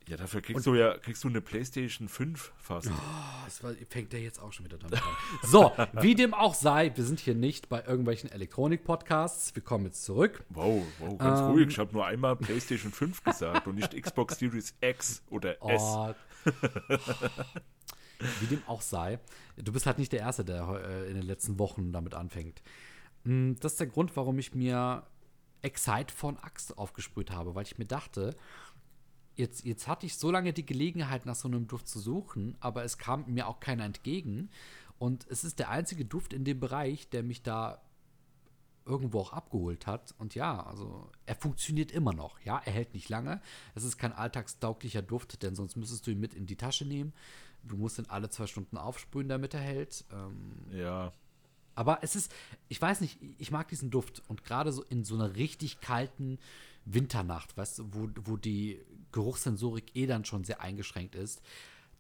Ja, 0.10 0.18
dafür 0.18 0.41
kriegst 0.41 0.66
du 0.66 0.74
ja 0.74 0.97
kriegst 0.97 1.24
du 1.24 1.28
eine 1.28 1.39
PlayStation 1.39 2.10
5 2.10 2.51
fast. 2.57 2.88
Oh, 2.88 3.45
das 3.45 3.64
war, 3.64 3.74
fängt 3.89 4.12
der 4.12 4.22
jetzt 4.22 4.39
auch 4.41 4.51
schon 4.51 4.66
wieder 4.66 4.80
damit 4.80 4.95
an. 5.01 5.14
So, 5.43 5.72
wie 6.01 6.16
dem 6.16 6.34
auch 6.34 6.55
sei, 6.55 6.91
wir 6.95 7.03
sind 7.03 7.20
hier 7.20 7.36
nicht 7.36 7.70
bei 7.70 7.84
irgendwelchen 7.86 8.32
Elektronik-Podcasts. 8.32 9.53
Wir 9.53 9.62
kommen 9.62 9.86
jetzt 9.86 10.03
zurück. 10.03 10.43
Wow, 10.49 10.84
wow, 10.97 11.18
ganz 11.18 11.39
Ähm. 11.41 11.45
ruhig. 11.47 11.68
Ich 11.70 11.78
habe 11.78 11.93
nur 11.93 12.07
einmal 12.07 12.36
PlayStation 12.36 12.91
5 12.91 13.24
gesagt 13.24 13.68
und 13.68 13.76
nicht 13.76 13.93
Xbox 14.01 14.39
Series 14.39 14.74
X 14.82 15.22
oder 15.30 15.62
S. 15.64 15.82
Oh. 15.84 16.14
Wie 18.41 18.47
dem 18.47 18.62
auch 18.68 18.82
sei, 18.82 19.20
du 19.57 19.72
bist 19.72 19.86
halt 19.86 19.97
nicht 19.99 20.12
der 20.12 20.20
Erste, 20.22 20.43
der 20.43 20.82
äh, 20.84 21.07
in 21.10 21.16
den 21.16 21.24
letzten 21.26 21.57
Wochen 21.60 21.91
damit 21.93 22.14
anfängt. 22.16 22.62
Mm, 23.24 23.53
Das 23.62 23.74
ist 23.74 23.80
der 23.80 23.88
Grund, 23.88 24.16
warum 24.18 24.39
ich 24.39 24.53
mir 24.53 25.03
Excite 25.62 26.14
von 26.14 26.38
Axe 26.38 26.78
aufgesprüht 26.78 27.32
habe, 27.32 27.55
weil 27.55 27.64
ich 27.64 27.78
mir 27.78 27.86
dachte, 27.86 28.36
jetzt, 29.39 29.65
jetzt 29.65 29.87
hatte 29.87 30.05
ich 30.05 30.15
so 30.17 30.29
lange 30.29 30.53
die 30.53 30.65
Gelegenheit, 30.65 31.25
nach 31.25 31.35
so 31.35 31.47
einem 31.47 31.67
Duft 31.67 31.87
zu 31.87 31.99
suchen, 31.99 32.55
aber 32.59 32.83
es 32.83 32.97
kam 32.97 33.25
mir 33.27 33.47
auch 33.47 33.59
keiner 33.59 33.85
entgegen. 33.85 34.49
Und 34.99 35.25
es 35.29 35.43
ist 35.43 35.59
der 35.59 35.69
einzige 35.69 36.05
Duft 36.05 36.33
in 36.33 36.43
dem 36.43 36.59
Bereich, 36.59 37.09
der 37.09 37.23
mich 37.23 37.41
da 37.41 37.81
irgendwo 38.85 39.19
auch 39.19 39.33
abgeholt 39.33 39.87
hat. 39.87 40.13
Und 40.17 40.35
ja, 40.35 40.61
also 40.65 41.09
er 41.25 41.35
funktioniert 41.35 41.91
immer 41.91 42.13
noch. 42.13 42.39
Ja, 42.41 42.61
er 42.65 42.73
hält 42.73 42.93
nicht 42.93 43.07
lange. 43.09 43.41
Es 43.75 43.83
ist 43.83 43.97
kein 43.97 44.13
alltagstauglicher 44.13 45.01
Duft, 45.01 45.41
denn 45.43 45.55
sonst 45.55 45.75
müsstest 45.75 46.05
du 46.07 46.11
ihn 46.11 46.19
mit 46.19 46.33
in 46.33 46.45
die 46.47 46.55
Tasche 46.57 46.85
nehmen. 46.85 47.13
Du 47.63 47.77
musst 47.77 47.99
ihn 47.99 48.07
alle 48.07 48.29
zwei 48.29 48.47
Stunden 48.47 48.77
aufsprühen, 48.77 49.29
damit 49.29 49.53
er 49.53 49.59
hält. 49.61 50.05
Ähm, 50.11 50.55
Ja. 50.71 51.11
aber 51.75 51.99
es 52.01 52.15
ist, 52.15 52.33
ich 52.67 52.81
weiß 52.81 52.99
nicht, 53.01 53.19
ich 53.37 53.51
mag 53.51 53.67
diesen 53.69 53.89
Duft. 53.91 54.21
Und 54.27 54.43
gerade 54.43 54.71
so 54.73 54.83
in 54.83 55.05
so 55.05 55.15
einer 55.15 55.35
richtig 55.35 55.79
kalten 55.81 56.39
Winternacht, 56.93 57.55
weißt 57.57 57.79
du, 57.79 57.93
wo, 57.93 58.09
wo 58.23 58.37
die 58.37 58.79
Geruchssensorik 59.11 59.95
eh 59.95 60.05
dann 60.05 60.25
schon 60.25 60.43
sehr 60.43 60.61
eingeschränkt 60.61 61.15
ist, 61.15 61.41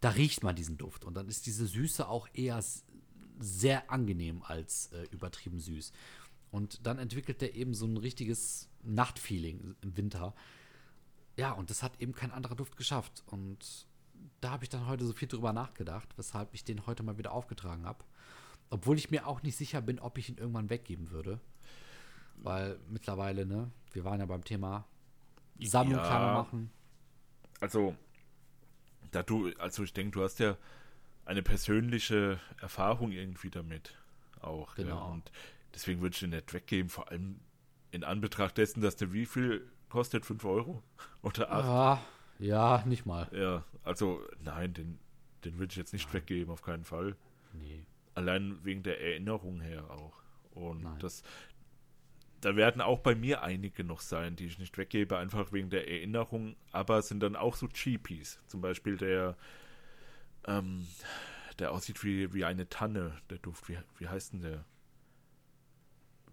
da 0.01 0.09
riecht 0.09 0.43
man 0.43 0.55
diesen 0.55 0.77
Duft. 0.77 1.05
Und 1.05 1.15
dann 1.15 1.27
ist 1.27 1.45
diese 1.45 1.67
Süße 1.67 2.07
auch 2.07 2.27
eher 2.33 2.63
sehr 3.39 3.91
angenehm 3.91 4.43
als 4.43 4.91
äh, 4.93 5.03
übertrieben 5.11 5.59
süß. 5.59 5.91
Und 6.51 6.85
dann 6.85 6.99
entwickelt 6.99 7.41
er 7.41 7.55
eben 7.55 7.73
so 7.73 7.85
ein 7.85 7.97
richtiges 7.97 8.69
Nachtfeeling 8.83 9.75
im 9.81 9.97
Winter. 9.97 10.33
Ja, 11.37 11.51
und 11.51 11.69
das 11.69 11.83
hat 11.83 12.01
eben 12.01 12.13
kein 12.13 12.31
anderer 12.31 12.55
Duft 12.55 12.75
geschafft. 12.75 13.23
Und 13.27 13.87
da 14.41 14.51
habe 14.51 14.63
ich 14.63 14.69
dann 14.69 14.87
heute 14.87 15.05
so 15.05 15.13
viel 15.13 15.27
drüber 15.27 15.53
nachgedacht, 15.53 16.09
weshalb 16.17 16.53
ich 16.53 16.63
den 16.63 16.85
heute 16.85 17.03
mal 17.03 17.17
wieder 17.17 17.31
aufgetragen 17.31 17.85
habe. 17.85 18.03
Obwohl 18.69 18.97
ich 18.97 19.11
mir 19.11 19.27
auch 19.27 19.41
nicht 19.41 19.55
sicher 19.55 19.81
bin, 19.81 19.99
ob 19.99 20.17
ich 20.17 20.29
ihn 20.29 20.37
irgendwann 20.37 20.69
weggeben 20.69 21.11
würde. 21.11 21.39
Weil 22.37 22.79
mittlerweile, 22.89 23.45
ne, 23.45 23.71
wir 23.91 24.03
waren 24.03 24.19
ja 24.19 24.25
beim 24.25 24.43
Thema 24.43 24.85
Sammlung 25.59 25.99
Ja. 26.03 26.33
machen. 26.33 26.71
Also, 27.59 27.95
da 29.11 29.23
du, 29.23 29.51
also 29.57 29.83
ich 29.83 29.93
denke, 29.93 30.11
du 30.11 30.23
hast 30.23 30.39
ja 30.39 30.57
eine 31.25 31.41
persönliche 31.43 32.39
Erfahrung 32.61 33.11
irgendwie 33.11 33.49
damit 33.49 33.95
auch. 34.41 34.77
Ja, 34.77 34.83
Genau. 34.83 35.11
und 35.11 35.31
deswegen 35.73 36.01
würde 36.01 36.13
ich 36.13 36.19
den 36.19 36.29
nicht 36.31 36.53
weggeben, 36.53 36.89
vor 36.89 37.09
allem 37.09 37.39
in 37.91 38.03
Anbetracht 38.03 38.57
dessen, 38.57 38.81
dass 38.81 38.95
der 38.95 39.11
wie 39.13 39.25
viel 39.25 39.67
kostet? 39.89 40.25
5 40.25 40.45
Euro? 40.45 40.81
Oder 41.21 41.51
8? 41.51 41.65
Ah, 41.65 42.01
ja, 42.39 42.83
nicht 42.85 43.05
mal. 43.05 43.27
Ja, 43.33 43.63
also 43.83 44.21
nein, 44.43 44.73
den, 44.73 44.99
den 45.43 45.57
würde 45.57 45.71
ich 45.71 45.77
jetzt 45.77 45.93
nicht 45.93 46.13
weggeben, 46.13 46.51
auf 46.51 46.61
keinen 46.61 46.85
Fall. 46.85 47.15
Nee. 47.53 47.83
Allein 48.15 48.63
wegen 48.63 48.83
der 48.83 49.01
Erinnerung 49.01 49.59
her 49.61 49.89
auch. 49.89 50.13
Und 50.51 50.83
Nein. 50.83 50.99
das, 50.99 51.23
da 52.41 52.55
werden 52.55 52.81
auch 52.81 52.99
bei 52.99 53.15
mir 53.15 53.43
einige 53.43 53.83
noch 53.83 54.01
sein, 54.01 54.35
die 54.35 54.45
ich 54.45 54.59
nicht 54.59 54.77
weggebe, 54.77 55.17
einfach 55.17 55.51
wegen 55.51 55.69
der 55.69 55.87
Erinnerung, 55.89 56.55
aber 56.71 57.01
sind 57.01 57.21
dann 57.21 57.35
auch 57.35 57.55
so 57.55 57.67
Cheapies. 57.67 58.39
Zum 58.47 58.61
Beispiel 58.61 58.97
der, 58.97 59.37
ähm, 60.47 60.87
der 61.59 61.71
aussieht 61.71 62.03
wie, 62.03 62.33
wie 62.33 62.45
eine 62.45 62.69
Tanne, 62.69 63.17
der 63.29 63.39
Duft. 63.39 63.69
Wie, 63.69 63.77
wie 63.97 64.07
heißt 64.07 64.33
denn 64.33 64.41
der? 64.41 64.65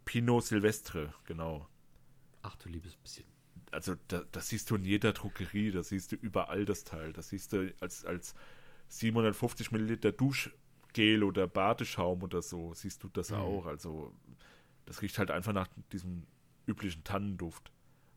Pinot 0.05 0.45
Silvestre, 0.45 1.13
genau. 1.25 1.69
Ach 2.43 2.55
du 2.57 2.69
liebes 2.69 2.97
bisschen. 2.97 3.25
Also 3.73 3.97
da, 4.09 4.23
das 4.31 4.49
siehst 4.49 4.71
du 4.71 4.77
in 4.77 4.85
jeder 4.85 5.13
Drogerie, 5.13 5.73
das 5.73 5.89
siehst 5.89 6.13
du 6.13 6.17
überall 6.17 6.65
das 6.65 6.85
Teil. 6.85 7.13
Das 7.13 7.31
siehst 7.31 7.53
du 7.53 7.75
als, 7.81 8.05
als 8.05 8.35
750 8.89 9.73
Milliliter 9.73 10.13
Duschgel 10.13 11.25
oder 11.25 11.49
Badeschaum 11.49 12.23
oder 12.23 12.43
so, 12.43 12.73
siehst 12.75 13.03
du 13.03 13.09
das 13.09 13.31
Mhm. 13.31 13.37
auch. 13.37 13.67
Also 13.67 14.15
das 14.87 15.03
riecht 15.03 15.19
halt 15.19 15.31
einfach 15.31 15.53
nach 15.53 15.69
diesem 15.93 16.27
üblichen 16.67 17.05
Tannenduft. 17.05 17.71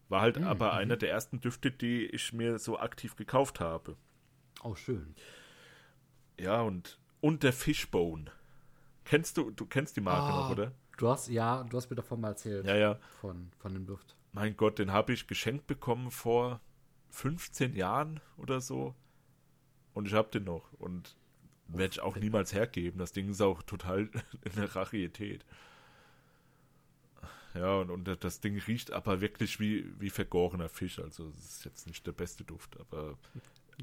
War 0.07 0.21
halt 0.21 0.39
Mhm, 0.39 0.47
aber 0.47 0.73
einer 0.73 0.97
der 0.97 1.11
ersten 1.11 1.39
Düfte, 1.39 1.71
die 1.71 2.05
ich 2.05 2.33
mir 2.33 2.57
so 2.57 2.79
aktiv 2.79 3.15
gekauft 3.15 3.59
habe. 3.59 3.95
Oh, 4.63 4.75
schön. 4.75 5.15
Ja, 6.39 6.61
und, 6.61 6.99
und 7.21 7.43
der 7.43 7.53
Fishbone. 7.53 8.31
Kennst 9.03 9.37
du, 9.37 9.51
du 9.51 9.65
kennst 9.65 9.97
die 9.97 10.01
Marke 10.01 10.33
Ah, 10.33 10.41
noch, 10.41 10.49
oder? 10.51 10.71
Du 10.97 11.07
hast, 11.09 11.27
ja, 11.29 11.63
du 11.63 11.77
hast 11.77 11.89
mir 11.89 11.95
davon 11.95 12.21
mal 12.21 12.29
erzählt. 12.29 12.65
Ja, 12.65 12.75
ja. 12.75 12.99
Von, 13.21 13.51
von 13.57 13.73
dem 13.73 13.85
Duft. 13.85 14.15
Mein 14.31 14.55
Gott, 14.57 14.79
den 14.79 14.91
habe 14.91 15.13
ich 15.13 15.27
geschenkt 15.27 15.65
bekommen 15.67 16.11
vor 16.11 16.59
15 17.09 17.75
Jahren 17.75 18.19
oder 18.37 18.61
so. 18.61 18.95
Und 19.93 20.07
ich 20.07 20.13
habe 20.13 20.29
den 20.29 20.43
noch. 20.43 20.71
Und 20.73 21.15
werde 21.67 21.93
ich 21.93 22.01
auch 22.01 22.15
niemals 22.15 22.53
hergeben. 22.53 22.99
Das 22.99 23.11
Ding 23.11 23.29
ist 23.29 23.41
auch 23.41 23.63
total 23.63 24.09
eine 24.55 24.75
Rarität. 24.75 25.45
Ja, 27.55 27.77
und, 27.77 27.89
und 27.89 28.23
das 28.23 28.39
Ding 28.41 28.59
riecht 28.59 28.91
aber 28.91 29.21
wirklich 29.21 29.59
wie, 29.59 29.85
wie 29.99 30.09
vergorener 30.09 30.69
Fisch. 30.69 30.99
Also 30.99 31.31
es 31.37 31.57
ist 31.57 31.65
jetzt 31.65 31.87
nicht 31.87 32.05
der 32.05 32.11
beste 32.11 32.43
Duft, 32.43 32.79
aber 32.79 33.17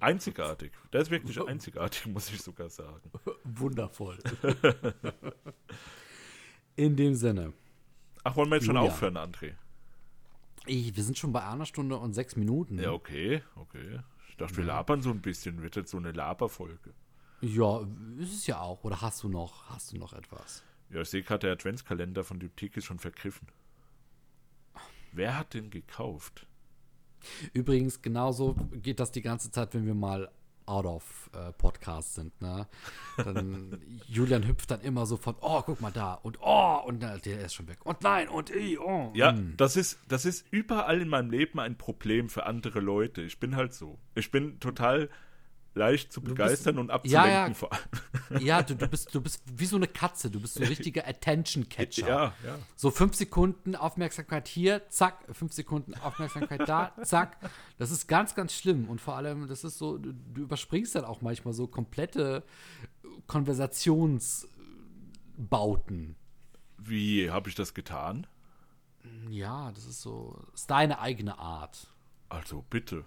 einzigartig. 0.00 0.72
Der 0.92 1.00
ist 1.00 1.10
wirklich 1.10 1.40
einzigartig, 1.40 2.06
muss 2.12 2.30
ich 2.30 2.40
sogar 2.40 2.68
sagen. 2.70 3.10
Wundervoll. 3.44 4.18
In 6.76 6.94
dem 6.94 7.14
Sinne. 7.14 7.52
Ach, 8.22 8.36
wollen 8.36 8.50
wir 8.50 8.56
jetzt 8.56 8.66
schon 8.66 8.76
Julia. 8.76 8.90
aufhören, 8.90 9.16
André? 9.16 9.54
Ich, 10.66 10.94
wir 10.94 11.02
sind 11.02 11.16
schon 11.16 11.32
bei 11.32 11.44
einer 11.44 11.64
Stunde 11.64 11.96
und 11.96 12.12
sechs 12.12 12.36
Minuten. 12.36 12.78
Ja, 12.78 12.92
okay, 12.92 13.42
okay. 13.54 14.00
Ich 14.28 14.36
dachte, 14.36 14.56
wir 14.58 14.64
labern 14.64 15.00
so 15.00 15.10
ein 15.10 15.22
bisschen. 15.22 15.62
Wird 15.62 15.76
jetzt 15.76 15.90
so 15.90 15.96
eine 15.96 16.12
Laberfolge. 16.12 16.92
Ja, 17.40 17.80
ist 18.18 18.34
es 18.34 18.46
ja 18.46 18.60
auch. 18.60 18.82
Oder 18.84 19.00
hast 19.00 19.22
du 19.22 19.28
noch, 19.28 19.70
hast 19.70 19.92
du 19.92 19.98
noch 19.98 20.12
etwas? 20.12 20.64
Ja, 20.90 21.00
ich 21.00 21.08
sehe 21.08 21.22
gerade, 21.22 21.46
der 21.46 21.52
Adventskalender 21.52 22.24
von 22.24 22.38
Diptyque 22.38 22.78
ist 22.78 22.84
schon 22.84 22.98
vergriffen. 22.98 23.48
Wer 25.12 25.38
hat 25.38 25.54
den 25.54 25.70
gekauft? 25.70 26.46
Übrigens, 27.52 28.02
genauso 28.02 28.54
geht 28.72 29.00
das 29.00 29.10
die 29.10 29.22
ganze 29.22 29.50
Zeit, 29.50 29.74
wenn 29.74 29.86
wir 29.86 29.94
mal 29.94 30.30
out 30.66 30.84
of 30.84 31.30
äh, 31.32 31.52
Podcast 31.52 32.14
sind. 32.14 32.40
Ne? 32.40 32.66
Dann 33.16 33.80
Julian 34.08 34.46
hüpft 34.46 34.70
dann 34.70 34.80
immer 34.80 35.06
so 35.06 35.16
von, 35.16 35.36
oh, 35.40 35.62
guck 35.62 35.80
mal 35.80 35.92
da 35.92 36.14
und 36.14 36.38
oh, 36.40 36.82
und 36.84 37.00
der 37.00 37.24
ist 37.24 37.54
schon 37.54 37.68
weg. 37.68 37.78
Und 37.84 38.02
nein, 38.02 38.28
und 38.28 38.54
i, 38.54 38.76
oh. 38.78 39.12
Ja, 39.14 39.32
mm. 39.32 39.54
das 39.56 39.76
ist, 39.76 39.98
das 40.08 40.24
ist 40.24 40.44
überall 40.50 41.00
in 41.00 41.08
meinem 41.08 41.30
Leben 41.30 41.60
ein 41.60 41.78
Problem 41.78 42.28
für 42.28 42.46
andere 42.46 42.80
Leute. 42.80 43.22
Ich 43.22 43.38
bin 43.38 43.56
halt 43.56 43.72
so. 43.74 43.98
Ich 44.14 44.30
bin 44.30 44.60
total 44.60 45.08
leicht 45.76 46.12
zu 46.12 46.20
begeistern 46.20 46.78
und 46.78 46.90
abzulenken 46.90 47.30
ja. 47.30 47.54
vor 47.54 47.72
allem. 47.72 48.40
Ja, 48.40 48.62
du, 48.62 48.74
du, 48.76 48.88
bist, 48.88 49.14
du 49.14 49.20
bist 49.20 49.42
wie 49.46 49.66
so 49.66 49.76
eine 49.76 49.86
Katze. 49.86 50.30
Du 50.30 50.40
bist 50.40 50.54
so 50.54 50.62
ein 50.62 50.68
richtiger 50.68 51.06
Attention-Catcher. 51.06 52.08
Ja, 52.08 52.34
ja. 52.44 52.58
So 52.74 52.90
fünf 52.90 53.14
Sekunden 53.14 53.76
Aufmerksamkeit 53.76 54.48
hier, 54.48 54.88
zack, 54.88 55.24
fünf 55.32 55.52
Sekunden 55.52 55.94
Aufmerksamkeit 55.94 56.68
da, 56.68 56.92
zack. 57.02 57.36
Das 57.78 57.90
ist 57.90 58.08
ganz, 58.08 58.34
ganz 58.34 58.54
schlimm. 58.54 58.88
Und 58.88 59.00
vor 59.00 59.16
allem, 59.16 59.48
das 59.48 59.64
ist 59.64 59.78
so, 59.78 59.98
du, 59.98 60.12
du 60.12 60.42
überspringst 60.42 60.94
dann 60.94 61.04
auch 61.04 61.20
manchmal 61.20 61.54
so 61.54 61.66
komplette 61.66 62.44
Konversationsbauten. 63.26 66.16
Wie 66.78 67.30
habe 67.30 67.48
ich 67.48 67.54
das 67.54 67.74
getan? 67.74 68.26
Ja, 69.28 69.72
das 69.72 69.84
ist 69.84 70.00
so, 70.00 70.38
das 70.52 70.62
ist 70.62 70.70
deine 70.70 71.00
eigene 71.00 71.38
Art. 71.38 71.88
Also 72.28 72.64
bitte. 72.70 73.04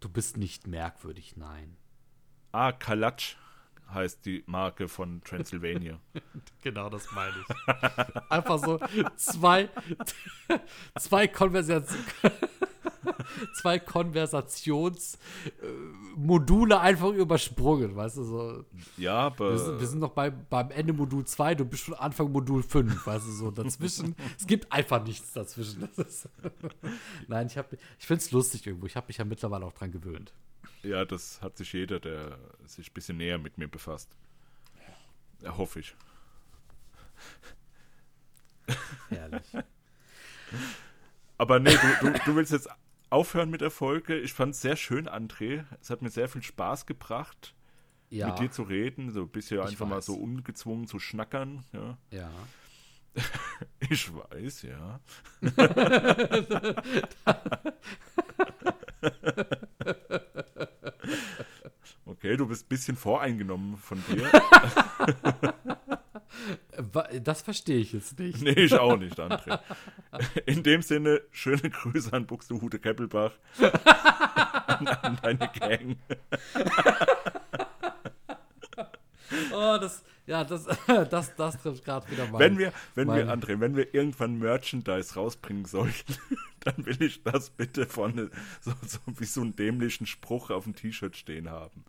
Du 0.00 0.08
bist 0.08 0.36
nicht 0.36 0.66
merkwürdig, 0.66 1.36
nein. 1.36 1.76
Ah, 2.52 2.72
Kalatsch 2.72 3.36
heißt 3.92 4.24
die 4.24 4.42
Marke 4.46 4.88
von 4.88 5.20
Transylvania. 5.24 5.98
Genau, 6.62 6.88
das 6.88 7.10
meine 7.12 7.34
ich. 7.40 7.46
Einfach 8.30 8.58
so 8.58 8.78
zwei, 9.16 9.68
zwei 10.98 11.26
Konversationen. 11.26 12.04
Zwei 13.60 13.80
Konversationsmodule 13.80 16.78
einfach 16.80 17.08
übersprungen, 17.08 17.96
weißt 17.96 18.18
du, 18.18 18.22
so. 18.24 18.64
Ja, 18.96 19.36
Wir 19.38 19.58
sind, 19.58 19.66
wir 19.66 19.74
aber 19.74 19.86
sind 19.86 19.98
noch 20.00 20.10
bei, 20.10 20.30
beim 20.30 20.70
Ende 20.70 20.92
Modul 20.92 21.24
2, 21.24 21.54
du 21.56 21.64
bist 21.64 21.82
schon 21.84 21.94
Anfang 21.94 22.30
Modul 22.30 22.62
5, 22.62 23.04
weißt 23.06 23.26
du, 23.26 23.30
so 23.32 23.50
dazwischen. 23.50 24.14
es 24.38 24.46
gibt 24.46 24.70
einfach 24.70 25.02
nichts 25.04 25.32
dazwischen. 25.32 25.88
Nein, 27.26 27.46
ich, 27.48 27.58
hab- 27.58 27.72
ich 27.72 28.06
finde 28.06 28.22
es 28.22 28.30
lustig 28.30 28.64
irgendwo. 28.66 28.86
Ich 28.86 28.94
habe 28.96 29.06
mich 29.08 29.16
ja 29.16 29.24
mittlerweile 29.24 29.64
auch 29.66 29.72
dran 29.72 29.90
gewöhnt. 29.90 30.32
Ja, 30.84 31.04
das 31.04 31.40
hat 31.42 31.56
sich 31.56 31.72
jeder, 31.72 32.00
der 32.00 32.38
sich 32.66 32.90
ein 32.90 32.94
bisschen 32.94 33.16
näher 33.16 33.38
mit 33.38 33.58
mir 33.58 33.68
befasst. 33.68 34.16
Ja, 35.40 35.56
hoffe 35.56 35.80
ich. 35.80 35.94
Herrlich. 39.08 39.52
Aber 41.38 41.58
nee, 41.58 41.76
du, 42.00 42.10
du, 42.12 42.18
du 42.24 42.36
willst 42.36 42.52
jetzt 42.52 42.68
aufhören 43.10 43.50
mit 43.50 43.60
der 43.60 43.70
Folge. 43.70 44.18
Ich 44.18 44.32
fand 44.32 44.54
es 44.54 44.62
sehr 44.62 44.76
schön, 44.76 45.08
André. 45.08 45.64
Es 45.80 45.90
hat 45.90 46.02
mir 46.02 46.10
sehr 46.10 46.28
viel 46.28 46.42
Spaß 46.42 46.86
gebracht, 46.86 47.54
Ja, 48.10 48.28
mit 48.28 48.38
dir 48.38 48.50
zu 48.50 48.62
reden, 48.62 49.10
so 49.10 49.22
ein 49.22 49.28
bisschen 49.28 49.60
Ich 49.60 49.66
einfach 49.66 49.86
mal 49.86 49.96
weiß. 49.96 50.06
so 50.06 50.14
ungezwungen 50.14 50.86
zu 50.86 50.98
schnackern. 50.98 51.64
Ja. 51.72 51.98
ja. 52.10 52.30
Ich 53.90 54.10
weiß, 54.14 54.62
ja. 54.62 55.00
Okay, 62.22 62.36
du 62.36 62.46
bist 62.46 62.66
ein 62.66 62.68
bisschen 62.68 62.96
voreingenommen 62.96 63.76
von 63.76 64.00
dir. 64.08 64.30
Das 67.22 67.42
verstehe 67.42 67.76
ich 67.78 67.92
jetzt 67.92 68.18
nicht. 68.18 68.40
Nee, 68.42 68.52
ich 68.52 68.74
auch 68.74 68.96
nicht, 68.96 69.18
André. 69.20 69.60
In 70.46 70.62
dem 70.62 70.82
Sinne, 70.82 71.20
schöne 71.30 71.68
Grüße 71.70 72.12
an 72.12 72.26
Buxtehude 72.26 72.78
Keppelbach. 72.78 73.32
an, 73.60 74.88
an 74.88 75.18
deine 75.22 75.48
Gang. 75.48 75.96
Oh, 79.54 79.78
das, 79.80 80.02
ja, 80.26 80.44
das, 80.44 80.66
das, 80.86 81.34
das 81.36 81.62
trifft 81.62 81.84
gerade 81.84 82.10
wieder 82.10 82.26
mal. 82.28 82.38
Wenn 82.38 82.58
wir, 82.58 82.72
wenn 82.94 83.08
wir, 83.08 83.24
meine- 83.24 83.32
André, 83.32 83.60
wenn 83.60 83.76
wir 83.76 83.94
irgendwann 83.94 84.38
Merchandise 84.38 85.14
rausbringen 85.14 85.64
sollten, 85.64 86.16
dann 86.60 86.84
will 86.84 87.00
ich 87.02 87.22
das 87.22 87.50
bitte 87.50 87.86
vorne 87.86 88.30
so, 88.60 88.72
so 88.86 88.98
wie 89.18 89.24
so 89.24 89.40
einen 89.42 89.54
dämlichen 89.56 90.06
Spruch 90.06 90.50
auf 90.50 90.64
dem 90.64 90.74
T-Shirt 90.74 91.16
stehen 91.16 91.50
haben. 91.50 91.84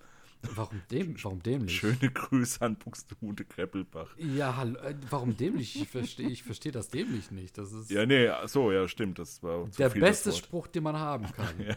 Warum, 0.55 0.81
dem, 0.91 1.15
warum 1.23 1.41
dämlich? 1.41 1.77
Schöne 1.77 2.11
Grüße 2.11 2.61
an 2.61 2.75
Buxtehude 2.75 3.45
Kreppelbach. 3.45 4.15
Ja, 4.17 4.55
hallo, 4.57 4.77
äh, 4.79 4.93
warum 5.09 5.37
dämlich? 5.37 5.81
Ich 5.81 5.87
verstehe 5.87 6.27
ich 6.29 6.43
versteh 6.43 6.69
das 6.71 6.89
dämlich 6.89 7.31
nicht. 7.31 7.57
Das 7.57 7.71
ist 7.71 7.89
Ja, 7.89 8.05
nee, 8.05 8.29
so, 8.47 8.71
ja, 8.71 8.87
stimmt, 8.87 9.19
das 9.19 9.41
war 9.41 9.67
der 9.77 9.89
viel 9.89 10.01
beste. 10.01 10.31
Spruch, 10.33 10.67
den 10.67 10.83
man 10.83 10.97
haben 10.97 11.31
kann. 11.31 11.47
Ja. 11.67 11.75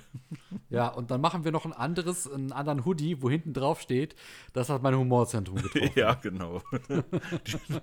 Ja, 0.68 0.88
und 0.88 1.10
dann 1.12 1.20
machen 1.20 1.44
wir 1.44 1.52
noch 1.52 1.64
ein 1.64 1.72
anderes, 1.72 2.28
einen 2.30 2.51
anderen 2.51 2.84
Hoodie, 2.84 3.22
wo 3.22 3.30
hinten 3.30 3.52
drauf 3.55 3.80
steht, 3.80 4.16
das 4.52 4.68
hat 4.68 4.82
mein 4.82 4.97
Humorzentrum 4.97 5.56
getroffen. 5.62 5.90
Ja, 5.94 6.14
genau. 6.14 6.60
Die- 6.88 7.80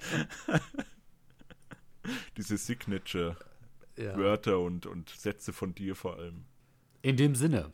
Diese 2.38 2.58
Signature-Wörter 2.58 4.52
Ja. 4.52 4.58
und, 4.58 4.86
und 4.86 5.10
Sätze 5.10 5.54
von 5.54 5.74
dir 5.74 5.96
vor 5.96 6.18
allem. 6.18 6.44
In 7.02 7.16
dem 7.16 7.36
Sinne, 7.36 7.72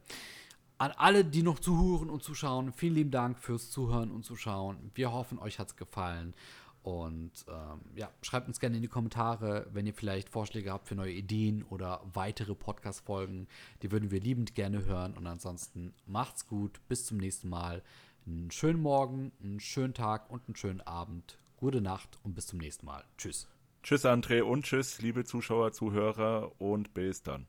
an 0.79 0.91
alle, 0.93 1.25
die 1.25 1.43
noch 1.43 1.59
zuhören 1.59 2.09
und 2.09 2.23
zuschauen, 2.23 2.71
vielen 2.71 2.95
lieben 2.95 3.11
Dank 3.11 3.37
fürs 3.37 3.69
Zuhören 3.69 4.11
und 4.11 4.23
Zuschauen. 4.23 4.91
Wir 4.95 5.11
hoffen, 5.11 5.37
euch 5.37 5.59
hat 5.59 5.67
es 5.67 5.75
gefallen. 5.75 6.33
Und 6.81 7.31
ähm, 7.49 7.81
ja, 7.95 8.09
schreibt 8.21 8.47
uns 8.47 8.61
gerne 8.61 8.77
in 8.77 8.81
die 8.81 8.87
Kommentare, 8.87 9.67
wenn 9.73 9.85
ihr 9.85 9.93
vielleicht 9.93 10.29
Vorschläge 10.29 10.71
habt 10.71 10.87
für 10.87 10.95
neue 10.95 11.11
Ideen 11.11 11.63
oder 11.63 12.01
weitere 12.13 12.55
Podcast-Folgen. 12.55 13.47
Die 13.81 13.91
würden 13.91 14.09
wir 14.09 14.21
liebend 14.21 14.55
gerne 14.55 14.85
hören. 14.85 15.15
Und 15.15 15.27
ansonsten 15.27 15.93
macht's 16.05 16.47
gut. 16.47 16.79
Bis 16.87 17.05
zum 17.05 17.17
nächsten 17.17 17.49
Mal. 17.49 17.83
Einen 18.25 18.49
schönen 18.49 18.81
Morgen, 18.81 19.33
einen 19.43 19.59
schönen 19.59 19.93
Tag 19.93 20.29
und 20.29 20.47
einen 20.47 20.55
schönen 20.55 20.81
Abend. 20.81 21.37
Gute 21.57 21.81
Nacht 21.81 22.17
und 22.23 22.35
bis 22.35 22.47
zum 22.47 22.59
nächsten 22.59 22.85
Mal. 22.85 23.03
Tschüss. 23.17 23.49
Tschüss, 23.83 24.05
André, 24.05 24.41
und 24.41 24.63
tschüss, 24.63 25.01
liebe 25.01 25.25
Zuschauer, 25.25 25.71
Zuhörer, 25.73 26.51
und 26.59 26.93
bis 26.93 27.23
dann. 27.23 27.47